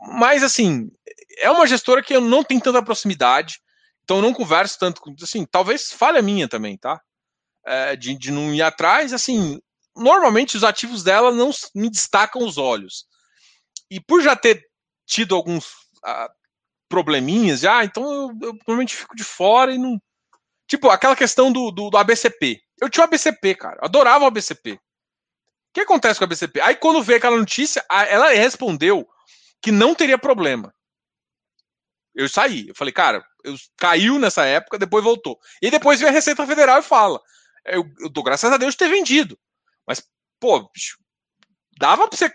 [0.00, 0.90] Mas, assim,
[1.38, 3.60] é uma gestora que eu não tenho tanta proximidade.
[4.02, 5.14] Então, eu não converso tanto com.
[5.22, 7.00] Assim, talvez falha minha também, tá?
[7.66, 9.12] É, de, de não ir atrás.
[9.12, 9.60] Assim,
[9.96, 13.06] normalmente os ativos dela não me destacam os olhos.
[13.90, 14.64] E por já ter
[15.06, 16.30] tido alguns ah,
[16.88, 20.00] probleminhas, já, então eu, eu, normalmente fico de fora e não.
[20.68, 22.60] Tipo, aquela questão do, do, do ABCP.
[22.80, 23.76] Eu tinha o ABCP, cara.
[23.80, 24.72] Eu adorava o ABCP.
[24.72, 24.78] O
[25.74, 26.60] que acontece com o ABCP?
[26.60, 29.08] Aí quando veio aquela notícia, ela respondeu
[29.60, 30.72] que não teria problema.
[32.14, 32.68] Eu saí.
[32.68, 35.38] Eu falei, cara, eu caiu nessa época, depois voltou.
[35.60, 37.20] E depois vem a Receita Federal e fala.
[37.64, 39.38] Eu, eu dou graças a Deus de ter vendido.
[39.90, 40.08] Mas,
[40.38, 40.98] pô, bicho,
[41.76, 42.32] dava pra você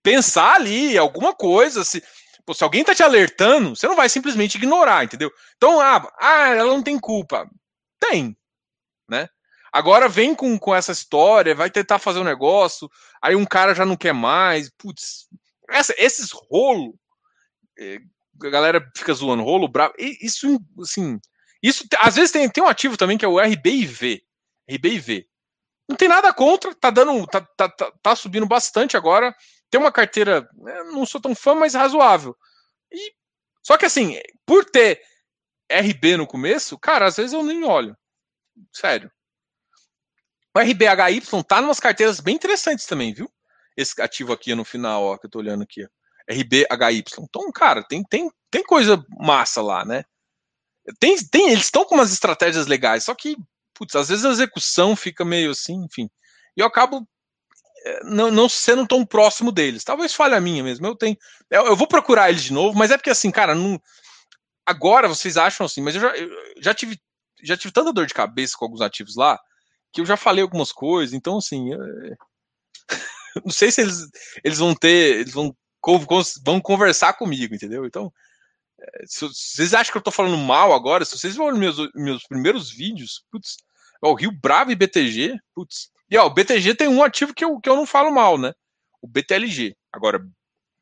[0.00, 1.82] pensar ali alguma coisa.
[1.82, 2.00] Se,
[2.46, 5.28] pô, se alguém tá te alertando, você não vai simplesmente ignorar, entendeu?
[5.56, 7.50] Então, ah, ah ela não tem culpa.
[7.98, 8.36] Tem,
[9.10, 9.28] né?
[9.72, 12.88] Agora vem com, com essa história, vai tentar fazer um negócio,
[13.20, 14.70] aí um cara já não quer mais.
[14.70, 15.26] Putz,
[15.68, 16.94] essa, esses rolos,
[17.76, 17.98] eh,
[18.40, 19.94] a galera fica zoando, rolo bravo.
[19.98, 21.18] Isso, assim,
[21.60, 24.22] isso às vezes tem, tem um ativo também que é o RBIV.
[24.70, 25.26] RBIV.
[25.88, 29.34] Não tem nada contra, tá dando, tá, tá, tá, tá subindo bastante agora.
[29.70, 32.36] Tem uma carteira, né, não sou tão fã, mas razoável.
[32.92, 33.12] E,
[33.62, 35.00] só que assim, por ter
[35.70, 37.96] RB no começo, cara, às vezes eu nem olho.
[38.72, 39.10] Sério.
[40.54, 43.30] O RBHY tá em umas carteiras bem interessantes também, viu?
[43.76, 45.86] Esse ativo aqui no final, ó, que eu tô olhando aqui.
[46.28, 47.04] RBHY.
[47.20, 50.04] Então, cara, tem, tem, tem coisa massa lá, né?
[50.98, 53.36] Tem, tem, eles estão com umas estratégias legais, só que,
[53.78, 56.10] putz, às vezes a execução fica meio assim, enfim.
[56.56, 57.06] E eu acabo
[57.86, 59.84] eh, não, não sendo tão próximo deles.
[59.84, 60.86] Talvez falha minha mesmo.
[60.86, 61.16] Eu tenho.
[61.50, 63.80] Eu, eu, vou procurar eles de novo, mas é porque assim, cara, não,
[64.66, 66.28] agora vocês acham assim, mas eu já, eu
[66.60, 67.00] já tive
[67.42, 69.38] já tive tanta dor de cabeça com alguns ativos lá
[69.92, 72.16] que eu já falei algumas coisas, então assim, é...
[73.44, 74.08] não sei se eles,
[74.44, 75.56] eles vão ter, eles vão,
[76.44, 77.86] vão conversar comigo, entendeu?
[77.86, 78.12] Então,
[78.80, 82.26] é, se, vocês acham que eu tô falando mal agora, se vocês vão meus, meus
[82.26, 83.56] primeiros vídeos, putz,
[84.02, 87.44] ó, o Rio Bravo e BTG, putz, e ó, o BTG tem um ativo que
[87.44, 88.52] eu, que eu não falo mal, né?
[89.02, 89.76] O BTLG.
[89.92, 90.26] Agora,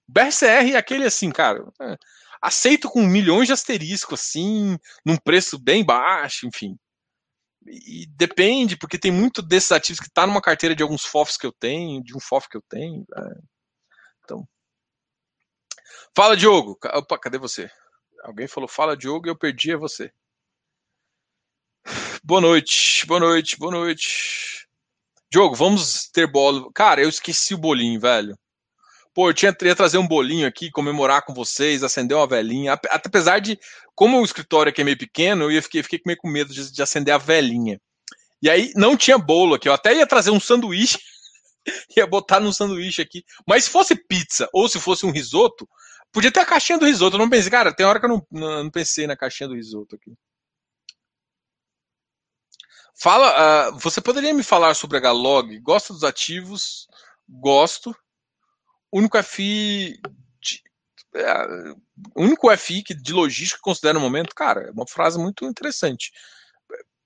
[0.09, 1.97] BRCR é aquele assim, cara, é,
[2.41, 6.79] aceito com milhões de asterisco, assim, num preço bem baixo, enfim.
[7.67, 11.47] E depende, porque tem muito desses ativos que está numa carteira de alguns FOFs que
[11.47, 13.05] eu tenho, de um FOF que eu tenho.
[13.09, 13.41] Né?
[14.23, 14.49] Então.
[16.15, 16.79] Fala, Diogo.
[16.95, 17.69] Opa, cadê você?
[18.23, 20.13] Alguém falou fala, Diogo, e eu perdi é você.
[22.29, 24.67] Boa noite, boa noite, boa noite.
[25.31, 26.73] Diogo, vamos ter bolo.
[26.73, 28.37] Cara, eu esqueci o bolinho, velho.
[29.15, 32.73] Pô, eu tinha, ia trazer um bolinho aqui, comemorar com vocês, acender uma velhinha.
[32.91, 33.57] Apesar de,
[33.95, 36.83] como o escritório aqui é meio pequeno, eu fiquei, fiquei meio com medo de, de
[36.83, 37.81] acender a velhinha.
[38.43, 39.69] E aí não tinha bolo aqui.
[39.69, 40.99] Eu até ia trazer um sanduíche,
[41.97, 43.23] ia botar num sanduíche aqui.
[43.47, 45.65] Mas se fosse pizza ou se fosse um risoto,
[46.11, 47.15] podia ter a caixinha do risoto.
[47.15, 49.55] Eu não pensei, cara, tem hora que eu não, não, não pensei na caixinha do
[49.55, 50.11] risoto aqui.
[52.99, 55.59] Fala, uh, você poderia me falar sobre a Galog?
[55.61, 56.89] Gosto dos ativos?
[57.29, 57.95] Gosto
[58.93, 60.01] único FI
[60.41, 60.63] de,
[61.15, 61.47] é,
[62.17, 66.13] único FI que de logística considera no momento, cara, é uma frase muito interessante.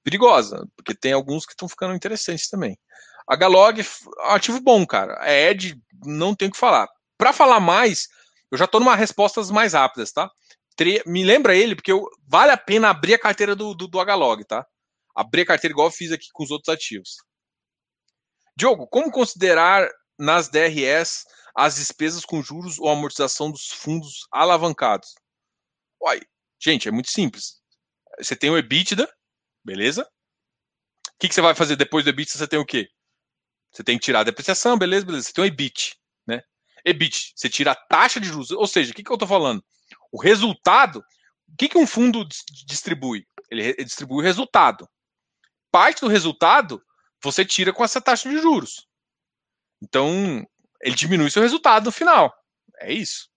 [0.03, 2.79] Perigosa, porque tem alguns que estão ficando interessantes também.
[3.27, 3.85] A Galog,
[4.25, 5.19] ativo bom, cara.
[5.21, 6.89] A Ed, não tem o que falar.
[7.19, 8.09] Para falar mais,
[8.51, 10.31] eu já estou numa respostas mais rápidas, tá?
[11.05, 14.43] Me lembra ele, porque eu, vale a pena abrir a carteira do, do, do Agalog,
[14.45, 14.67] tá?
[15.15, 17.17] Abrir a carteira igual eu fiz aqui com os outros ativos.
[18.57, 19.89] Diogo, como considerar
[20.19, 21.25] nas DRS
[21.55, 25.15] as despesas com juros ou amortização dos fundos alavancados.
[26.01, 26.21] Uai,
[26.63, 27.61] gente, é muito simples.
[28.19, 29.09] Você tem o EBITDA,
[29.65, 30.03] beleza?
[30.03, 32.33] O que, que você vai fazer depois do EBITDA?
[32.33, 32.89] Você tem o quê?
[33.73, 35.29] Você tem que tirar a depreciação, beleza, beleza.
[35.29, 35.97] Você tem o EBIT,
[36.27, 36.43] né?
[36.85, 38.51] EBIT, você tira a taxa de juros.
[38.51, 39.65] Ou seja, o que, que eu estou falando?
[40.11, 41.05] O resultado,
[41.49, 42.27] o que, que um fundo
[42.67, 43.27] distribui?
[43.51, 44.89] Ele distribui o resultado.
[45.71, 46.83] Parte do resultado
[47.23, 48.87] você tira com essa taxa de juros.
[49.83, 50.47] Então,
[50.81, 52.35] ele diminui seu resultado no final.
[52.81, 53.29] É isso.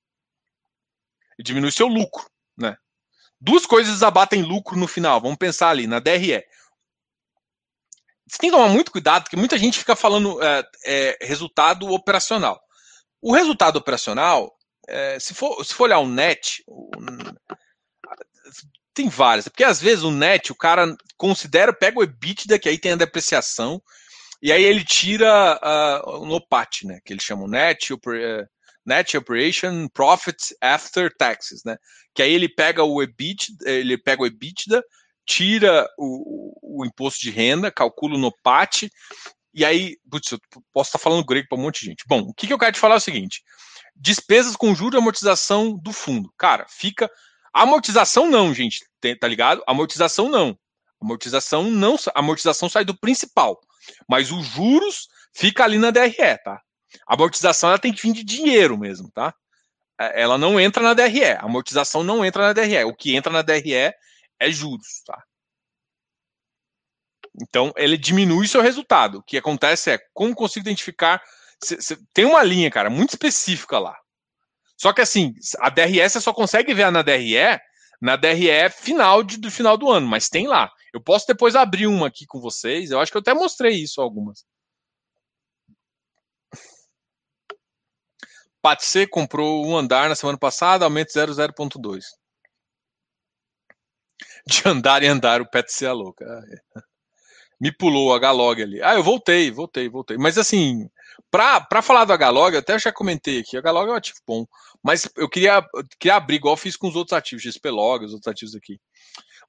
[1.38, 2.26] Ele diminui seu lucro,
[2.58, 2.78] né?
[3.40, 5.20] Duas coisas abatem lucro no final.
[5.20, 6.44] Vamos pensar ali na DRE.
[8.26, 12.62] Você tem que tomar muito cuidado, porque muita gente fica falando é, é, resultado operacional.
[13.22, 14.58] O resultado operacional,
[14.88, 16.90] é, se, for, se for olhar o net, o,
[18.94, 19.48] tem várias.
[19.48, 22.98] Porque às vezes o net, o cara considera, pega o EBITDA, que aí tem a
[22.98, 23.82] depreciação,
[24.42, 25.60] e aí ele tira
[26.06, 27.00] uh, o NOPAT, né?
[27.06, 27.90] Que eles chamam Net,
[28.86, 31.78] Net Operation Profit After Taxes, né?
[32.14, 34.84] Que aí ele pega o EBITDA, ele pega o EBITDA,
[35.26, 38.90] tira o, o imposto de renda, calcula o NOPAT,
[39.54, 40.40] e aí, putz, eu
[40.74, 42.04] posso estar falando grego para um monte de gente.
[42.08, 43.44] Bom, o que, que eu quero te falar é o seguinte:
[43.96, 46.34] despesas com juros e amortização do fundo.
[46.38, 47.10] Cara, fica.
[47.54, 48.84] Amortização não, gente,
[49.20, 49.64] tá ligado?
[49.68, 50.58] Amortização não.
[51.00, 51.96] Amortização não.
[52.16, 53.62] Amortização sai do principal.
[54.10, 56.62] Mas os juros fica ali na DRE, tá?
[57.06, 59.34] Amortização ela tem que vir de dinheiro mesmo, tá?
[60.00, 61.38] É, ela não entra na DRE.
[61.40, 62.84] Amortização não entra na DRE.
[62.86, 63.94] O que entra na DRE
[64.40, 65.22] é juros, tá?
[67.42, 69.20] Então, ele diminui seu resultado.
[69.20, 71.22] O que acontece é, como consigo identificar.
[71.64, 73.98] Cê, cê, tem uma linha, cara, muito específica lá.
[74.78, 77.60] Só que assim, a DRE você só consegue ver na DRE
[78.02, 80.70] na DRE final de, do final do ano, mas tem lá.
[80.94, 82.92] Eu posso depois abrir uma aqui com vocês.
[82.92, 84.46] Eu acho que eu até mostrei isso algumas.
[88.62, 92.04] Patse comprou um andar na semana passada, aumento 0,0.2.
[94.46, 96.26] De andar em andar, o Pet é louca.
[96.26, 96.82] Ah, é.
[97.60, 98.82] Me pulou a Galog ali.
[98.82, 100.18] Ah, eu voltei, voltei, voltei.
[100.18, 100.90] Mas assim,
[101.32, 104.46] para falar do Galog, eu até já comentei aqui, a Galog é um ativo bom.
[104.84, 108.32] Mas eu queria, eu queria abrir, igual fiz com os outros ativos, XPlog, os outros
[108.32, 108.80] ativos aqui.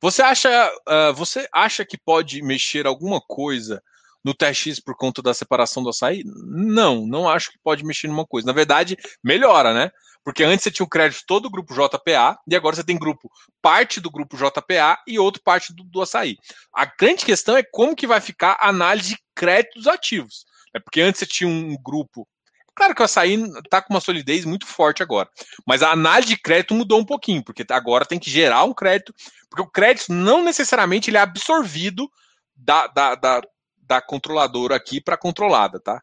[0.00, 3.82] Você acha, uh, você acha que pode mexer alguma coisa
[4.24, 6.22] no TRX por conta da separação do açaí?
[6.24, 8.46] Não, não acho que pode mexer numa coisa.
[8.46, 9.90] Na verdade, melhora, né?
[10.24, 13.30] Porque antes você tinha o crédito todo do grupo JPA e agora você tem grupo
[13.60, 16.38] parte do grupo JPA e outro parte do, do açaí.
[16.74, 20.46] A grande questão é como que vai ficar a análise de crédito dos ativos.
[20.74, 22.26] É porque antes você tinha um grupo
[22.74, 23.34] Claro que o açaí
[23.64, 25.28] está com uma solidez muito forte agora.
[25.64, 29.14] Mas a análise de crédito mudou um pouquinho, porque agora tem que gerar um crédito,
[29.48, 32.10] porque o crédito não necessariamente ele é absorvido
[32.56, 33.42] da, da, da,
[33.82, 36.02] da controladora aqui para controlada, tá?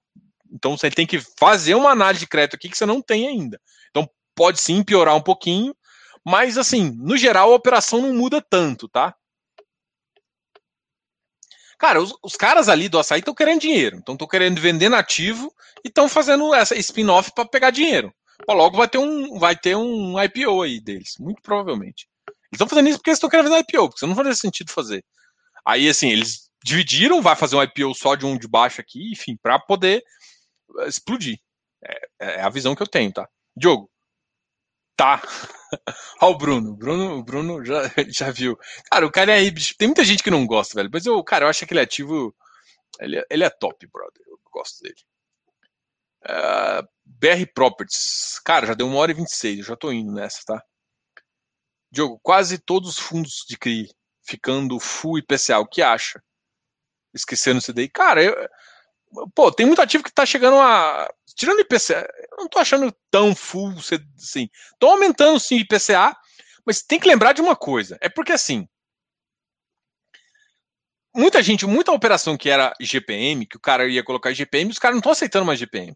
[0.50, 3.60] Então você tem que fazer uma análise de crédito aqui que você não tem ainda.
[3.90, 5.76] Então pode sim piorar um pouquinho,
[6.26, 9.14] mas assim, no geral a operação não muda tanto, tá?
[11.82, 13.98] Cara, os, os caras ali do açaí estão querendo dinheiro.
[13.98, 15.52] Então estão querendo vender nativo
[15.84, 18.14] e estão fazendo essa spin-off para pegar dinheiro.
[18.46, 22.08] Pô, logo vai ter um vai ter um IPO aí deles, muito provavelmente.
[22.28, 25.04] Eles estão fazendo isso porque eles estão querendo vender IPO, porque não faz sentido fazer.
[25.66, 29.36] Aí assim, eles dividiram, vai fazer um IPO só de um de baixo aqui, enfim,
[29.42, 30.04] para poder
[30.82, 31.40] eh, explodir.
[31.84, 33.28] É, é, a visão que eu tenho, tá?
[33.58, 33.90] Diogo,
[34.96, 35.22] tá.
[36.22, 36.76] Olha o Bruno.
[36.76, 38.58] Bruno, o Bruno já, já viu.
[38.90, 40.90] Cara, o cara é aí, tem muita gente que não gosta, velho.
[40.92, 42.36] Mas eu, cara, eu acho aquele ativo.
[43.00, 44.24] Ele, é, ele é top, brother.
[44.28, 44.96] Eu gosto dele.
[46.24, 48.40] Uh, é, BR Properties.
[48.46, 49.60] Cara, já deu uma hora e 26.
[49.60, 50.64] Eu já tô indo nessa, tá?
[51.92, 53.90] Diogo, quase todos os fundos de CRI
[54.24, 55.60] ficando full IPCA.
[55.60, 56.24] O que acha?
[57.14, 57.90] Esquecendo o CDI.
[57.90, 58.34] Cara, eu,
[59.36, 61.10] pô, tem muito ativo que tá chegando a.
[61.36, 62.08] Tirando IPCA,
[62.42, 63.74] não tô achando tão full
[64.18, 64.50] assim.
[64.80, 66.16] Tô aumentando sim IPCA,
[66.66, 67.98] mas tem que lembrar de uma coisa.
[68.02, 68.68] É porque assim.
[71.14, 74.96] Muita gente, muita operação que era GPM, que o cara ia colocar GPM, os caras
[74.96, 75.94] não estão aceitando mais GPM.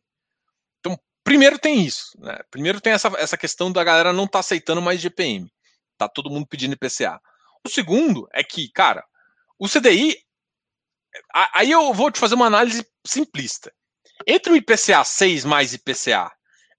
[0.79, 2.19] Então, primeiro tem isso.
[2.19, 2.37] Né?
[2.51, 5.49] Primeiro tem essa, essa questão da galera não tá aceitando mais GPM.
[5.97, 7.21] Tá todo mundo pedindo IPCA.
[7.65, 9.05] O segundo é que, cara,
[9.57, 10.25] o CDI
[11.53, 13.73] Aí eu vou te fazer uma análise simplista.
[14.27, 16.31] Entre um IPCA 6 mais IPCA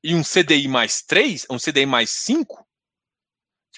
[0.06, 2.64] e um CDI mais 3, um CDI mais 5,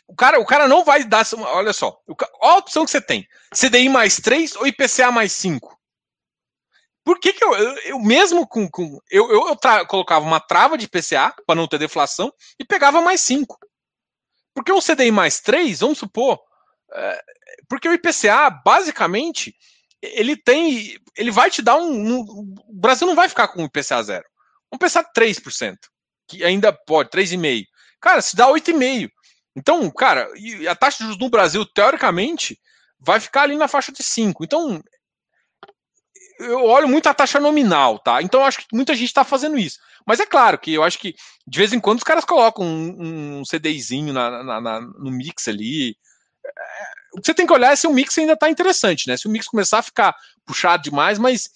[0.06, 1.26] o cara, o cara não vai dar.
[1.38, 5.78] Olha só, olha a opção que você tem: CDI mais 3 ou IPCA mais 5.
[7.02, 8.68] Por que, que eu, eu, eu mesmo com.
[8.70, 13.00] com eu eu, tra, colocava uma trava de IPCA para não ter deflação e pegava
[13.00, 13.58] mais 5.
[14.54, 16.38] Porque o CDI mais 3, vamos supor.
[16.92, 17.22] É,
[17.68, 19.54] porque o IPCA, basicamente,
[20.02, 20.98] ele tem.
[21.16, 24.24] Ele vai te dar um, um, O Brasil não vai ficar com um IPCA zero.
[24.70, 25.76] Vamos pensar 3%,
[26.28, 27.66] que ainda pode, 3,5%.
[28.00, 29.10] Cara, se dá 8,5%.
[29.56, 30.28] Então, cara,
[30.68, 32.60] a taxa de juros no Brasil, teoricamente,
[33.00, 34.36] vai ficar ali na faixa de 5%.
[34.42, 34.80] Então,
[36.38, 38.22] eu olho muito a taxa nominal, tá?
[38.22, 39.78] Então, eu acho que muita gente está fazendo isso.
[40.06, 41.14] Mas é claro que eu acho que,
[41.46, 45.48] de vez em quando, os caras colocam um, um CDIzinho na, na, na, no mix
[45.48, 45.96] ali.
[46.46, 46.50] É,
[47.14, 49.16] o que você tem que olhar é se o mix ainda está interessante, né?
[49.16, 50.14] Se o mix começar a ficar
[50.46, 51.50] puxado demais, mas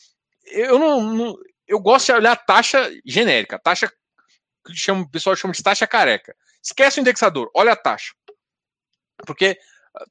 [0.47, 1.36] eu não, não
[1.69, 3.94] eu gosto de olhar a taxa genérica, taxa que
[4.75, 6.35] chama, o pessoal chama de taxa careca.
[6.63, 8.13] Esquece o indexador, olha a taxa.
[9.27, 9.59] Porque,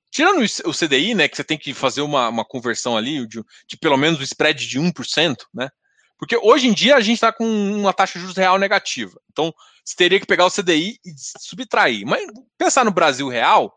[0.09, 3.77] tirando o CDI, né, que você tem que fazer uma, uma conversão ali de, de
[3.77, 5.69] pelo menos o spread de 1%, né?
[6.17, 9.19] Porque hoje em dia a gente está com uma taxa de juros real negativa.
[9.31, 9.51] Então,
[9.83, 12.05] você teria que pegar o CDI e subtrair.
[12.05, 12.23] Mas
[12.57, 13.73] pensar no Brasil real,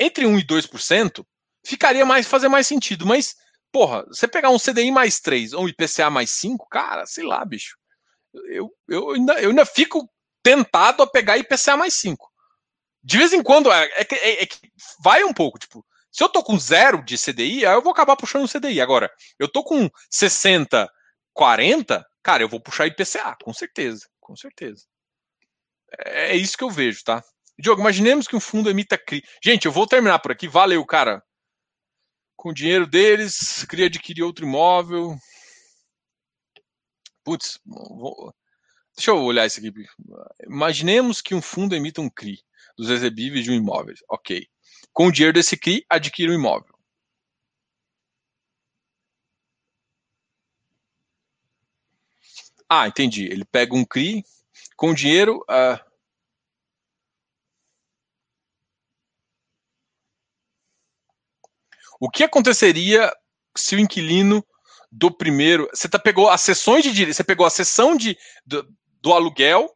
[0.00, 1.24] entre 1 e 2%
[1.66, 3.34] ficaria mais fazer mais sentido, mas
[3.70, 7.44] porra, você pegar um CDI mais 3 ou um IPCA mais 5, cara, sei lá,
[7.44, 7.76] bicho.
[8.48, 10.08] Eu, eu, ainda, eu ainda fico
[10.42, 12.28] tentado a pegar IPCA mais 5.
[13.02, 14.58] De vez em quando, é, é, é, é, que
[15.02, 18.16] vai um pouco, tipo, se eu tô com zero de CDI, aí eu vou acabar
[18.16, 18.80] puxando o CDI.
[18.80, 20.88] Agora, eu tô com 60,
[21.32, 24.84] 40, cara, eu vou puxar IPCA, com certeza, com certeza.
[26.04, 27.22] É, é isso que eu vejo, tá?
[27.58, 29.22] Diogo, imaginemos que um fundo emita CRI.
[29.42, 30.46] Gente, eu vou terminar por aqui.
[30.46, 31.22] Valeu, cara.
[32.36, 35.16] Com o dinheiro deles, queria adquirir outro imóvel
[37.28, 38.34] putz, vou...
[38.96, 39.70] deixa eu olhar isso aqui.
[40.46, 42.42] Imaginemos que um fundo emita um CRI
[42.76, 43.94] dos exebíveis de um imóvel.
[44.08, 44.48] Ok.
[44.94, 46.74] Com o dinheiro desse CRI, adquire um imóvel.
[52.68, 53.26] Ah, entendi.
[53.26, 54.24] Ele pega um CRI
[54.74, 55.44] com o dinheiro.
[55.50, 55.84] Ah,
[62.00, 63.12] o que aconteceria
[63.54, 64.42] se o inquilino
[64.90, 65.68] do primeiro.
[65.72, 68.66] Você tá, pegou as sessões de direito, você pegou a sessão de, do,
[69.02, 69.70] do aluguel,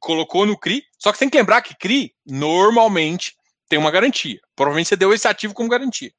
[0.00, 3.34] colocou no CRI, só que tem que lembrar que CRI normalmente
[3.68, 4.38] tem uma garantia.
[4.54, 6.12] Provavelmente você deu esse ativo como garantia.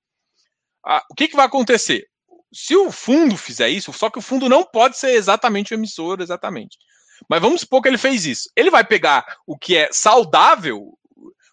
[0.86, 2.08] Ah, o que, que vai acontecer?
[2.52, 6.22] Se o fundo fizer isso, só que o fundo não pode ser exatamente o emissor,
[6.22, 6.78] exatamente.
[7.30, 8.50] Mas vamos supor que ele fez isso.
[8.56, 10.98] Ele vai pegar o que é saudável,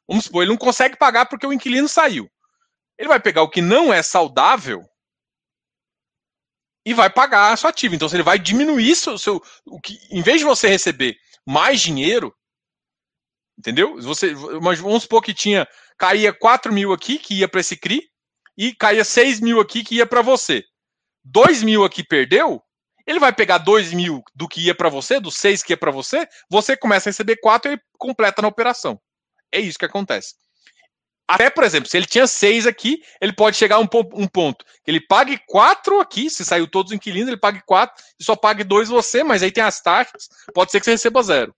[0.06, 2.30] vamos supor, ele não consegue pagar porque o inquilino saiu.
[2.98, 4.84] Ele vai pegar o que não é saudável
[6.84, 7.94] e vai pagar a sua ativa.
[7.94, 11.16] Então, se ele vai diminuir seu, seu o que, em vez de você receber
[11.46, 12.34] mais dinheiro,
[13.58, 14.00] entendeu?
[14.00, 18.02] Você, mas vamos supor que tinha caía 4 mil aqui que ia para esse CRI
[18.56, 20.64] e caía 6 mil aqui que ia para você.
[21.24, 22.62] 2 mil aqui perdeu,
[23.06, 25.90] ele vai pegar 2 mil do que ia para você, dos 6 que ia para
[25.90, 29.00] você, você começa a receber 4 e completa na operação.
[29.52, 30.34] É isso que acontece.
[31.34, 34.64] Até, por exemplo, se ele tinha seis aqui, ele pode chegar a um, um ponto
[34.90, 38.64] ele pague quatro aqui, se saiu todos os inquilinos, ele pague quatro e só pague
[38.64, 41.54] dois você, mas aí tem as taxas, pode ser que você receba zero.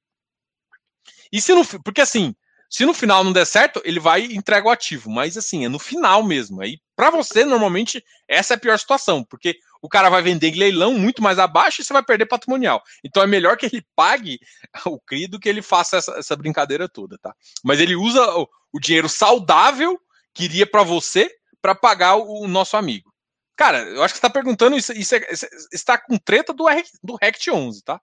[1.32, 2.34] E se no, porque assim,
[2.68, 5.68] se no final não der certo, ele vai e entrega o ativo, mas assim, é
[5.68, 6.60] no final mesmo.
[6.60, 10.58] Aí para você normalmente essa é a pior situação, porque o cara vai vender em
[10.58, 12.80] leilão muito mais abaixo e você vai perder patrimonial.
[13.04, 14.38] Então é melhor que ele pague
[14.86, 17.34] o CRI do que ele faça essa, essa brincadeira toda, tá?
[17.64, 20.00] Mas ele usa o, o dinheiro saudável
[20.32, 21.28] que iria para você
[21.60, 23.12] para pagar o, o, nosso amigo.
[23.56, 26.64] Cara, eu acho que você está perguntando isso, isso, é, isso está com treta do,
[27.02, 28.00] do Rect 11, tá?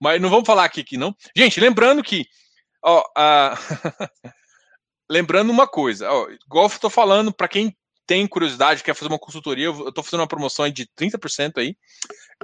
[0.00, 1.14] Mas não vamos falar aqui, aqui não.
[1.34, 2.26] Gente, lembrando que
[2.82, 3.04] ó,
[5.08, 7.76] lembrando uma coisa, ó, igual eu tô falando, para quem
[8.06, 11.76] tem curiosidade, quer fazer uma consultoria, eu estou fazendo uma promoção aí de 30% aí,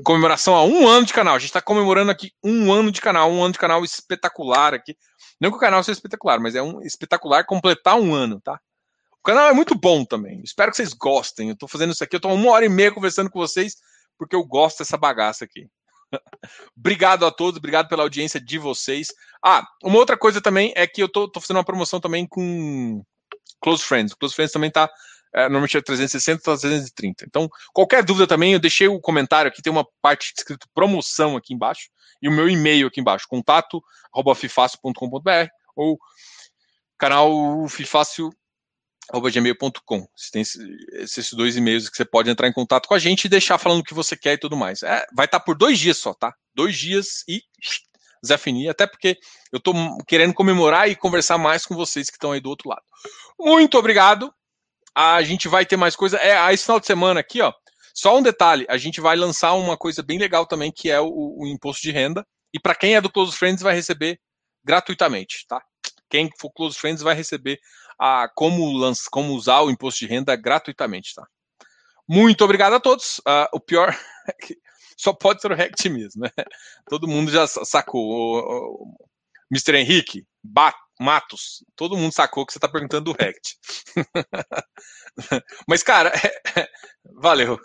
[0.04, 1.34] comemoração a um ano de canal.
[1.34, 4.96] A gente está comemorando aqui um ano de canal, um ano de canal espetacular aqui.
[5.40, 8.60] Não que o canal seja espetacular, mas é um espetacular completar um ano, tá?
[9.20, 10.40] O canal é muito bom também.
[10.42, 11.48] Espero que vocês gostem.
[11.48, 13.76] Eu estou fazendo isso aqui, eu estou uma hora e meia conversando com vocês,
[14.16, 15.68] porque eu gosto dessa bagaça aqui.
[16.76, 19.08] obrigado a todos, obrigado pela audiência de vocês.
[19.44, 23.04] Ah, uma outra coisa também é que eu tô fazendo uma promoção também com
[23.60, 24.14] Close Friends.
[24.14, 24.92] Close Friends também tá é,
[25.34, 27.24] normalmente é 360, tá 330.
[27.26, 31.54] Então, qualquer dúvida também, eu deixei o comentário aqui, tem uma parte escrito promoção aqui
[31.54, 31.88] embaixo,
[32.20, 33.80] e o meu e-mail aqui embaixo, contato
[34.34, 35.96] fifácil.com.br ou
[36.98, 40.08] canal fifácil.gmail.com.
[40.32, 43.58] Tem esses dois e-mails que você pode entrar em contato com a gente e deixar
[43.58, 44.82] falando o que você quer e tudo mais.
[44.82, 46.34] É, vai estar tá por dois dias só, tá?
[46.54, 47.44] Dois dias e
[48.26, 49.16] Zé Fini, até porque
[49.52, 49.72] eu estou
[50.04, 52.82] querendo comemorar e conversar mais com vocês que estão aí do outro lado.
[53.38, 54.34] Muito obrigado
[54.98, 56.18] a gente vai ter mais coisa.
[56.18, 57.52] É, esse final de semana aqui, ó.
[57.94, 61.36] Só um detalhe: a gente vai lançar uma coisa bem legal também, que é o,
[61.38, 62.26] o imposto de renda.
[62.52, 64.20] E para quem é do Close Friends, vai receber
[64.64, 65.62] gratuitamente, tá?
[66.10, 67.60] Quem for Close Friends vai receber
[67.98, 71.24] a como, lança, como usar o imposto de renda gratuitamente, tá?
[72.08, 73.18] Muito obrigado a todos.
[73.18, 73.96] Uh, o pior
[74.26, 74.56] é que
[74.96, 76.30] só pode ser o Rect mesmo, né?
[76.88, 78.02] Todo mundo já sacou.
[78.02, 79.08] O, o
[79.52, 79.76] Mr.
[79.76, 83.56] Henrique, bate Matos, todo mundo sacou que você está perguntando do Rect.
[85.66, 86.12] Mas, cara,
[87.14, 87.58] valeu.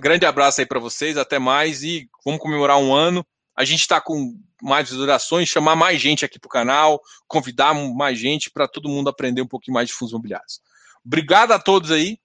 [0.00, 3.26] Grande abraço aí para vocês, até mais e vamos comemorar um ano.
[3.56, 8.18] A gente está com mais durações, chamar mais gente aqui para o canal, convidar mais
[8.18, 10.60] gente para todo mundo aprender um pouquinho mais de fundos imobiliários.
[11.04, 12.18] Obrigado a todos aí.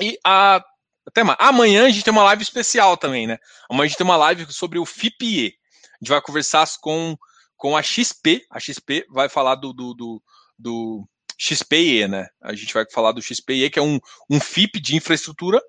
[0.00, 0.64] E a,
[1.06, 1.38] até mais.
[1.40, 3.38] Amanhã a gente tem uma live especial também, né?
[3.68, 5.54] Amanhã a gente tem uma live sobre o FIPE.
[6.00, 7.16] A gente vai conversar com
[7.58, 8.46] com a XP.
[8.50, 10.22] A XP vai falar do, do, do,
[10.58, 12.26] do XPE, né?
[12.40, 13.98] A gente vai falar do XPE, que é um,
[14.30, 15.60] um FIP de infraestrutura.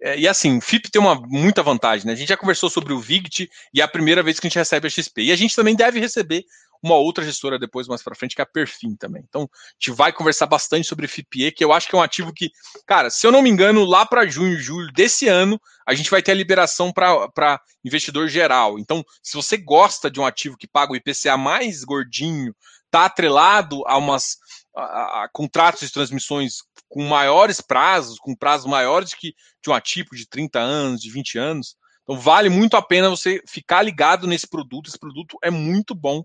[0.00, 2.12] É, e assim, FIP tem uma muita vantagem, né?
[2.12, 4.58] A gente já conversou sobre o VIGT e é a primeira vez que a gente
[4.58, 5.22] recebe a XP.
[5.22, 6.44] E a gente também deve receber
[6.82, 9.24] uma outra gestora depois, mais para frente, que é a Perfim também.
[9.28, 12.32] Então, a gente vai conversar bastante sobre FIPE, que eu acho que é um ativo
[12.32, 12.50] que,
[12.86, 16.22] cara, se eu não me engano, lá para junho, julho desse ano, a gente vai
[16.22, 18.78] ter a liberação para investidor geral.
[18.78, 22.54] Então, se você gosta de um ativo que paga o IPCA mais gordinho,
[22.90, 24.36] tá atrelado a umas
[24.78, 30.10] a, a contratos de transmissões com maiores prazos, com prazos maiores que de um ativo
[30.14, 31.76] de 30 anos, de 20 anos.
[32.02, 34.88] Então vale muito a pena você ficar ligado nesse produto.
[34.88, 36.22] Esse produto é muito bom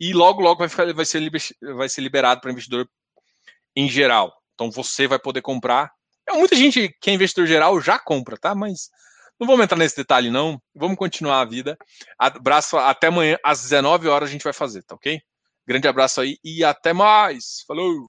[0.00, 1.30] e logo, logo vai, ficar, vai, ser,
[1.76, 2.88] vai ser liberado para investidor
[3.76, 4.32] em geral.
[4.54, 5.90] Então você vai poder comprar.
[6.28, 8.54] É, muita gente que é investidor geral já compra, tá?
[8.54, 8.88] Mas
[9.38, 10.60] não vamos entrar nesse detalhe, não.
[10.74, 11.76] Vamos continuar a vida.
[12.18, 15.20] Abraço até amanhã, às 19 horas a gente vai fazer, tá ok?
[15.66, 17.62] Grande abraço aí e até mais.
[17.66, 17.92] Falou!